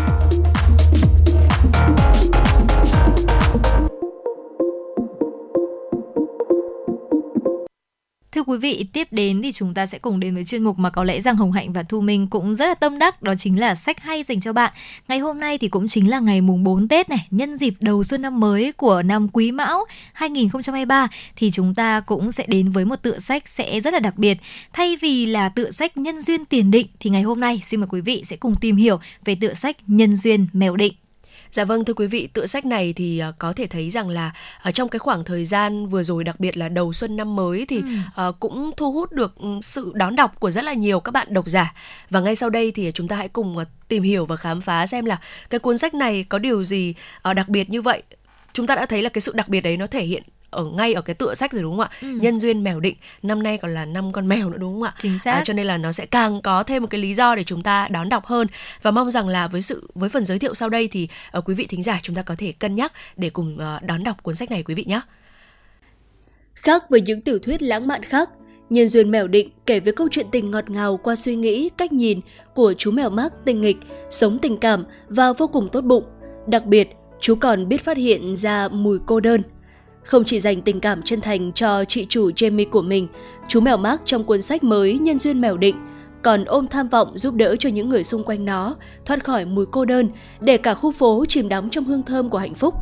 [8.51, 11.03] Quý vị, tiếp đến thì chúng ta sẽ cùng đến với chuyên mục mà có
[11.03, 13.75] lẽ rằng Hồng Hạnh và Thu Minh cũng rất là tâm đắc, đó chính là
[13.75, 14.73] sách hay dành cho bạn.
[15.07, 18.03] Ngày hôm nay thì cũng chính là ngày mùng 4 Tết này, nhân dịp đầu
[18.03, 22.85] xuân năm mới của năm Quý Mão 2023 thì chúng ta cũng sẽ đến với
[22.85, 24.37] một tựa sách sẽ rất là đặc biệt.
[24.73, 27.87] Thay vì là tựa sách Nhân duyên tiền định thì ngày hôm nay xin mời
[27.91, 30.93] quý vị sẽ cùng tìm hiểu về tựa sách Nhân duyên mèo định.
[31.51, 34.31] Dạ vâng thưa quý vị, tựa sách này thì ờ, có thể thấy rằng là
[34.61, 37.65] ở trong cái khoảng thời gian vừa rồi đặc biệt là đầu xuân năm mới
[37.65, 37.81] thì
[38.15, 41.33] ờ, cũng thu hút được ừ, sự đón đọc của rất là nhiều các bạn
[41.33, 41.73] độc giả.
[42.09, 44.87] Và ngay sau đây thì chúng ta hãy cùng ờ, tìm hiểu và khám phá
[44.87, 45.19] xem là
[45.49, 48.03] cái cuốn sách này có điều gì ờ, đặc biệt như vậy
[48.53, 50.93] chúng ta đã thấy là cái sự đặc biệt đấy nó thể hiện ở ngay
[50.93, 51.97] ở cái tựa sách rồi đúng không ạ?
[52.01, 52.07] Ừ.
[52.21, 54.93] Nhân duyên mèo định, năm nay còn là năm con mèo nữa đúng không ạ?
[54.99, 55.31] Chính xác.
[55.31, 57.63] À, cho nên là nó sẽ càng có thêm một cái lý do để chúng
[57.63, 58.47] ta đón đọc hơn
[58.81, 61.07] và mong rằng là với sự với phần giới thiệu sau đây thì
[61.37, 64.03] uh, quý vị thính giả chúng ta có thể cân nhắc để cùng uh, đón
[64.03, 65.01] đọc cuốn sách này quý vị nhé.
[66.53, 68.29] Khác với những tiểu thuyết lãng mạn khác,
[68.71, 71.91] Nhân duyên mèo định kể về câu chuyện tình ngọt ngào qua suy nghĩ, cách
[71.91, 72.19] nhìn
[72.55, 73.77] của chú mèo Mark tinh nghịch,
[74.09, 76.03] sống tình cảm và vô cùng tốt bụng.
[76.47, 79.41] Đặc biệt, chú còn biết phát hiện ra mùi cô đơn.
[80.03, 83.07] Không chỉ dành tình cảm chân thành cho chị chủ Jamie của mình,
[83.47, 85.75] chú mèo Mark trong cuốn sách mới Nhân duyên mèo định
[86.21, 88.75] còn ôm tham vọng giúp đỡ cho những người xung quanh nó
[89.05, 90.09] thoát khỏi mùi cô đơn
[90.39, 92.75] để cả khu phố chìm đắm trong hương thơm của hạnh phúc.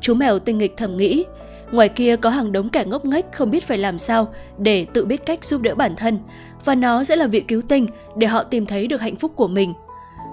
[0.00, 1.24] Chú mèo tinh nghịch thầm nghĩ,
[1.72, 4.28] ngoài kia có hàng đống kẻ ngốc nghếch không biết phải làm sao
[4.58, 6.18] để tự biết cách giúp đỡ bản thân
[6.64, 7.86] và nó sẽ là vị cứu tinh
[8.16, 9.74] để họ tìm thấy được hạnh phúc của mình.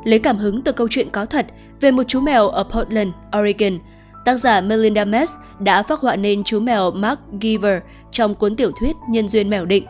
[0.04, 1.46] Lấy cảm hứng từ câu chuyện có thật
[1.82, 3.80] về một chú mèo ở Portland, Oregon,
[4.26, 7.82] tác giả Melinda Mess đã phác họa nên chú mèo Mark Giver
[8.12, 9.86] trong cuốn tiểu thuyết Nhân duyên mèo định.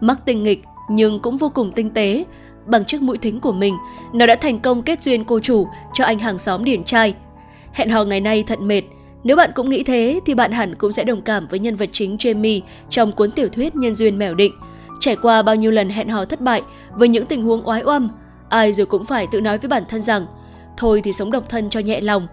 [0.00, 2.24] Mark tinh nghịch nhưng cũng vô cùng tinh tế.
[2.66, 3.74] Bằng chiếc mũi thính của mình,
[4.12, 7.14] nó đã thành công kết duyên cô chủ cho anh hàng xóm điển trai.
[7.72, 8.82] Hẹn hò ngày nay thật mệt.
[9.24, 11.88] Nếu bạn cũng nghĩ thế thì bạn hẳn cũng sẽ đồng cảm với nhân vật
[11.92, 14.52] chính Jamie trong cuốn tiểu thuyết Nhân duyên mèo định.
[15.00, 16.62] Trải qua bao nhiêu lần hẹn hò thất bại
[16.94, 18.08] với những tình huống oái oăm,
[18.48, 20.26] ai rồi cũng phải tự nói với bản thân rằng
[20.76, 22.26] thôi thì sống độc thân cho nhẹ lòng.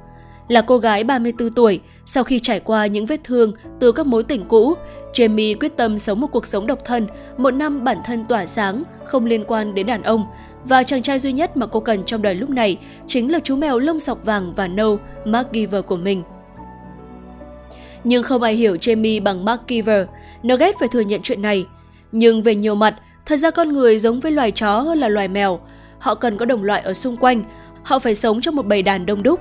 [0.51, 4.23] Là cô gái 34 tuổi, sau khi trải qua những vết thương từ các mối
[4.23, 4.73] tình cũ,
[5.13, 7.07] Jamie quyết tâm sống một cuộc sống độc thân,
[7.37, 10.25] một năm bản thân tỏa sáng, không liên quan đến đàn ông.
[10.63, 13.55] Và chàng trai duy nhất mà cô cần trong đời lúc này chính là chú
[13.55, 16.23] mèo lông sọc vàng và nâu, Mark Giver của mình.
[18.03, 20.07] Nhưng không ai hiểu Jamie bằng Mark Giver,
[20.43, 21.65] nó ghét phải thừa nhận chuyện này.
[22.11, 22.95] Nhưng về nhiều mặt,
[23.25, 25.59] thật ra con người giống với loài chó hơn là loài mèo.
[25.99, 27.43] Họ cần có đồng loại ở xung quanh,
[27.83, 29.39] họ phải sống trong một bầy đàn đông đúc.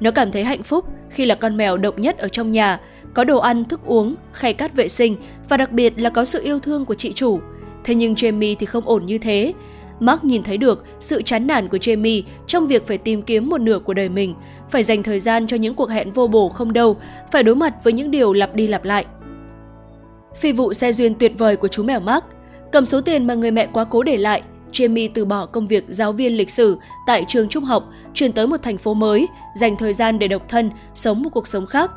[0.00, 2.80] Nó cảm thấy hạnh phúc khi là con mèo độc nhất ở trong nhà,
[3.14, 5.16] có đồ ăn, thức uống, khay cát vệ sinh
[5.48, 7.40] và đặc biệt là có sự yêu thương của chị chủ.
[7.84, 9.52] Thế nhưng Jamie thì không ổn như thế.
[10.00, 13.60] Mark nhìn thấy được sự chán nản của Jamie trong việc phải tìm kiếm một
[13.60, 14.34] nửa của đời mình,
[14.70, 16.96] phải dành thời gian cho những cuộc hẹn vô bổ không đâu,
[17.32, 19.06] phải đối mặt với những điều lặp đi lặp lại.
[20.36, 22.24] Phi vụ xe duyên tuyệt vời của chú mèo Mark,
[22.72, 25.84] cầm số tiền mà người mẹ quá cố để lại, Jamie từ bỏ công việc
[25.88, 29.76] giáo viên lịch sử tại trường trung học, chuyển tới một thành phố mới, dành
[29.76, 31.90] thời gian để độc thân, sống một cuộc sống khác.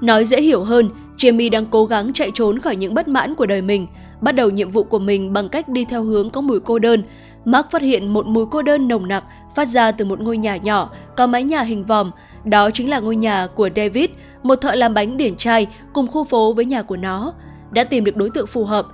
[0.00, 3.46] Nói dễ hiểu hơn, Jamie đang cố gắng chạy trốn khỏi những bất mãn của
[3.46, 3.86] đời mình,
[4.20, 7.02] bắt đầu nhiệm vụ của mình bằng cách đi theo hướng có mùi cô đơn.
[7.44, 9.24] Mark phát hiện một mùi cô đơn nồng nặc
[9.54, 12.10] phát ra từ một ngôi nhà nhỏ có mái nhà hình vòm.
[12.44, 14.10] Đó chính là ngôi nhà của David,
[14.42, 17.32] một thợ làm bánh điển trai cùng khu phố với nhà của nó.
[17.70, 18.86] Đã tìm được đối tượng phù hợp,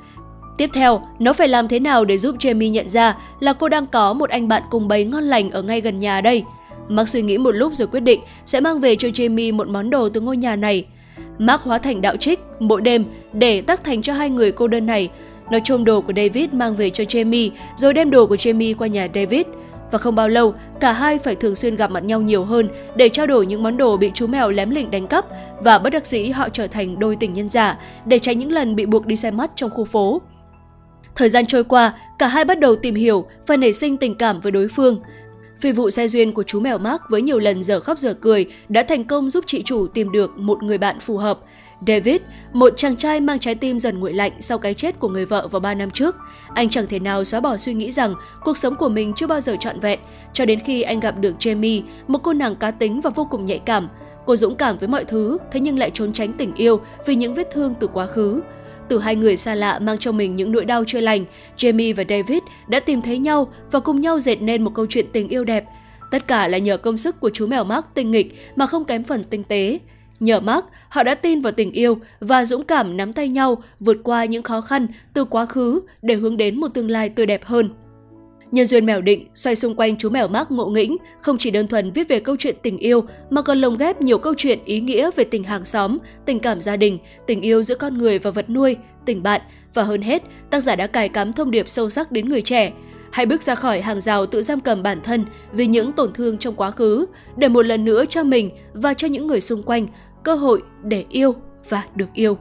[0.56, 3.86] Tiếp theo, nó phải làm thế nào để giúp Jamie nhận ra là cô đang
[3.86, 6.44] có một anh bạn cùng bấy ngon lành ở ngay gần nhà đây?
[6.88, 9.90] Mark suy nghĩ một lúc rồi quyết định sẽ mang về cho Jamie một món
[9.90, 10.86] đồ từ ngôi nhà này.
[11.38, 14.86] Mark hóa thành đạo trích mỗi đêm để tác thành cho hai người cô đơn
[14.86, 15.10] này.
[15.50, 18.86] Nó trôm đồ của David mang về cho Jamie rồi đem đồ của Jamie qua
[18.86, 19.42] nhà David.
[19.90, 23.08] Và không bao lâu, cả hai phải thường xuyên gặp mặt nhau nhiều hơn để
[23.08, 25.24] trao đổi những món đồ bị chú mèo lém lỉnh đánh cắp
[25.60, 28.76] và bất đắc dĩ họ trở thành đôi tình nhân giả để tránh những lần
[28.76, 30.20] bị buộc đi xem mắt trong khu phố.
[31.14, 34.40] Thời gian trôi qua, cả hai bắt đầu tìm hiểu và nảy sinh tình cảm
[34.40, 35.00] với đối phương.
[35.60, 38.46] Vì vụ xe duyên của chú mèo Mark với nhiều lần giờ khóc giờ cười
[38.68, 41.38] đã thành công giúp chị chủ tìm được một người bạn phù hợp.
[41.86, 42.20] David,
[42.52, 45.48] một chàng trai mang trái tim dần nguội lạnh sau cái chết của người vợ
[45.48, 46.16] vào 3 năm trước.
[46.54, 48.14] Anh chẳng thể nào xóa bỏ suy nghĩ rằng
[48.44, 49.98] cuộc sống của mình chưa bao giờ trọn vẹn,
[50.32, 53.44] cho đến khi anh gặp được Jamie, một cô nàng cá tính và vô cùng
[53.44, 53.88] nhạy cảm.
[54.26, 57.34] Cô dũng cảm với mọi thứ, thế nhưng lại trốn tránh tình yêu vì những
[57.34, 58.40] vết thương từ quá khứ.
[58.92, 61.24] Từ hai người xa lạ mang trong mình những nỗi đau chưa lành,
[61.56, 62.38] Jamie và David
[62.68, 65.64] đã tìm thấy nhau và cùng nhau dệt nên một câu chuyện tình yêu đẹp.
[66.10, 69.04] Tất cả là nhờ công sức của chú mèo Mark tinh nghịch mà không kém
[69.04, 69.78] phần tinh tế.
[70.20, 73.96] Nhờ Mark, họ đã tin vào tình yêu và dũng cảm nắm tay nhau vượt
[74.04, 77.44] qua những khó khăn từ quá khứ để hướng đến một tương lai tươi đẹp
[77.44, 77.70] hơn.
[78.52, 81.66] Nhân duyên mèo định xoay xung quanh chú mèo mác ngộ nghĩnh, không chỉ đơn
[81.68, 84.80] thuần viết về câu chuyện tình yêu mà còn lồng ghép nhiều câu chuyện ý
[84.80, 88.30] nghĩa về tình hàng xóm, tình cảm gia đình, tình yêu giữa con người và
[88.30, 88.76] vật nuôi,
[89.06, 89.40] tình bạn
[89.74, 92.72] và hơn hết, tác giả đã cài cắm thông điệp sâu sắc đến người trẻ.
[93.10, 96.38] Hãy bước ra khỏi hàng rào tự giam cầm bản thân vì những tổn thương
[96.38, 97.06] trong quá khứ,
[97.36, 99.86] để một lần nữa cho mình và cho những người xung quanh
[100.22, 101.34] cơ hội để yêu
[101.68, 102.38] và được yêu.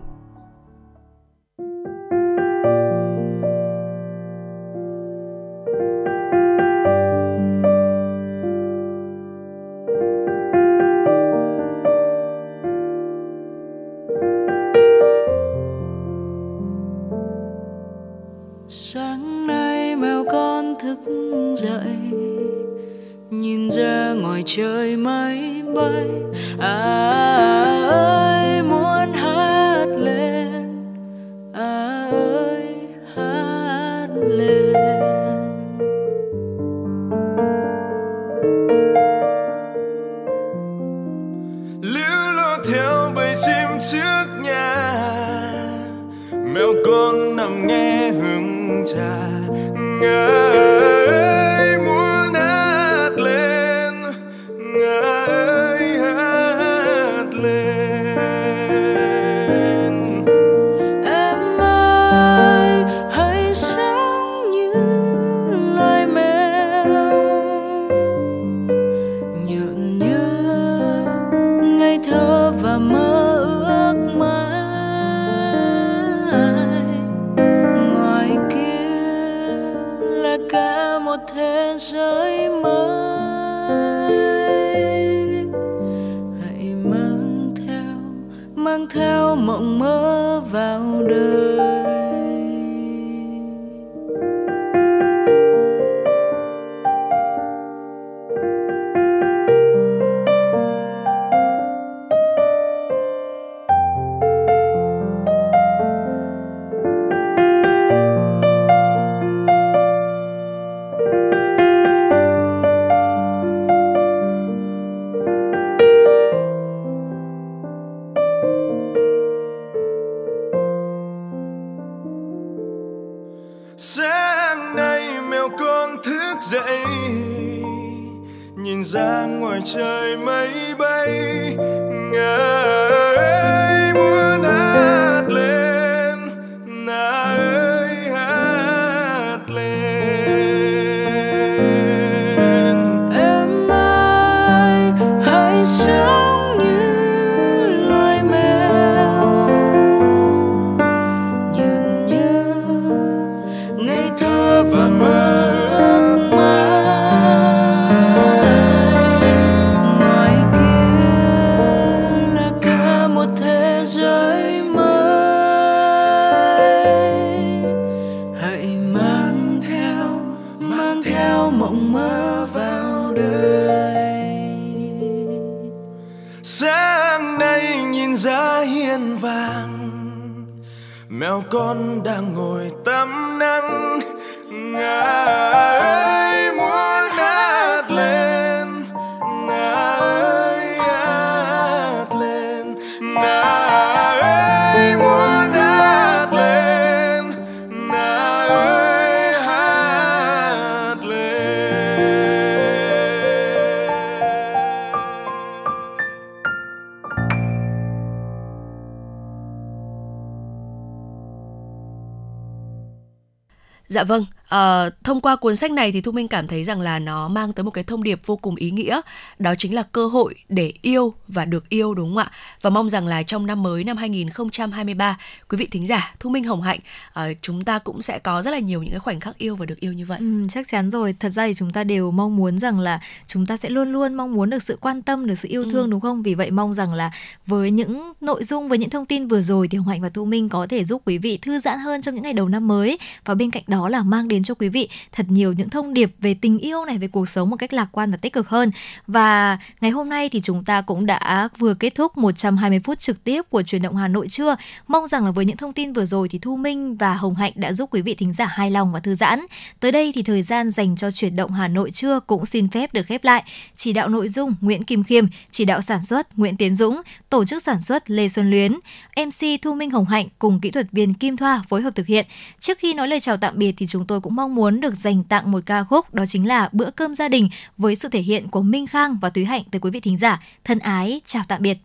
[213.92, 217.00] Dạ vâng, ờ, thông qua cuốn sách này thì Thu Minh cảm thấy rằng là
[217.00, 219.02] nó mang tới một cái thông điệp vô cùng ý nghĩa,
[219.40, 222.32] đó chính là cơ hội để yêu và được yêu đúng không ạ?
[222.62, 225.18] Và mong rằng là trong năm mới năm 2023,
[225.50, 226.80] quý vị thính giả Thu Minh Hồng Hạnh,
[227.14, 229.66] ờ, chúng ta cũng sẽ có rất là nhiều những cái khoảnh khắc yêu và
[229.66, 230.18] được yêu như vậy.
[230.20, 231.16] Ừ, chắc chắn rồi.
[231.20, 234.14] Thật ra thì chúng ta đều mong muốn rằng là chúng ta sẽ luôn luôn
[234.14, 236.24] mong muốn được sự quan tâm, được sự yêu thương đúng không?
[236.24, 237.12] Vì vậy mong rằng là
[237.48, 240.26] với những nội dung, với những thông tin vừa rồi thì Hồng Hạnh và Thu
[240.26, 242.98] Minh có thể giúp quý vị thư giãn hơn trong những ngày đầu năm mới
[243.26, 246.12] và bên cạnh đó là mang đến cho quý vị thật nhiều những thông điệp
[246.20, 248.72] về tình yêu này, về cuộc sống một cách lạc quan và tích cực hơn.
[249.08, 253.24] Và ngày hôm nay thì chúng ta cũng đã vừa kết thúc 120 phút trực
[253.24, 254.56] tiếp của truyền động Hà Nội trưa.
[254.88, 257.52] Mong rằng là với những thông tin vừa rồi thì Thu Minh và Hồng Hạnh
[257.56, 259.40] đã giúp quý vị thính giả hài lòng và thư giãn.
[259.80, 262.94] Tới đây thì thời gian dành cho chuyển động Hà Nội trưa cũng xin phép
[262.94, 263.44] được khép lại.
[263.76, 267.46] Chỉ đạo nội dung Nguyễn Kim Khiêm, chỉ đạo sản xuất Nguyễn Tiến Dũng, tổ
[267.46, 268.72] chức sản xuất Lê Xuân Luyến,
[269.18, 272.26] MC Thu Minh Hồng Hạnh cùng kỹ thuật viên Kim Thoa phối hợp thực hiện.
[272.60, 275.24] Trước khi nói lời chào tạm biệt thì chúng tôi cũng mong muốn được dành
[275.24, 278.48] tặng một ca khúc, đó chính là Bữa cơm gia đình với sự thể hiện
[278.48, 280.42] của Minh Khang và Túy Hạnh tới quý vị thính giả.
[280.64, 281.78] Thân ái, chào tạm biệt.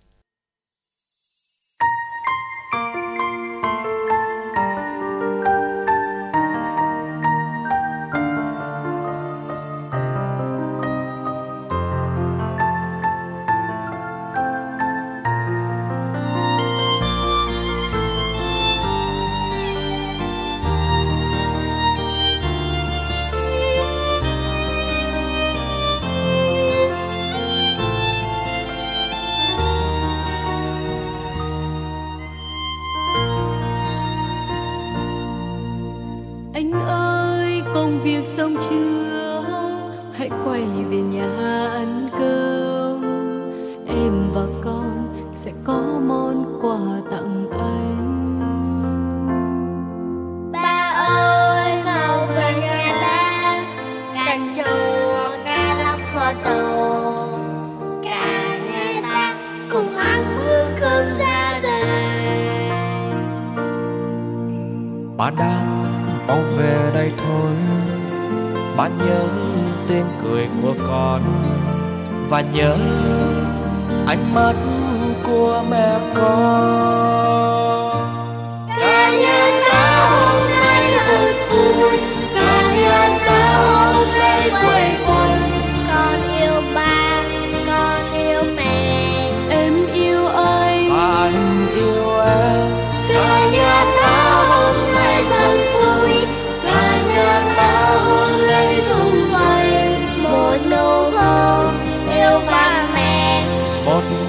[38.07, 39.45] Việc xong chưa?
[40.15, 41.29] Hãy quay về nhà
[41.73, 43.03] ăn cơm.
[43.87, 46.79] Em và con sẽ có món quà
[47.11, 48.43] tặng anh.
[50.53, 53.63] Ba ơi mau về nhà ba.
[54.27, 57.29] Canh chua cá lóc kho tàu.
[58.05, 59.35] Cả nhà ta
[59.73, 62.47] cùng ăn bữa cơm gia đình
[65.17, 65.67] Ba đang
[66.29, 67.86] mau về đây tin
[68.77, 69.29] bạn nhớ
[69.89, 71.23] tiếng cười của con.
[72.29, 72.77] Và nhớ
[74.07, 74.55] ánh mắt
[75.25, 77.47] của mẹ con.
[78.81, 81.99] Ta nhân đã hôm nay thật vui
[82.35, 83.76] ta nhân đã hôm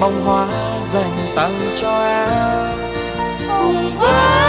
[0.00, 0.46] bông hoa
[0.86, 2.78] dành tặng cho em.
[3.48, 4.47] Cùng với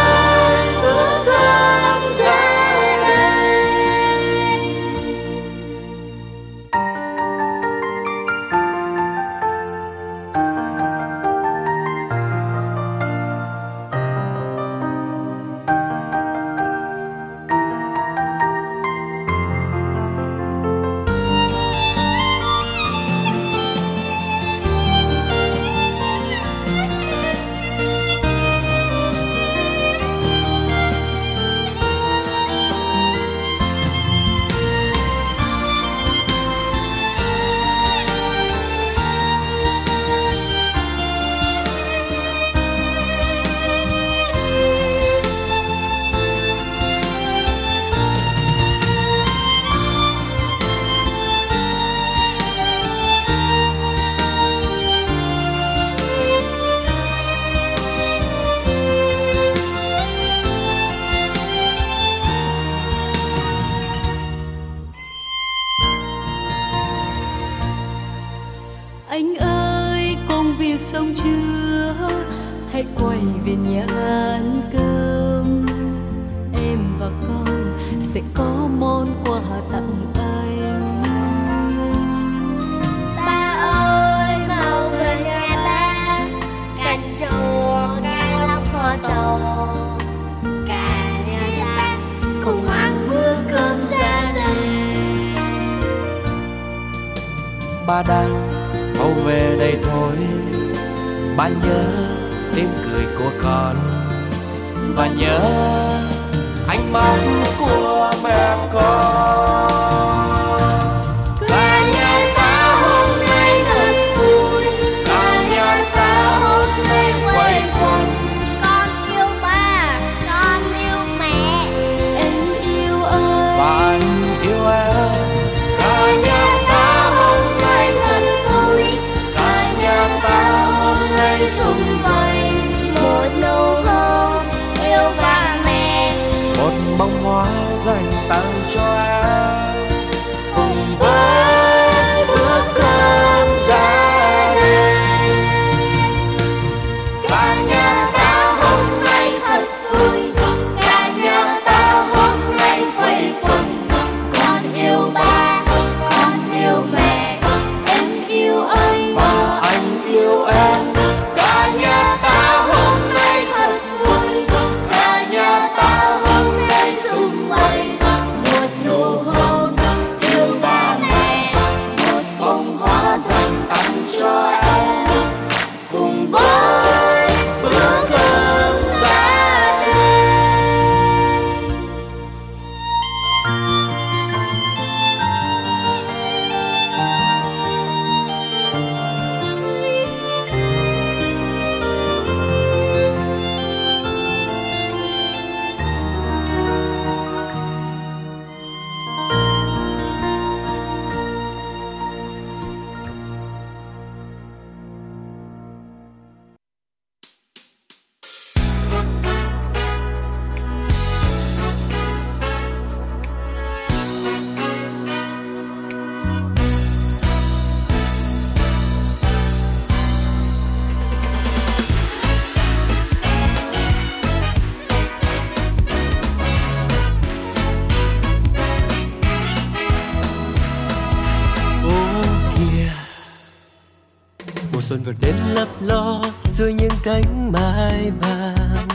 [234.89, 236.21] xuân vừa đến lấp lo,
[236.57, 238.87] dưới những cánh mai vàng.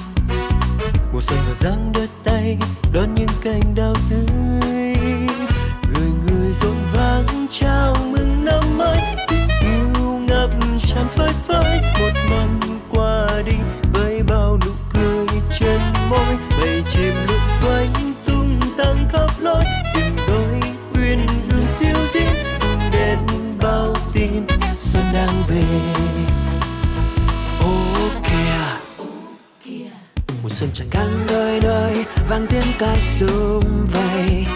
[1.13, 2.59] Mùa xuân vừa giang đôi tay
[2.93, 4.97] đón những cánh đau tươi.
[5.93, 7.94] Người người rộn vang trao
[30.75, 34.47] chẳng ngang nơi nơi vang tiếng ca sum vầy.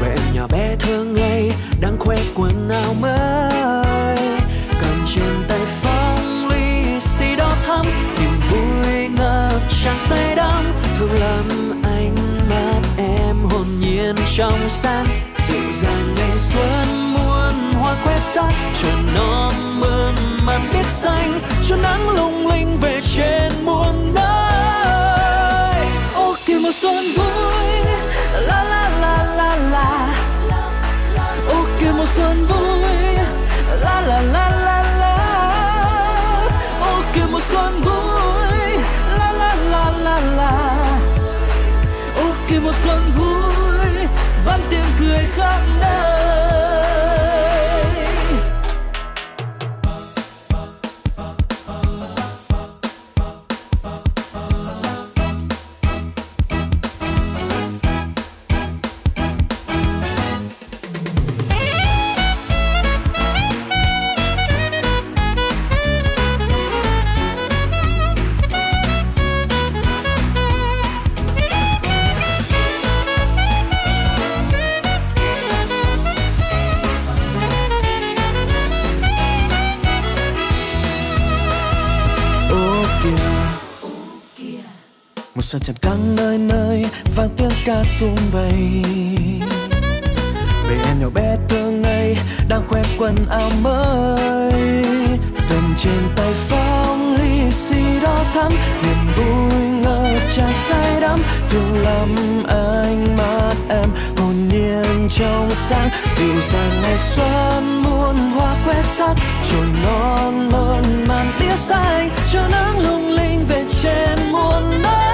[0.00, 1.50] Về em nhỏ bé thơ ngây,
[1.80, 4.16] đang khoe quần áo mới.
[4.80, 7.86] Cầm trên tay phong ly xì đỏ thắm,
[8.20, 10.64] niềm vui ngập tràn say đắm.
[10.98, 11.48] Thương lắm
[11.84, 12.14] ánh
[12.48, 15.06] mắt em hồn nhiên trong sáng.
[15.48, 18.52] Dịu dàng ngày xuân muôn hoa khoe sắc
[18.82, 20.14] cho non mơn
[20.46, 21.40] màn biết xanh.
[21.68, 23.52] Cho nắng lung linh về trên
[26.86, 27.84] kìa xuân vui.
[28.48, 29.88] La la la la la.
[31.48, 33.14] Ô kìa mùa xuân vui.
[33.80, 34.45] La la la
[85.56, 86.84] một tràn căng nơi nơi,
[87.16, 88.82] vang tiếng ca sum vầy.
[90.68, 92.16] Bề em nhỏ bé thương ngây,
[92.48, 94.84] đang khoe quần áo mới.
[95.48, 98.52] Cầm trên tay phong ly xì đỏ thắm,
[98.82, 101.20] niềm vui ngờ trà say đắm.
[101.50, 102.14] Thương lắm
[102.48, 105.90] ánh mắt em, hồn nhiên trong sáng.
[106.16, 109.14] Dịu dàng ngày xuân muôn hoa khoe sắc
[109.50, 115.05] trồn non mơn màn tía xanh cho nắng lung linh về trên muôn nơi.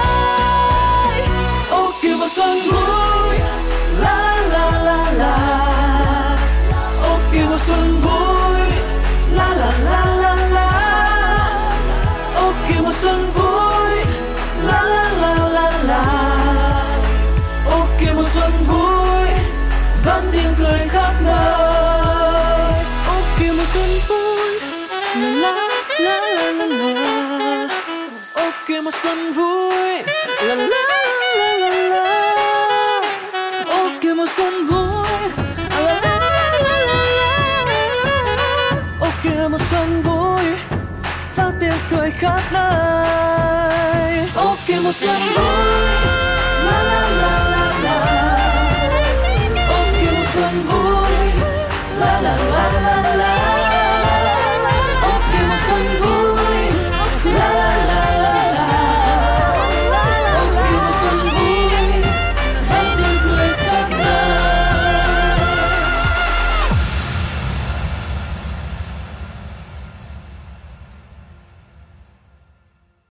[44.93, 45.43] xuân vui
[46.65, 47.97] la la la la la.
[49.69, 51.15] Ôm kiều xuân vui,
[51.99, 53.42] la la la la la.